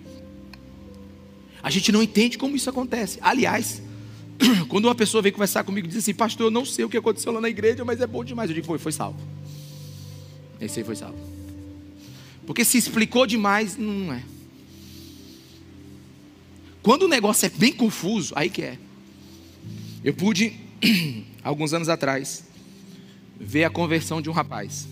A 1.63 1.71
gente 1.71 1.93
não 1.93 2.03
entende 2.03 2.39
como 2.39 2.57
isso 2.57 2.71
acontece. 2.71 3.19
Aliás, 3.21 3.83
quando 4.69 4.87
uma 4.87 4.95
pessoa 4.95 5.23
vem 5.23 5.33
conversar 5.33 5.65
comigo 5.65 5.87
e 5.87 5.91
diz 5.91 5.99
assim, 5.99 6.15
pastor, 6.15 6.47
eu 6.47 6.51
não 6.51 6.65
sei 6.65 6.85
o 6.85 6.89
que 6.89 6.97
aconteceu 6.97 7.33
lá 7.33 7.41
na 7.41 7.49
igreja, 7.49 7.85
mas 7.85 8.01
é 8.01 8.07
bom 8.07 8.25
demais. 8.25 8.51
Eu 8.51 8.55
digo, 8.55 8.67
foi, 8.67 8.79
foi 8.79 8.93
salvo. 8.93 9.21
Esse 10.61 10.81
aí 10.81 10.85
foi 10.85 10.97
salvo. 10.97 11.19
Porque 12.47 12.65
se 12.65 12.79
explicou 12.79 13.27
demais, 13.27 13.77
não 13.77 14.13
é. 14.13 14.23
Quando 16.83 17.03
o 17.03 17.09
negócio 17.09 17.47
é 17.47 17.49
bem 17.51 17.73
confuso, 17.73 18.33
aí 18.37 18.49
que 18.49 18.63
é. 18.63 18.79
Eu 20.03 20.15
pude, 20.15 20.59
alguns 21.45 21.75
anos 21.75 21.89
atrás, 21.89 22.45
ver 23.39 23.65
a 23.65 23.71
conversão 23.71 24.21
de 24.21 24.31
um 24.31 24.33
rapaz. 24.33 24.89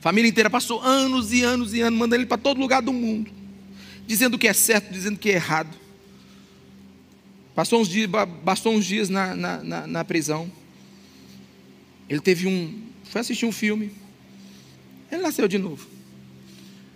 Família 0.00 0.28
inteira 0.28 0.48
passou 0.48 0.80
anos 0.80 1.32
e 1.32 1.42
anos 1.42 1.74
e 1.74 1.80
anos, 1.80 1.98
mandando 1.98 2.22
ele 2.22 2.26
para 2.26 2.38
todo 2.38 2.58
lugar 2.58 2.80
do 2.80 2.92
mundo, 2.92 3.30
dizendo 4.06 4.38
que 4.38 4.48
é 4.48 4.52
certo, 4.52 4.90
dizendo 4.90 5.18
que 5.18 5.30
é 5.30 5.34
errado. 5.34 5.76
Passou 7.58 7.80
uns 7.80 7.88
dias, 7.88 8.08
bastou 8.44 8.72
uns 8.72 8.86
dias 8.86 9.08
na, 9.08 9.34
na, 9.34 9.64
na, 9.64 9.86
na 9.88 10.04
prisão. 10.04 10.48
Ele 12.08 12.20
teve 12.20 12.46
um. 12.46 12.84
Foi 13.02 13.20
assistir 13.20 13.46
um 13.46 13.50
filme. 13.50 13.90
Ele 15.10 15.22
nasceu 15.22 15.48
de 15.48 15.58
novo. 15.58 15.84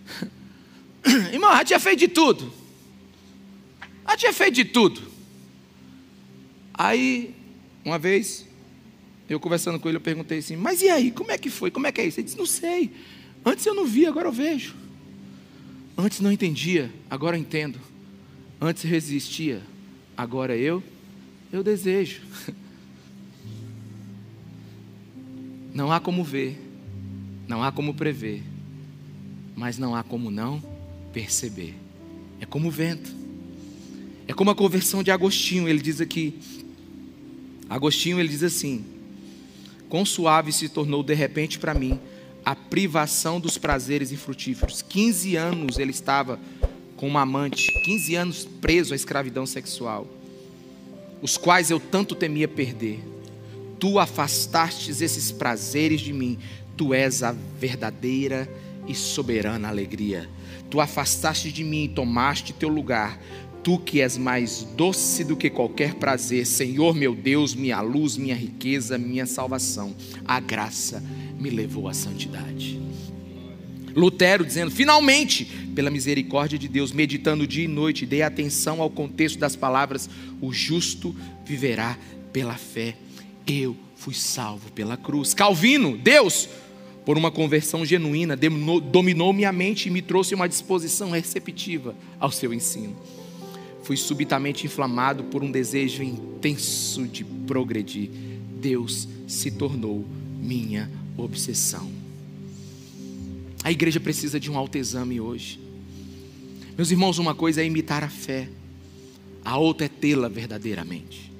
Irmão, 1.33 1.51
já 1.57 1.65
tinha 1.65 1.81
feito 1.81 1.99
de 1.99 2.07
tudo. 2.07 2.55
Já 4.09 4.17
tinha 4.17 4.33
feito 4.33 4.55
de 4.55 4.65
tudo. 4.67 5.03
Aí, 6.73 7.35
uma 7.85 7.99
vez, 7.99 8.47
eu 9.29 9.41
conversando 9.41 9.81
com 9.81 9.89
ele, 9.89 9.97
eu 9.97 10.01
perguntei 10.01 10.39
assim: 10.39 10.55
Mas 10.55 10.81
e 10.81 10.89
aí, 10.89 11.11
como 11.11 11.33
é 11.33 11.39
que 11.39 11.51
foi? 11.51 11.73
Como 11.73 11.89
é 11.89 11.91
que 11.91 12.01
é 12.01 12.07
isso? 12.07 12.21
Ele 12.21 12.27
disse: 12.27 12.39
Não 12.39 12.47
sei. 12.47 12.93
Antes 13.45 13.67
eu 13.67 13.75
não 13.75 13.85
via, 13.85 14.11
agora 14.11 14.29
eu 14.29 14.33
vejo. 14.33 14.77
Antes 15.99 16.21
não 16.21 16.31
entendia, 16.31 16.89
agora 17.11 17.37
eu 17.37 17.41
entendo. 17.41 17.81
Antes 18.61 18.85
resistia, 18.85 19.61
agora 20.17 20.57
eu, 20.57 20.83
eu 21.53 21.63
desejo. 21.63 22.23
Não 25.75 25.91
há 25.91 25.99
como 25.99 26.23
ver, 26.23 26.61
não 27.49 27.63
há 27.63 27.73
como 27.73 27.95
prever, 27.95 28.43
mas 29.57 29.79
não 29.79 29.95
há 29.95 30.03
como 30.03 30.31
não 30.31 30.63
perceber. 31.15 31.75
É 32.39 32.45
como 32.45 32.69
o 32.69 32.71
vento. 32.71 33.11
É 34.29 34.35
como 34.35 34.51
a 34.51 34.55
conversão 34.55 35.03
de 35.03 35.11
Agostinho, 35.11 35.67
ele 35.69 35.81
diz 35.81 36.01
aqui. 36.01 36.39
Agostinho 37.71 38.21
ele 38.21 38.29
diz 38.29 38.43
assim: 38.43 38.85
Quão 39.89 40.05
suave 40.05 40.53
se 40.53 40.69
tornou 40.69 41.03
de 41.03 41.15
repente 41.15 41.59
para 41.59 41.73
mim 41.73 41.99
a 42.45 42.55
privação 42.55 43.41
dos 43.41 43.57
prazeres 43.57 44.13
infrutíferos. 44.13 44.83
15 44.83 45.37
anos 45.37 45.79
ele 45.79 45.91
estava 45.91 46.39
com 47.03 47.09
uma 47.09 47.23
amante, 47.23 47.73
15 47.83 48.15
anos 48.15 48.49
preso 48.61 48.93
à 48.93 48.97
escravidão 48.97 49.45
sexual, 49.45 50.07
os 51.21 51.37
quais 51.37 51.69
eu 51.69 51.81
tanto 51.81 52.15
temia 52.15 52.47
perder. 52.47 53.03
Tu 53.81 53.99
afastastes 53.99 55.01
esses 55.01 55.33
prazeres 55.33 56.01
de 56.01 56.13
mim, 56.13 56.39
tu 56.77 56.95
és 56.95 57.25
a 57.25 57.35
verdadeira 57.59 58.49
e 58.87 58.95
soberana 58.95 59.67
alegria. 59.67 60.31
Tu 60.71 60.81
afastaste 60.81 61.51
de 61.51 61.65
mim 61.65 61.87
e 61.87 61.89
tomaste 61.89 62.53
teu 62.53 62.69
lugar. 62.69 63.21
Tu 63.65 63.81
que 63.81 64.01
és 64.01 64.17
mais 64.17 64.63
doce 64.77 65.25
do 65.25 65.37
que 65.37 65.51
qualquer 65.51 65.95
prazer, 65.95 66.47
Senhor 66.47 66.95
meu 66.95 67.17
Deus, 67.17 67.53
minha 67.53 67.81
luz, 67.81 68.17
minha 68.17 68.37
riqueza, 68.37 68.97
minha 68.97 69.27
salvação. 69.27 69.93
A 70.25 70.39
graça 70.39 71.03
me 71.37 71.51
levou 71.51 71.89
à 71.89 71.95
santidade. 71.95 72.82
Lutero 73.95 74.45
dizendo: 74.45 74.71
finalmente, 74.71 75.45
pela 75.75 75.91
misericórdia 75.91 76.59
de 76.59 76.69
Deus, 76.69 76.93
meditando 76.93 77.47
dia 77.47 77.65
e 77.65 77.69
noite, 77.69 78.07
dei 78.07 78.23
atenção 78.23 78.81
ao 78.81 78.91
contexto 78.91 79.39
das 79.39 79.57
palavras: 79.57 80.09
o 80.41 80.53
justo 80.53 81.15
viverá 81.45 81.99
pela 82.33 82.55
fé. 82.55 82.97
Eu 83.47 83.77
fui 83.97 84.15
salvo 84.15 84.71
pela 84.73 84.97
cruz. 84.97 85.35
Calvino, 85.35 85.97
Deus, 85.97 86.49
por 87.05 87.17
uma 87.17 87.31
conversão 87.31 87.85
genuína, 87.85 88.37
dominou 88.37 89.33
minha 89.33 89.53
mente 89.53 89.89
e 89.89 89.91
me 89.91 90.03
trouxe 90.03 90.35
uma 90.35 90.49
disposição 90.49 91.11
receptiva 91.11 91.95
ao 92.19 92.31
seu 92.31 92.53
ensino. 92.53 92.97
Fui 93.83 93.97
subitamente 93.97 94.67
inflamado 94.67 95.25
por 95.25 95.43
um 95.43 95.51
desejo 95.51 96.03
intenso 96.03 97.07
de 97.07 97.25
progredir. 97.25 98.11
Deus 98.61 99.09
se 99.27 99.51
tornou 99.51 100.05
minha 100.41 100.89
obsessão. 101.17 102.02
A 103.65 103.71
igreja 103.71 104.01
precisa 104.01 104.41
de 104.41 104.51
um 104.51 104.59
autoexame 104.59 105.21
hoje. 105.21 105.61
Meus 106.77 106.91
irmãos, 106.91 107.19
uma 107.19 107.35
coisa 107.35 107.63
é 107.63 107.65
imitar 107.65 108.03
a 108.03 108.09
fé, 108.09 108.49
a 109.45 109.57
outra 109.57 109.87
é 109.87 109.89
tê-la 109.89 110.29
verdadeiramente. 110.29 111.31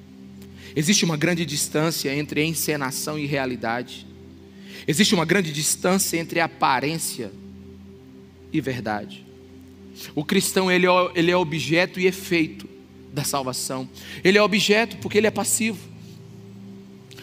Existe 0.75 1.03
uma 1.03 1.17
grande 1.17 1.45
distância 1.45 2.15
entre 2.15 2.43
encenação 2.43 3.19
e 3.19 3.25
realidade. 3.25 4.07
Existe 4.87 5.13
uma 5.13 5.25
grande 5.25 5.51
distância 5.51 6.17
entre 6.17 6.39
aparência 6.39 7.31
e 8.51 8.61
verdade. 8.61 9.25
O 10.15 10.23
cristão 10.23 10.71
ele 10.71 10.87
é, 10.87 10.89
ele 11.15 11.29
é 11.29 11.37
objeto 11.37 11.99
e 11.99 12.07
efeito 12.07 12.67
da 13.11 13.23
salvação. 13.23 13.87
Ele 14.23 14.37
é 14.37 14.41
objeto 14.41 14.97
porque 14.97 15.17
ele 15.17 15.27
é 15.27 15.31
passivo. 15.31 15.79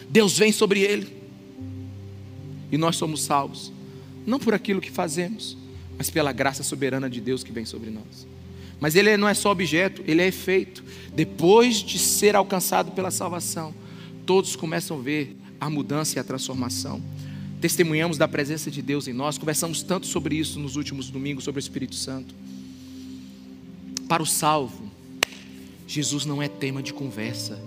Deus 0.09 0.37
vem 0.37 0.51
sobre 0.51 0.81
ele. 0.81 1.07
E 2.71 2.77
nós 2.77 2.95
somos 2.95 3.21
salvos. 3.23 3.71
Não 4.25 4.39
por 4.39 4.53
aquilo 4.53 4.81
que 4.81 4.91
fazemos, 4.91 5.57
mas 5.97 6.09
pela 6.09 6.31
graça 6.31 6.63
soberana 6.63 7.09
de 7.09 7.21
Deus 7.21 7.43
que 7.43 7.51
vem 7.51 7.65
sobre 7.65 7.89
nós. 7.89 8.27
Mas 8.79 8.95
ele 8.95 9.15
não 9.15 9.27
é 9.27 9.33
só 9.33 9.51
objeto, 9.51 10.03
ele 10.07 10.21
é 10.21 10.27
efeito. 10.27 10.83
Depois 11.13 11.77
de 11.77 11.99
ser 11.99 12.35
alcançado 12.35 12.91
pela 12.91 13.11
salvação, 13.11 13.73
todos 14.25 14.55
começam 14.55 14.97
a 14.97 15.01
ver 15.01 15.37
a 15.59 15.69
mudança 15.69 16.17
e 16.17 16.19
a 16.19 16.23
transformação. 16.23 17.01
Testemunhamos 17.61 18.17
da 18.17 18.27
presença 18.27 18.71
de 18.71 18.81
Deus 18.81 19.07
em 19.07 19.13
nós, 19.13 19.37
conversamos 19.37 19.83
tanto 19.83 20.07
sobre 20.07 20.35
isso 20.35 20.59
nos 20.59 20.75
últimos 20.75 21.11
domingos, 21.11 21.43
sobre 21.43 21.59
o 21.59 21.61
Espírito 21.61 21.93
Santo. 21.93 22.33
Para 24.07 24.23
o 24.23 24.25
salvo, 24.25 24.89
Jesus 25.87 26.25
não 26.25 26.41
é 26.41 26.47
tema 26.47 26.81
de 26.81 26.91
conversa, 26.91 27.61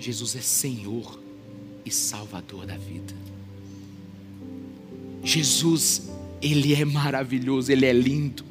Jesus 0.00 0.34
é 0.34 0.40
Senhor 0.40 1.20
e 1.84 1.90
Salvador 1.92 2.66
da 2.66 2.76
vida. 2.76 3.14
Jesus, 5.22 6.10
Ele 6.40 6.74
é 6.74 6.84
maravilhoso, 6.84 7.70
Ele 7.70 7.86
é 7.86 7.92
lindo. 7.92 8.44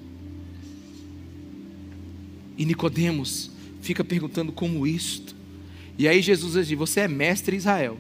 E 2.58 2.66
Nicodemos 2.66 3.52
fica 3.82 4.04
perguntando 4.04 4.52
como 4.52 4.86
isto. 4.86 5.36
E 5.98 6.08
aí 6.08 6.22
Jesus 6.22 6.68
diz: 6.68 6.78
Você 6.78 7.02
é 7.02 7.08
mestre 7.08 7.56
Israel 7.56 7.98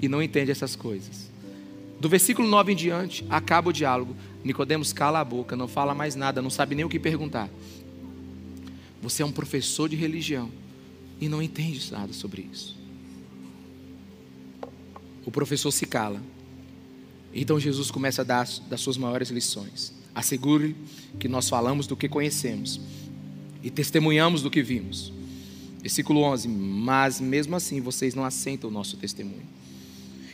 e 0.00 0.08
não 0.08 0.22
entende 0.22 0.50
essas 0.50 0.76
coisas. 0.76 1.30
Do 2.00 2.08
versículo 2.08 2.46
9 2.46 2.72
em 2.72 2.76
diante, 2.76 3.24
acaba 3.30 3.70
o 3.70 3.72
diálogo. 3.72 4.14
Nicodemos 4.44 4.92
cala 4.92 5.20
a 5.20 5.24
boca, 5.24 5.56
não 5.56 5.66
fala 5.66 5.94
mais 5.94 6.14
nada, 6.14 6.42
não 6.42 6.50
sabe 6.50 6.74
nem 6.74 6.84
o 6.84 6.88
que 6.88 6.98
perguntar. 6.98 7.48
Você 9.02 9.22
é 9.22 9.26
um 9.26 9.32
professor 9.32 9.88
de 9.88 9.96
religião 9.96 10.50
e 11.20 11.28
não 11.28 11.42
entende 11.42 11.90
nada 11.90 12.12
sobre 12.12 12.48
isso. 12.52 12.76
O 15.24 15.30
professor 15.30 15.72
se 15.72 15.86
cala. 15.86 16.20
Então 17.38 17.60
Jesus 17.60 17.90
começa 17.90 18.22
a 18.22 18.24
dar 18.24 18.48
das 18.70 18.80
suas 18.80 18.96
maiores 18.96 19.28
lições. 19.28 19.92
Assegure 20.14 20.74
que 21.20 21.28
nós 21.28 21.50
falamos 21.50 21.86
do 21.86 21.94
que 21.94 22.08
conhecemos 22.08 22.80
e 23.62 23.70
testemunhamos 23.70 24.40
do 24.40 24.50
que 24.50 24.62
vimos. 24.62 25.12
Versículo 25.82 26.22
11: 26.22 26.48
Mas 26.48 27.20
mesmo 27.20 27.54
assim 27.54 27.78
vocês 27.78 28.14
não 28.14 28.24
aceitam 28.24 28.70
o 28.70 28.72
nosso 28.72 28.96
testemunho. 28.96 29.44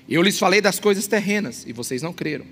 Eu 0.09 0.23
lhes 0.23 0.39
falei 0.39 0.61
das 0.61 0.79
coisas 0.79 1.09
terrenas 1.09 1.67
e 1.67 1.73
vocês 1.73 2.03
não 2.03 2.13
creram. 2.13 2.47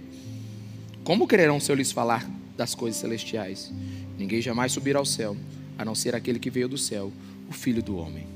Como 1.05 1.29
crerão 1.29 1.61
se 1.61 1.71
eu 1.71 1.77
lhes 1.77 1.93
falar 1.93 2.29
das 2.57 2.75
coisas 2.75 3.01
celestiais? 3.01 3.73
Ninguém 4.19 4.43
jamais 4.43 4.73
subirá 4.73 4.99
ao 4.99 5.07
céu, 5.07 5.37
a 5.79 5.85
não 5.85 5.95
ser 5.95 6.17
aquele 6.17 6.41
que 6.41 6.51
veio 6.51 6.69
do 6.69 6.77
céu, 6.77 7.13
o 7.49 7.53
Filho 7.53 7.85
do 7.85 7.97
Homem. 7.97 8.27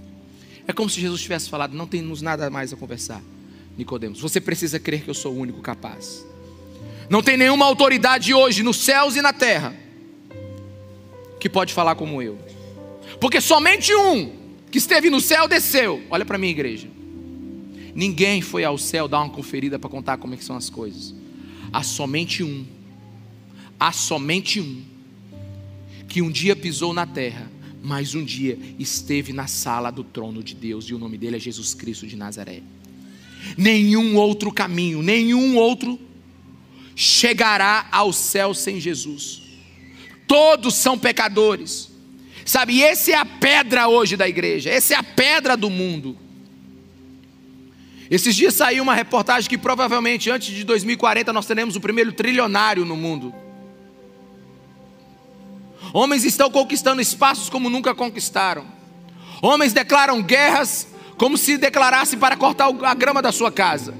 É 0.66 0.72
como 0.72 0.88
se 0.88 1.00
Jesus 1.00 1.22
tivesse 1.22 1.50
falado: 1.50 1.76
não 1.76 1.88
temos 1.88 2.22
nada 2.22 2.48
mais 2.50 2.72
a 2.72 2.76
conversar. 2.76 3.20
Nicodemos, 3.76 4.20
você 4.20 4.40
precisa 4.40 4.78
crer 4.78 5.02
que 5.02 5.10
eu 5.10 5.14
sou 5.14 5.34
o 5.34 5.38
único 5.38 5.60
capaz. 5.60 6.24
Não 7.08 7.22
tem 7.22 7.36
nenhuma 7.36 7.66
autoridade 7.66 8.32
hoje 8.32 8.62
nos 8.62 8.76
céus 8.78 9.16
e 9.16 9.22
na 9.22 9.32
terra 9.32 9.76
que 11.38 11.48
pode 11.48 11.74
falar 11.74 11.94
como 11.94 12.22
eu. 12.22 12.38
Porque 13.20 13.40
somente 13.40 13.94
um 13.94 14.32
que 14.70 14.78
esteve 14.78 15.10
no 15.10 15.20
céu 15.20 15.46
desceu. 15.46 16.02
Olha 16.08 16.24
para 16.24 16.38
mim, 16.38 16.48
igreja. 16.48 16.88
Ninguém 17.94 18.40
foi 18.40 18.64
ao 18.64 18.78
céu 18.78 19.06
dar 19.06 19.20
uma 19.20 19.30
conferida 19.30 19.78
para 19.78 19.90
contar 19.90 20.16
como 20.16 20.34
é 20.34 20.36
que 20.36 20.44
são 20.44 20.56
as 20.56 20.70
coisas. 20.70 21.14
Há 21.72 21.82
somente 21.82 22.42
um. 22.42 22.64
Há 23.78 23.92
somente 23.92 24.60
um 24.60 24.82
que 26.08 26.22
um 26.22 26.30
dia 26.30 26.54
pisou 26.54 26.94
na 26.94 27.06
terra, 27.06 27.50
mas 27.82 28.14
um 28.14 28.24
dia 28.24 28.58
esteve 28.78 29.32
na 29.32 29.46
sala 29.46 29.90
do 29.90 30.04
trono 30.04 30.42
de 30.42 30.54
Deus 30.54 30.84
e 30.86 30.94
o 30.94 30.98
nome 30.98 31.18
dele 31.18 31.36
é 31.36 31.40
Jesus 31.40 31.74
Cristo 31.74 32.06
de 32.06 32.16
Nazaré. 32.16 32.62
Nenhum 33.56 34.16
outro 34.16 34.52
caminho, 34.52 35.02
nenhum 35.02 35.56
outro 35.56 35.98
chegará 36.96 37.86
ao 37.90 38.12
céu 38.12 38.54
sem 38.54 38.80
Jesus. 38.80 39.42
Todos 40.26 40.74
são 40.74 40.98
pecadores. 40.98 41.92
Sabe, 42.44 42.82
essa 42.82 43.12
é 43.12 43.14
a 43.14 43.24
pedra 43.24 43.88
hoje 43.88 44.16
da 44.16 44.28
igreja, 44.28 44.70
essa 44.70 44.94
é 44.94 44.96
a 44.96 45.02
pedra 45.02 45.56
do 45.56 45.70
mundo. 45.70 46.16
Esses 48.10 48.36
dias 48.36 48.54
saiu 48.54 48.82
uma 48.82 48.94
reportagem 48.94 49.48
que 49.48 49.56
provavelmente 49.56 50.30
antes 50.30 50.54
de 50.54 50.62
2040 50.62 51.32
nós 51.32 51.46
teremos 51.46 51.74
o 51.74 51.80
primeiro 51.80 52.12
trilionário 52.12 52.84
no 52.84 52.96
mundo. 52.96 53.34
Homens 55.92 56.24
estão 56.24 56.50
conquistando 56.50 57.00
espaços 57.00 57.48
como 57.48 57.70
nunca 57.70 57.94
conquistaram. 57.94 58.66
Homens 59.40 59.72
declaram 59.72 60.22
guerras 60.22 60.88
como 61.16 61.38
se 61.38 61.56
declarasse 61.56 62.16
para 62.16 62.36
cortar 62.36 62.68
a 62.82 62.94
grama 62.94 63.22
da 63.22 63.32
sua 63.32 63.50
casa. 63.50 63.94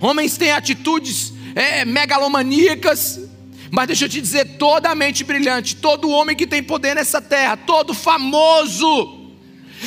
Homens 0.00 0.36
têm 0.36 0.52
atitudes 0.52 1.32
é, 1.54 1.84
megalomaníacas, 1.84 3.20
mas 3.70 3.86
deixa 3.86 4.04
eu 4.06 4.08
te 4.08 4.20
dizer: 4.20 4.56
toda 4.58 4.94
mente 4.94 5.22
brilhante, 5.24 5.76
todo 5.76 6.10
homem 6.10 6.36
que 6.36 6.46
tem 6.46 6.62
poder 6.62 6.94
nessa 6.94 7.22
terra, 7.22 7.56
todo 7.56 7.94
famoso, 7.94 9.20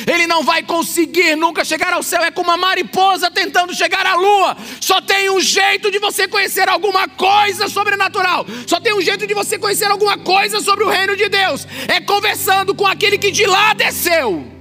ele 0.06 0.26
não 0.26 0.42
vai 0.42 0.62
conseguir 0.62 1.36
nunca 1.36 1.64
chegar 1.64 1.92
ao 1.92 2.02
céu. 2.02 2.22
É 2.22 2.30
como 2.30 2.48
uma 2.48 2.56
mariposa 2.56 3.30
tentando 3.30 3.74
chegar 3.74 4.06
à 4.06 4.14
lua. 4.14 4.56
Só 4.80 5.00
tem 5.00 5.30
um 5.30 5.40
jeito 5.40 5.90
de 5.90 5.98
você 5.98 6.26
conhecer 6.26 6.68
alguma 6.68 7.06
coisa 7.08 7.68
sobrenatural. 7.68 8.46
Só 8.66 8.80
tem 8.80 8.94
um 8.94 9.02
jeito 9.02 9.26
de 9.26 9.34
você 9.34 9.58
conhecer 9.58 9.90
alguma 9.90 10.16
coisa 10.16 10.60
sobre 10.60 10.84
o 10.84 10.88
reino 10.88 11.14
de 11.14 11.28
Deus. 11.28 11.66
É 11.88 12.00
conversando 12.00 12.74
com 12.74 12.86
aquele 12.86 13.18
que 13.18 13.30
de 13.30 13.46
lá 13.46 13.74
desceu 13.74 14.55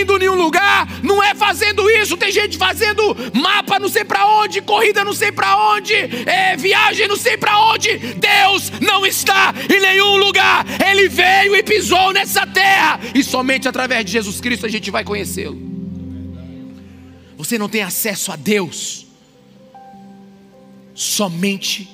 indo 0.00 0.16
em 0.16 0.20
nenhum 0.20 0.34
lugar, 0.34 0.86
não 1.02 1.22
é 1.22 1.34
fazendo 1.34 1.88
isso. 1.90 2.16
Tem 2.16 2.30
gente 2.30 2.56
fazendo 2.56 3.02
mapa 3.34 3.78
não 3.78 3.88
sei 3.88 4.04
para 4.04 4.26
onde, 4.26 4.60
corrida 4.60 5.04
não 5.04 5.12
sei 5.12 5.32
para 5.32 5.74
onde, 5.74 5.94
é, 5.94 6.56
viagem 6.56 7.08
não 7.08 7.16
sei 7.16 7.36
para 7.36 7.58
onde. 7.72 7.96
Deus 7.96 8.70
não 8.80 9.06
está 9.06 9.54
em 9.72 9.80
nenhum 9.80 10.16
lugar. 10.16 10.64
Ele 10.88 11.08
veio 11.08 11.56
e 11.56 11.62
pisou 11.62 12.12
nessa 12.12 12.46
terra 12.46 13.00
e 13.14 13.22
somente 13.22 13.68
através 13.68 14.04
de 14.04 14.12
Jesus 14.12 14.40
Cristo 14.40 14.66
a 14.66 14.68
gente 14.68 14.90
vai 14.90 15.04
conhecê-lo. 15.04 15.60
Você 17.36 17.58
não 17.58 17.68
tem 17.68 17.82
acesso 17.82 18.32
a 18.32 18.36
Deus 18.36 19.06
somente 20.94 21.88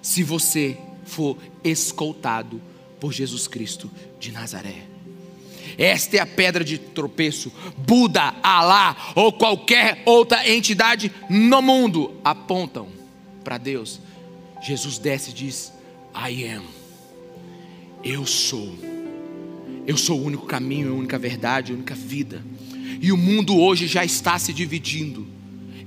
se 0.00 0.22
você 0.22 0.78
for 1.04 1.36
escoltado 1.62 2.60
por 2.98 3.12
Jesus 3.12 3.46
Cristo 3.46 3.90
de 4.18 4.32
Nazaré. 4.32 4.91
Esta 5.78 6.16
é 6.16 6.20
a 6.20 6.26
pedra 6.26 6.64
de 6.64 6.78
tropeço. 6.78 7.52
Buda, 7.78 8.34
Alá 8.42 8.96
ou 9.14 9.32
qualquer 9.32 10.02
outra 10.04 10.48
entidade 10.48 11.12
no 11.28 11.62
mundo 11.62 12.14
apontam 12.24 12.88
para 13.44 13.58
Deus. 13.58 14.00
Jesus 14.62 14.98
desce 14.98 15.30
e 15.30 15.34
diz: 15.34 15.72
I 16.14 16.44
am. 16.44 16.64
Eu 18.04 18.26
sou. 18.26 18.74
Eu 19.86 19.96
sou 19.96 20.20
o 20.20 20.24
único 20.24 20.46
caminho, 20.46 20.92
a 20.92 20.96
única 20.96 21.18
verdade, 21.18 21.72
a 21.72 21.74
única 21.74 21.94
vida. 21.94 22.44
E 23.00 23.10
o 23.10 23.16
mundo 23.16 23.56
hoje 23.58 23.86
já 23.86 24.04
está 24.04 24.38
se 24.38 24.52
dividindo 24.52 25.26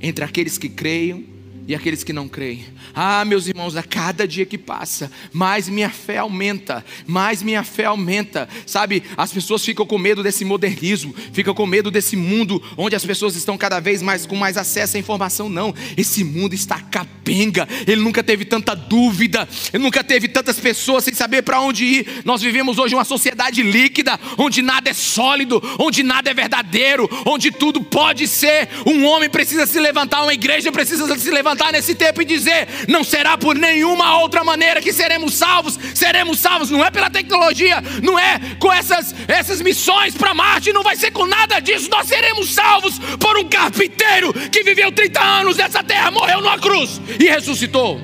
entre 0.02 0.24
aqueles 0.26 0.58
que 0.58 0.68
creiam 0.68 1.35
e 1.68 1.74
aqueles 1.74 2.04
que 2.04 2.14
não 2.14 2.28
creem. 2.28 2.66
Ah, 2.94 3.26
meus 3.26 3.48
irmãos, 3.48 3.76
a 3.76 3.82
cada 3.82 4.28
dia 4.28 4.46
que 4.46 4.58
passa, 4.58 5.12
mais 5.34 5.68
minha 5.68 5.90
fé 5.90 6.18
aumenta, 6.18 6.86
mais 7.08 7.42
minha 7.42 7.64
fé 7.64 7.86
aumenta. 7.86 8.48
Sabe, 8.66 9.04
as 9.18 9.32
pessoas 9.32 9.66
ficam 9.66 9.86
com 9.86 9.98
medo 9.98 10.22
desse 10.22 10.46
modernismo, 10.46 11.14
ficam 11.34 11.54
com 11.54 11.66
medo 11.66 11.90
desse 11.90 12.16
mundo 12.16 12.62
onde 12.78 12.96
as 12.96 13.04
pessoas 13.04 13.36
estão 13.36 13.58
cada 13.58 13.80
vez 13.80 14.02
mais 14.02 14.26
com 14.26 14.36
mais 14.36 14.58
acesso 14.58 14.98
à 14.98 15.00
informação. 15.00 15.50
Não, 15.50 15.74
esse 15.98 16.24
mundo 16.24 16.54
está 16.54 16.80
capenga. 16.80 17.68
Ele 17.88 18.02
nunca 18.02 18.24
teve 18.24 18.46
tanta 18.46 18.76
dúvida, 18.76 19.48
ele 19.74 19.84
nunca 19.84 20.04
teve 20.04 20.28
tantas 20.28 20.60
pessoas 20.60 21.04
sem 21.04 21.14
saber 21.14 21.42
para 21.42 21.60
onde 21.62 21.84
ir. 21.84 22.22
Nós 22.24 22.42
vivemos 22.42 22.78
hoje 22.78 22.94
uma 22.94 23.06
sociedade 23.06 23.64
líquida, 23.64 24.20
onde 24.38 24.62
nada 24.62 24.90
é 24.90 24.94
sólido, 24.94 25.62
onde 25.80 26.04
nada 26.04 26.30
é 26.30 26.34
verdadeiro, 26.34 27.10
onde 27.26 27.52
tudo 27.52 27.84
pode 27.84 28.28
ser. 28.28 28.70
Um 28.86 29.06
homem 29.06 29.30
precisa 29.30 29.66
se 29.66 29.80
levantar, 29.80 30.22
uma 30.22 30.34
igreja 30.34 30.72
precisa 30.72 31.18
se 31.18 31.32
levantar 31.32 31.55
levantar 31.56 31.72
nesse 31.72 31.96
tempo 31.96 32.22
e 32.22 32.26
dizer: 32.26 32.68
não 32.88 33.04
será 33.04 33.38
por 33.38 33.56
nenhuma 33.56 34.20
outra 34.20 34.44
maneira 34.44 34.82
que 34.82 34.92
seremos 34.92 35.34
salvos, 35.34 35.80
seremos 35.96 36.40
salvos, 36.40 36.70
não 36.70 36.84
é 36.84 36.92
pela 36.92 37.10
tecnologia, 37.10 37.82
não 38.04 38.20
é 38.20 38.40
com 38.60 38.72
essas, 38.72 39.16
essas 39.28 39.62
missões 39.62 40.16
para 40.16 40.34
Marte, 40.34 40.74
não 40.74 40.84
vai 40.84 40.96
ser 40.96 41.12
com 41.12 41.26
nada 41.26 41.60
disso, 41.60 41.90
nós 41.90 42.08
seremos 42.08 42.54
salvos 42.54 43.00
por 43.20 43.38
um 43.38 43.48
carpinteiro 43.48 44.34
que 44.50 44.64
viveu 44.64 44.92
30 44.92 45.22
anos 45.22 45.58
nessa 45.58 45.84
terra, 45.84 46.12
morreu 46.12 46.42
numa 46.42 46.60
cruz 46.60 47.02
e 47.20 47.26
ressuscitou, 47.26 48.00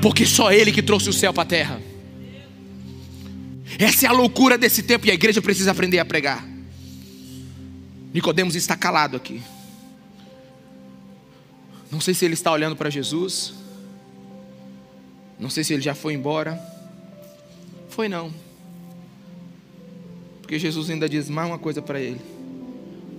porque 0.00 0.24
só 0.24 0.52
Ele 0.52 0.72
que 0.72 0.82
trouxe 0.82 1.10
o 1.10 1.12
céu 1.12 1.32
para 1.32 1.42
a 1.42 1.46
terra. 1.46 1.82
Essa 3.78 4.06
é 4.06 4.08
a 4.08 4.12
loucura 4.12 4.58
desse 4.58 4.82
tempo 4.82 5.06
e 5.06 5.10
a 5.10 5.14
igreja 5.14 5.40
precisa 5.40 5.70
aprender 5.70 5.98
a 5.98 6.04
pregar. 6.04 6.44
Nicodemos 8.12 8.56
está 8.56 8.76
calado 8.76 9.16
aqui. 9.16 9.40
Não 11.90 12.00
sei 12.00 12.14
se 12.14 12.24
ele 12.24 12.34
está 12.34 12.52
olhando 12.52 12.76
para 12.76 12.88
Jesus. 12.90 13.54
Não 15.38 15.50
sei 15.50 15.64
se 15.64 15.72
ele 15.72 15.82
já 15.82 15.94
foi 15.94 16.14
embora. 16.14 16.58
Foi 17.88 18.08
não. 18.08 18.32
Porque 20.40 20.58
Jesus 20.58 20.90
ainda 20.90 21.08
diz 21.08 21.28
mais 21.28 21.48
uma 21.48 21.58
coisa 21.58 21.80
para 21.80 22.00
ele. 22.00 22.20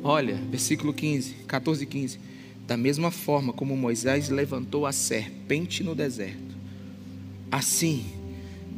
Olha, 0.03 0.36
versículo 0.36 0.93
15, 0.93 1.34
14 1.47 1.84
e 1.84 1.86
15. 1.86 2.19
Da 2.67 2.78
mesma 2.78 3.11
forma 3.11 3.53
como 3.53 3.76
Moisés 3.76 4.30
levantou 4.30 4.86
a 4.86 4.91
serpente 4.91 5.84
no 5.84 5.93
deserto, 5.93 6.55
assim 7.51 8.05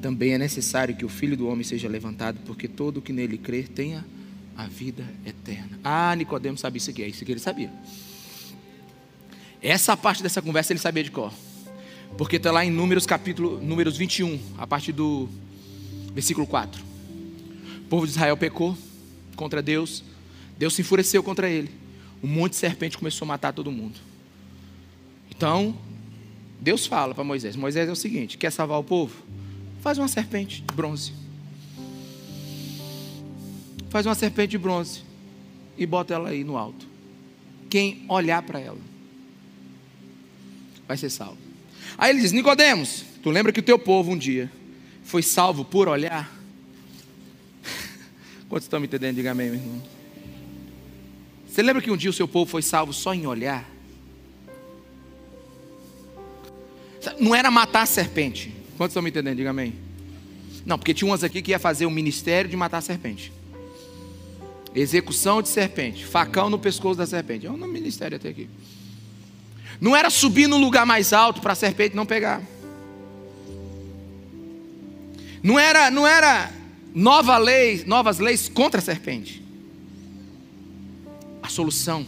também 0.03 0.33
é 0.33 0.37
necessário 0.37 0.93
que 0.97 1.05
o 1.05 1.09
filho 1.09 1.37
do 1.37 1.47
homem 1.47 1.63
seja 1.63 1.87
levantado, 1.87 2.37
porque 2.45 2.67
todo 2.67 2.97
o 2.97 3.01
que 3.01 3.13
nele 3.13 3.37
crer 3.37 3.69
tenha 3.69 4.03
a 4.57 4.67
vida 4.67 5.05
eterna. 5.25 5.79
Ah, 5.81 6.13
Nicodemo 6.13 6.57
sabe 6.57 6.77
isso 6.77 6.89
aqui, 6.89 7.03
é 7.03 7.07
isso 7.07 7.23
que 7.23 7.31
ele 7.31 7.39
sabia. 7.39 7.71
Essa 9.63 9.95
parte 9.95 10.21
dessa 10.21 10.41
conversa 10.41 10.73
ele 10.73 10.79
sabia 10.79 11.05
de 11.05 11.09
cor. 11.09 11.31
Porque 12.17 12.35
está 12.35 12.51
lá 12.51 12.65
em 12.65 12.69
Números 12.69 13.05
capítulo 13.05 13.61
Números 13.61 13.95
21, 13.95 14.37
a 14.57 14.67
partir 14.67 14.91
do 14.91 15.29
versículo 16.13 16.45
4. 16.45 16.83
O 17.77 17.87
povo 17.87 18.05
de 18.05 18.11
Israel 18.11 18.35
pecou 18.35 18.77
contra 19.37 19.61
Deus. 19.61 20.03
Deus 20.57 20.73
se 20.73 20.81
enfureceu 20.81 21.23
contra 21.23 21.49
ele. 21.49 21.71
Um 22.21 22.27
monte 22.27 22.51
de 22.51 22.57
serpente 22.57 22.97
começou 22.97 23.25
a 23.25 23.29
matar 23.29 23.53
todo 23.53 23.71
mundo. 23.71 23.97
Então, 25.33 25.73
Deus 26.59 26.85
fala 26.85 27.15
para 27.15 27.23
Moisés: 27.23 27.55
Moisés 27.55 27.87
é 27.87 27.91
o 27.91 27.95
seguinte: 27.95 28.37
quer 28.37 28.51
salvar 28.51 28.77
o 28.77 28.83
povo? 28.83 29.15
Faz 29.79 29.97
uma 29.97 30.09
serpente 30.09 30.61
de 30.61 30.75
bronze. 30.75 31.13
Faz 33.89 34.05
uma 34.05 34.15
serpente 34.15 34.51
de 34.51 34.57
bronze 34.57 35.03
e 35.77 35.85
bota 35.85 36.13
ela 36.13 36.29
aí 36.29 36.43
no 36.43 36.57
alto. 36.57 36.85
Quem 37.69 38.03
olhar 38.09 38.41
para 38.41 38.59
ela 38.59 38.92
vai 40.87 40.97
ser 40.97 41.09
salvo. 41.09 41.37
Aí 41.97 42.11
ele 42.11 42.21
diz: 42.21 42.31
Nicodemos, 42.31 43.03
tu 43.21 43.29
lembra 43.29 43.51
que 43.51 43.59
o 43.59 43.63
teu 43.63 43.77
povo 43.77 44.11
um 44.11 44.17
dia 44.17 44.51
foi 45.03 45.21
salvo 45.21 45.63
por 45.63 45.87
olhar? 45.87 46.31
Quantos 48.49 48.65
estão 48.65 48.79
me 48.79 48.87
entendendo? 48.87 49.15
Diga 49.15 49.31
amém, 49.31 49.49
meu 49.49 49.59
irmão. 49.59 49.83
Você 51.47 51.61
lembra 51.61 51.81
que 51.81 51.91
um 51.91 51.97
dia 51.97 52.09
o 52.09 52.13
seu 52.13 52.27
povo 52.27 52.49
foi 52.49 52.61
salvo 52.61 52.91
só 52.93 53.13
em 53.13 53.27
olhar? 53.27 53.69
Não 57.19 57.35
era 57.35 57.51
matar 57.51 57.81
a 57.81 57.85
serpente. 57.85 58.53
Quantos 58.77 58.91
estão 58.91 59.03
me 59.03 59.09
entendendo? 59.09 59.37
Diga 59.37 59.51
amém. 59.51 59.75
Não, 60.65 60.77
porque 60.77 60.93
tinha 60.93 61.09
umas 61.09 61.23
aqui 61.23 61.41
que 61.41 61.51
ia 61.51 61.59
fazer 61.59 61.85
o 61.85 61.91
ministério 61.91 62.49
de 62.49 62.55
matar 62.55 62.77
a 62.77 62.81
serpente. 62.81 63.31
Execução 64.73 65.41
de 65.41 65.49
serpente, 65.49 66.05
facão 66.05 66.49
no 66.49 66.57
pescoço 66.57 66.97
da 66.97 67.05
serpente. 67.05 67.45
É 67.45 67.51
um 67.51 67.57
ministério 67.67 68.15
até 68.15 68.29
aqui. 68.29 68.49
Não 69.79 69.95
era 69.95 70.09
subir 70.09 70.47
no 70.47 70.57
lugar 70.57 70.85
mais 70.85 71.13
alto 71.13 71.41
para 71.41 71.53
a 71.53 71.55
serpente 71.55 71.95
não 71.95 72.05
pegar. 72.05 72.41
Não 75.41 75.59
era, 75.59 75.91
não 75.91 76.07
era 76.07 76.51
nova 76.95 77.37
lei, 77.37 77.83
novas 77.85 78.19
leis 78.19 78.47
contra 78.47 78.79
a 78.79 78.83
serpente. 78.83 79.43
A 81.41 81.49
solução 81.49 82.05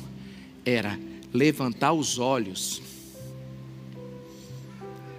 era 0.65 0.97
levantar 1.33 1.91
os 1.91 2.17
olhos 2.17 2.81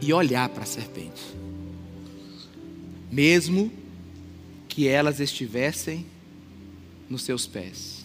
e 0.01 0.12
olhar 0.12 0.49
para 0.49 0.62
a 0.62 0.66
serpente. 0.66 1.22
Mesmo 3.11 3.70
que 4.68 4.88
elas 4.88 5.20
estivessem 5.20 6.07
nos 7.09 7.22
seus 7.22 7.47
pés. 7.47 7.95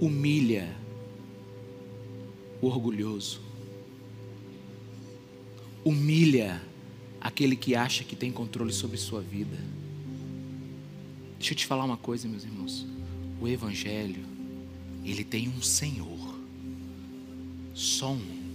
Humilha 0.00 0.76
o 2.60 2.66
orgulhoso. 2.66 3.40
Humilha 5.84 6.62
aquele 7.20 7.56
que 7.56 7.74
acha 7.74 8.02
que 8.02 8.16
tem 8.16 8.32
controle 8.32 8.72
sobre 8.72 8.96
sua 8.96 9.20
vida. 9.20 9.56
Deixa 11.38 11.52
eu 11.52 11.56
te 11.56 11.66
falar 11.66 11.84
uma 11.84 11.96
coisa, 11.96 12.28
meus 12.28 12.44
irmãos. 12.44 12.86
O 13.40 13.46
Evangelho, 13.46 14.24
ele 15.04 15.22
tem 15.22 15.48
um 15.48 15.62
Senhor, 15.62 16.34
só 17.74 18.12
um. 18.12 18.46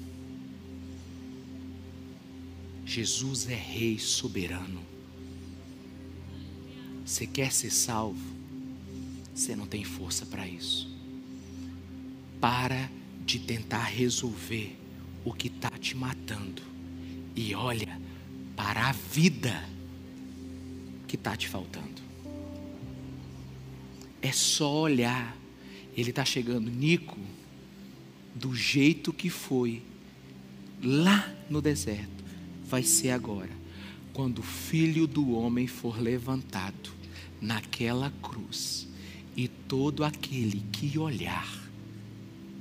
Jesus 2.85 3.47
é 3.47 3.55
Rei 3.55 3.97
soberano. 3.99 4.81
Você 7.05 7.25
quer 7.25 7.51
ser 7.51 7.71
salvo? 7.71 8.30
Você 9.33 9.55
não 9.55 9.65
tem 9.65 9.83
força 9.83 10.25
para 10.25 10.47
isso. 10.47 10.89
Para 12.39 12.89
de 13.25 13.39
tentar 13.39 13.83
resolver 13.83 14.77
o 15.23 15.33
que 15.33 15.47
está 15.47 15.69
te 15.69 15.95
matando 15.95 16.61
e 17.35 17.53
olha 17.55 17.99
para 18.55 18.89
a 18.89 18.91
vida 18.91 19.67
que 21.07 21.15
está 21.15 21.35
te 21.35 21.47
faltando. 21.47 22.01
É 24.21 24.31
só 24.31 24.81
olhar. 24.81 25.37
Ele 25.95 26.09
está 26.09 26.23
chegando, 26.23 26.69
Nico, 26.69 27.17
do 28.33 28.55
jeito 28.55 29.11
que 29.11 29.29
foi 29.29 29.81
lá 30.81 31.31
no 31.49 31.61
deserto, 31.61 32.23
vai 32.65 32.81
ser 32.81 33.11
agora, 33.11 33.51
quando 34.13 34.39
o 34.39 34.43
filho 34.43 35.05
do 35.05 35.31
homem 35.31 35.67
for 35.67 35.99
levantado 36.01 36.91
naquela 37.41 38.11
cruz, 38.21 38.87
e 39.35 39.47
todo 39.47 40.03
aquele 40.03 40.63
que 40.71 40.97
olhar 40.97 41.47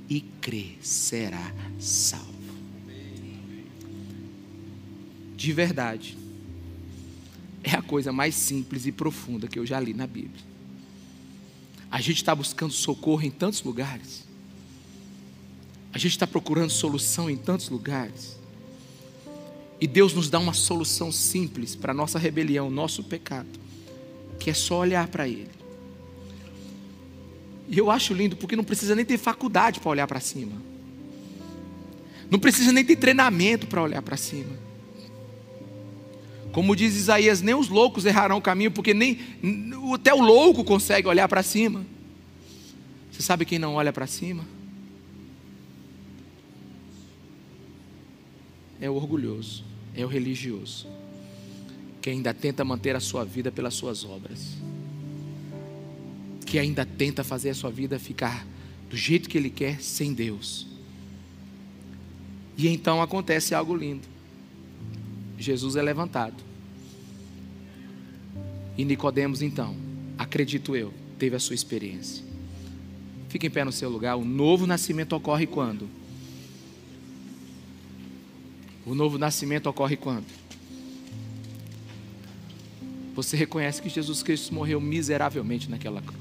e 0.09 0.21
crer 0.21 0.77
será 0.81 1.53
salvo. 1.79 2.31
De 5.35 5.53
verdade, 5.53 6.17
é 7.63 7.71
a 7.71 7.81
coisa 7.81 8.11
mais 8.11 8.35
simples 8.35 8.85
e 8.85 8.91
profunda 8.91 9.47
que 9.47 9.57
eu 9.57 9.65
já 9.65 9.79
li 9.79 9.93
na 9.93 10.05
Bíblia. 10.05 10.43
A 11.89 11.99
gente 11.99 12.17
está 12.17 12.33
buscando 12.33 12.71
socorro 12.71 13.23
em 13.23 13.31
tantos 13.31 13.63
lugares, 13.63 14.25
a 15.93 15.97
gente 15.97 16.11
está 16.11 16.25
procurando 16.25 16.69
solução 16.69 17.29
em 17.29 17.37
tantos 17.37 17.69
lugares. 17.69 18.39
E 19.79 19.87
Deus 19.87 20.13
nos 20.13 20.29
dá 20.29 20.37
uma 20.37 20.53
solução 20.53 21.11
simples 21.11 21.75
para 21.75 21.91
a 21.91 21.95
nossa 21.95 22.19
rebelião, 22.19 22.69
nosso 22.69 23.03
pecado 23.03 23.61
que 24.41 24.49
é 24.49 24.53
só 24.55 24.79
olhar 24.79 25.07
para 25.07 25.27
Ele. 25.27 25.60
E 27.67 27.77
eu 27.77 27.89
acho 27.89 28.13
lindo 28.13 28.35
porque 28.35 28.55
não 28.55 28.63
precisa 28.63 28.95
nem 28.95 29.05
ter 29.05 29.17
faculdade 29.17 29.79
para 29.79 29.89
olhar 29.89 30.07
para 30.07 30.19
cima. 30.19 30.61
Não 32.29 32.39
precisa 32.39 32.71
nem 32.71 32.83
ter 32.83 32.95
treinamento 32.95 33.67
para 33.67 33.81
olhar 33.81 34.01
para 34.01 34.17
cima. 34.17 34.53
Como 36.51 36.75
diz 36.75 36.95
Isaías, 36.95 37.41
nem 37.41 37.55
os 37.55 37.69
loucos 37.69 38.05
errarão 38.05 38.37
o 38.37 38.41
caminho, 38.41 38.71
porque 38.71 38.93
nem 38.93 39.19
até 39.93 40.13
o 40.13 40.21
louco 40.21 40.63
consegue 40.63 41.07
olhar 41.07 41.27
para 41.27 41.43
cima. 41.43 41.85
Você 43.11 43.21
sabe 43.21 43.45
quem 43.45 43.59
não 43.59 43.75
olha 43.75 43.93
para 43.93 44.07
cima? 44.07 44.45
É 48.79 48.89
o 48.89 48.95
orgulhoso, 48.95 49.63
é 49.95 50.03
o 50.03 50.07
religioso 50.07 50.87
que 52.01 52.09
ainda 52.09 52.33
tenta 52.33 52.65
manter 52.65 52.95
a 52.95 52.99
sua 52.99 53.23
vida 53.23 53.51
pelas 53.51 53.75
suas 53.75 54.03
obras, 54.03 54.57
que 56.51 56.59
ainda 56.59 56.85
tenta 56.85 57.23
fazer 57.23 57.51
a 57.51 57.53
sua 57.53 57.71
vida 57.71 57.97
ficar 57.97 58.45
do 58.89 58.97
jeito 58.97 59.29
que 59.29 59.37
ele 59.37 59.49
quer 59.49 59.81
sem 59.81 60.13
Deus. 60.13 60.67
E 62.57 62.67
então 62.67 63.01
acontece 63.01 63.55
algo 63.55 63.73
lindo. 63.73 64.05
Jesus 65.39 65.77
é 65.77 65.81
levantado. 65.81 66.43
E 68.77 68.83
Nicodemos 68.83 69.41
então, 69.41 69.77
acredito 70.17 70.75
eu, 70.75 70.93
teve 71.17 71.37
a 71.37 71.39
sua 71.39 71.55
experiência. 71.55 72.21
Fique 73.29 73.47
em 73.47 73.49
pé 73.49 73.63
no 73.63 73.71
seu 73.71 73.89
lugar. 73.89 74.17
O 74.17 74.25
novo 74.25 74.67
nascimento 74.67 75.15
ocorre 75.15 75.47
quando? 75.47 75.87
O 78.85 78.93
novo 78.93 79.17
nascimento 79.17 79.67
ocorre 79.67 79.95
quando? 79.95 80.27
você 83.13 83.35
reconhece 83.35 83.81
que 83.81 83.89
Jesus 83.89 84.23
Cristo 84.23 84.53
morreu 84.53 84.79
miseravelmente 84.79 85.69
naquela 85.69 86.01
cruz. 86.01 86.20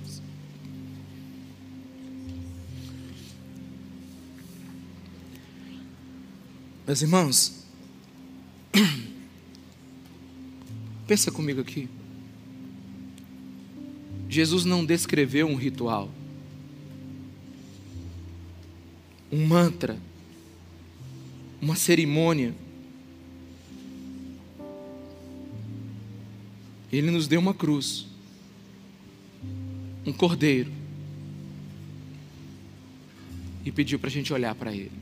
Meus 6.87 7.03
irmãos, 7.03 7.64
pensa 11.07 11.31
comigo 11.31 11.61
aqui. 11.61 11.89
Jesus 14.28 14.64
não 14.64 14.85
descreveu 14.85 15.49
um 15.49 15.57
ritual, 15.57 16.09
um 19.31 19.47
mantra, 19.47 19.99
uma 21.61 21.74
cerimônia 21.74 22.55
Ele 26.93 27.11
nos 27.11 27.28
deu 27.28 27.39
uma 27.39 27.55
cruz, 27.55 28.07
um 30.05 30.12
cordeiro, 30.12 30.72
e 33.64 33.70
pediu 33.70 33.99
para 33.99 34.09
a 34.09 34.12
gente 34.12 34.33
olhar 34.33 34.55
para 34.55 34.74
Ele. 34.74 34.99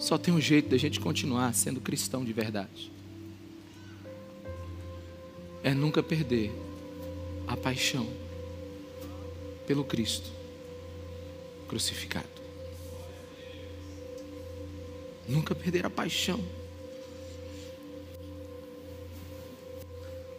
Só 0.00 0.16
tem 0.16 0.32
um 0.32 0.40
jeito 0.40 0.70
da 0.70 0.78
gente 0.78 0.98
continuar 0.98 1.54
sendo 1.54 1.78
cristão 1.78 2.24
de 2.24 2.32
verdade. 2.32 2.90
É 5.62 5.74
nunca 5.74 6.02
perder 6.02 6.50
a 7.46 7.54
paixão 7.54 8.08
pelo 9.66 9.84
Cristo 9.84 10.30
crucificado. 11.68 12.26
Nunca 15.28 15.54
perder 15.54 15.84
a 15.84 15.90
paixão. 15.90 16.42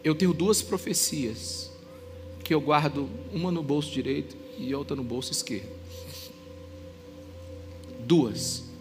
Eu 0.02 0.16
tenho 0.16 0.34
duas 0.34 0.60
profecias 0.60 1.70
que 2.42 2.52
eu 2.52 2.60
guardo 2.60 3.08
uma 3.32 3.52
no 3.52 3.62
bolso 3.62 3.92
direito 3.92 4.36
e 4.58 4.74
outra 4.74 4.96
no 4.96 5.04
bolso 5.04 5.30
esquerdo. 5.30 5.70
Duas. 8.00 8.71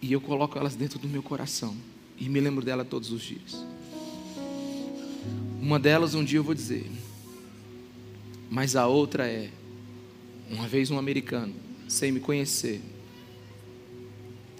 E 0.00 0.12
eu 0.12 0.20
coloco 0.20 0.58
elas 0.58 0.76
dentro 0.76 0.98
do 0.98 1.08
meu 1.08 1.22
coração 1.22 1.76
e 2.16 2.28
me 2.28 2.40
lembro 2.40 2.64
dela 2.64 2.84
todos 2.84 3.10
os 3.10 3.22
dias. 3.22 3.64
Uma 5.60 5.78
delas 5.78 6.14
um 6.14 6.24
dia 6.24 6.38
eu 6.38 6.44
vou 6.44 6.54
dizer, 6.54 6.90
mas 8.50 8.76
a 8.76 8.86
outra 8.86 9.26
é 9.26 9.50
uma 10.50 10.66
vez 10.66 10.90
um 10.90 10.98
americano, 10.98 11.54
sem 11.88 12.10
me 12.12 12.20
conhecer, 12.20 12.80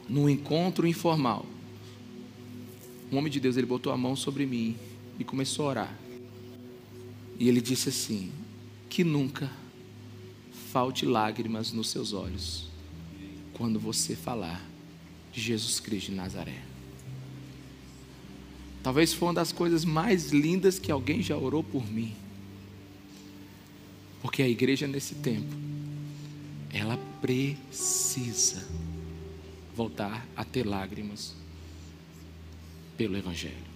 num 0.08 0.28
encontro 0.28 0.86
informal, 0.86 1.46
um 3.10 3.16
homem 3.16 3.32
de 3.32 3.40
Deus, 3.40 3.56
ele 3.56 3.66
botou 3.66 3.92
a 3.92 3.96
mão 3.96 4.14
sobre 4.14 4.44
mim 4.44 4.76
e 5.18 5.24
começou 5.24 5.66
a 5.66 5.68
orar. 5.68 5.98
E 7.38 7.48
ele 7.48 7.60
disse 7.60 7.88
assim: 7.88 8.30
Que 8.90 9.02
nunca 9.02 9.50
falte 10.72 11.06
lágrimas 11.06 11.72
nos 11.72 11.88
seus 11.88 12.12
olhos 12.12 12.68
quando 13.54 13.80
você 13.80 14.14
falar 14.14 14.67
Jesus 15.40 15.80
Cristo 15.80 16.10
de 16.10 16.16
Nazaré. 16.16 16.62
Talvez 18.82 19.12
foi 19.12 19.28
uma 19.28 19.34
das 19.34 19.52
coisas 19.52 19.84
mais 19.84 20.30
lindas 20.30 20.78
que 20.78 20.90
alguém 20.90 21.22
já 21.22 21.36
orou 21.36 21.62
por 21.62 21.86
mim. 21.86 22.14
Porque 24.22 24.42
a 24.42 24.48
igreja 24.48 24.86
nesse 24.86 25.16
tempo, 25.16 25.54
ela 26.72 26.96
precisa 27.20 28.66
voltar 29.74 30.26
a 30.36 30.44
ter 30.44 30.66
lágrimas 30.66 31.34
pelo 32.96 33.16
Evangelho. 33.16 33.68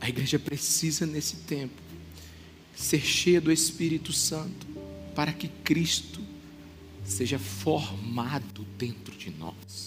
A 0.00 0.08
igreja 0.08 0.38
precisa, 0.38 1.06
nesse 1.06 1.36
tempo, 1.36 1.80
ser 2.74 3.00
cheia 3.00 3.40
do 3.40 3.50
Espírito 3.50 4.12
Santo, 4.12 4.66
para 5.14 5.32
que 5.32 5.48
Cristo 5.48 6.20
seja 7.06 7.38
formado 7.38 8.66
dentro 8.76 9.16
de 9.16 9.30
nós. 9.30 9.85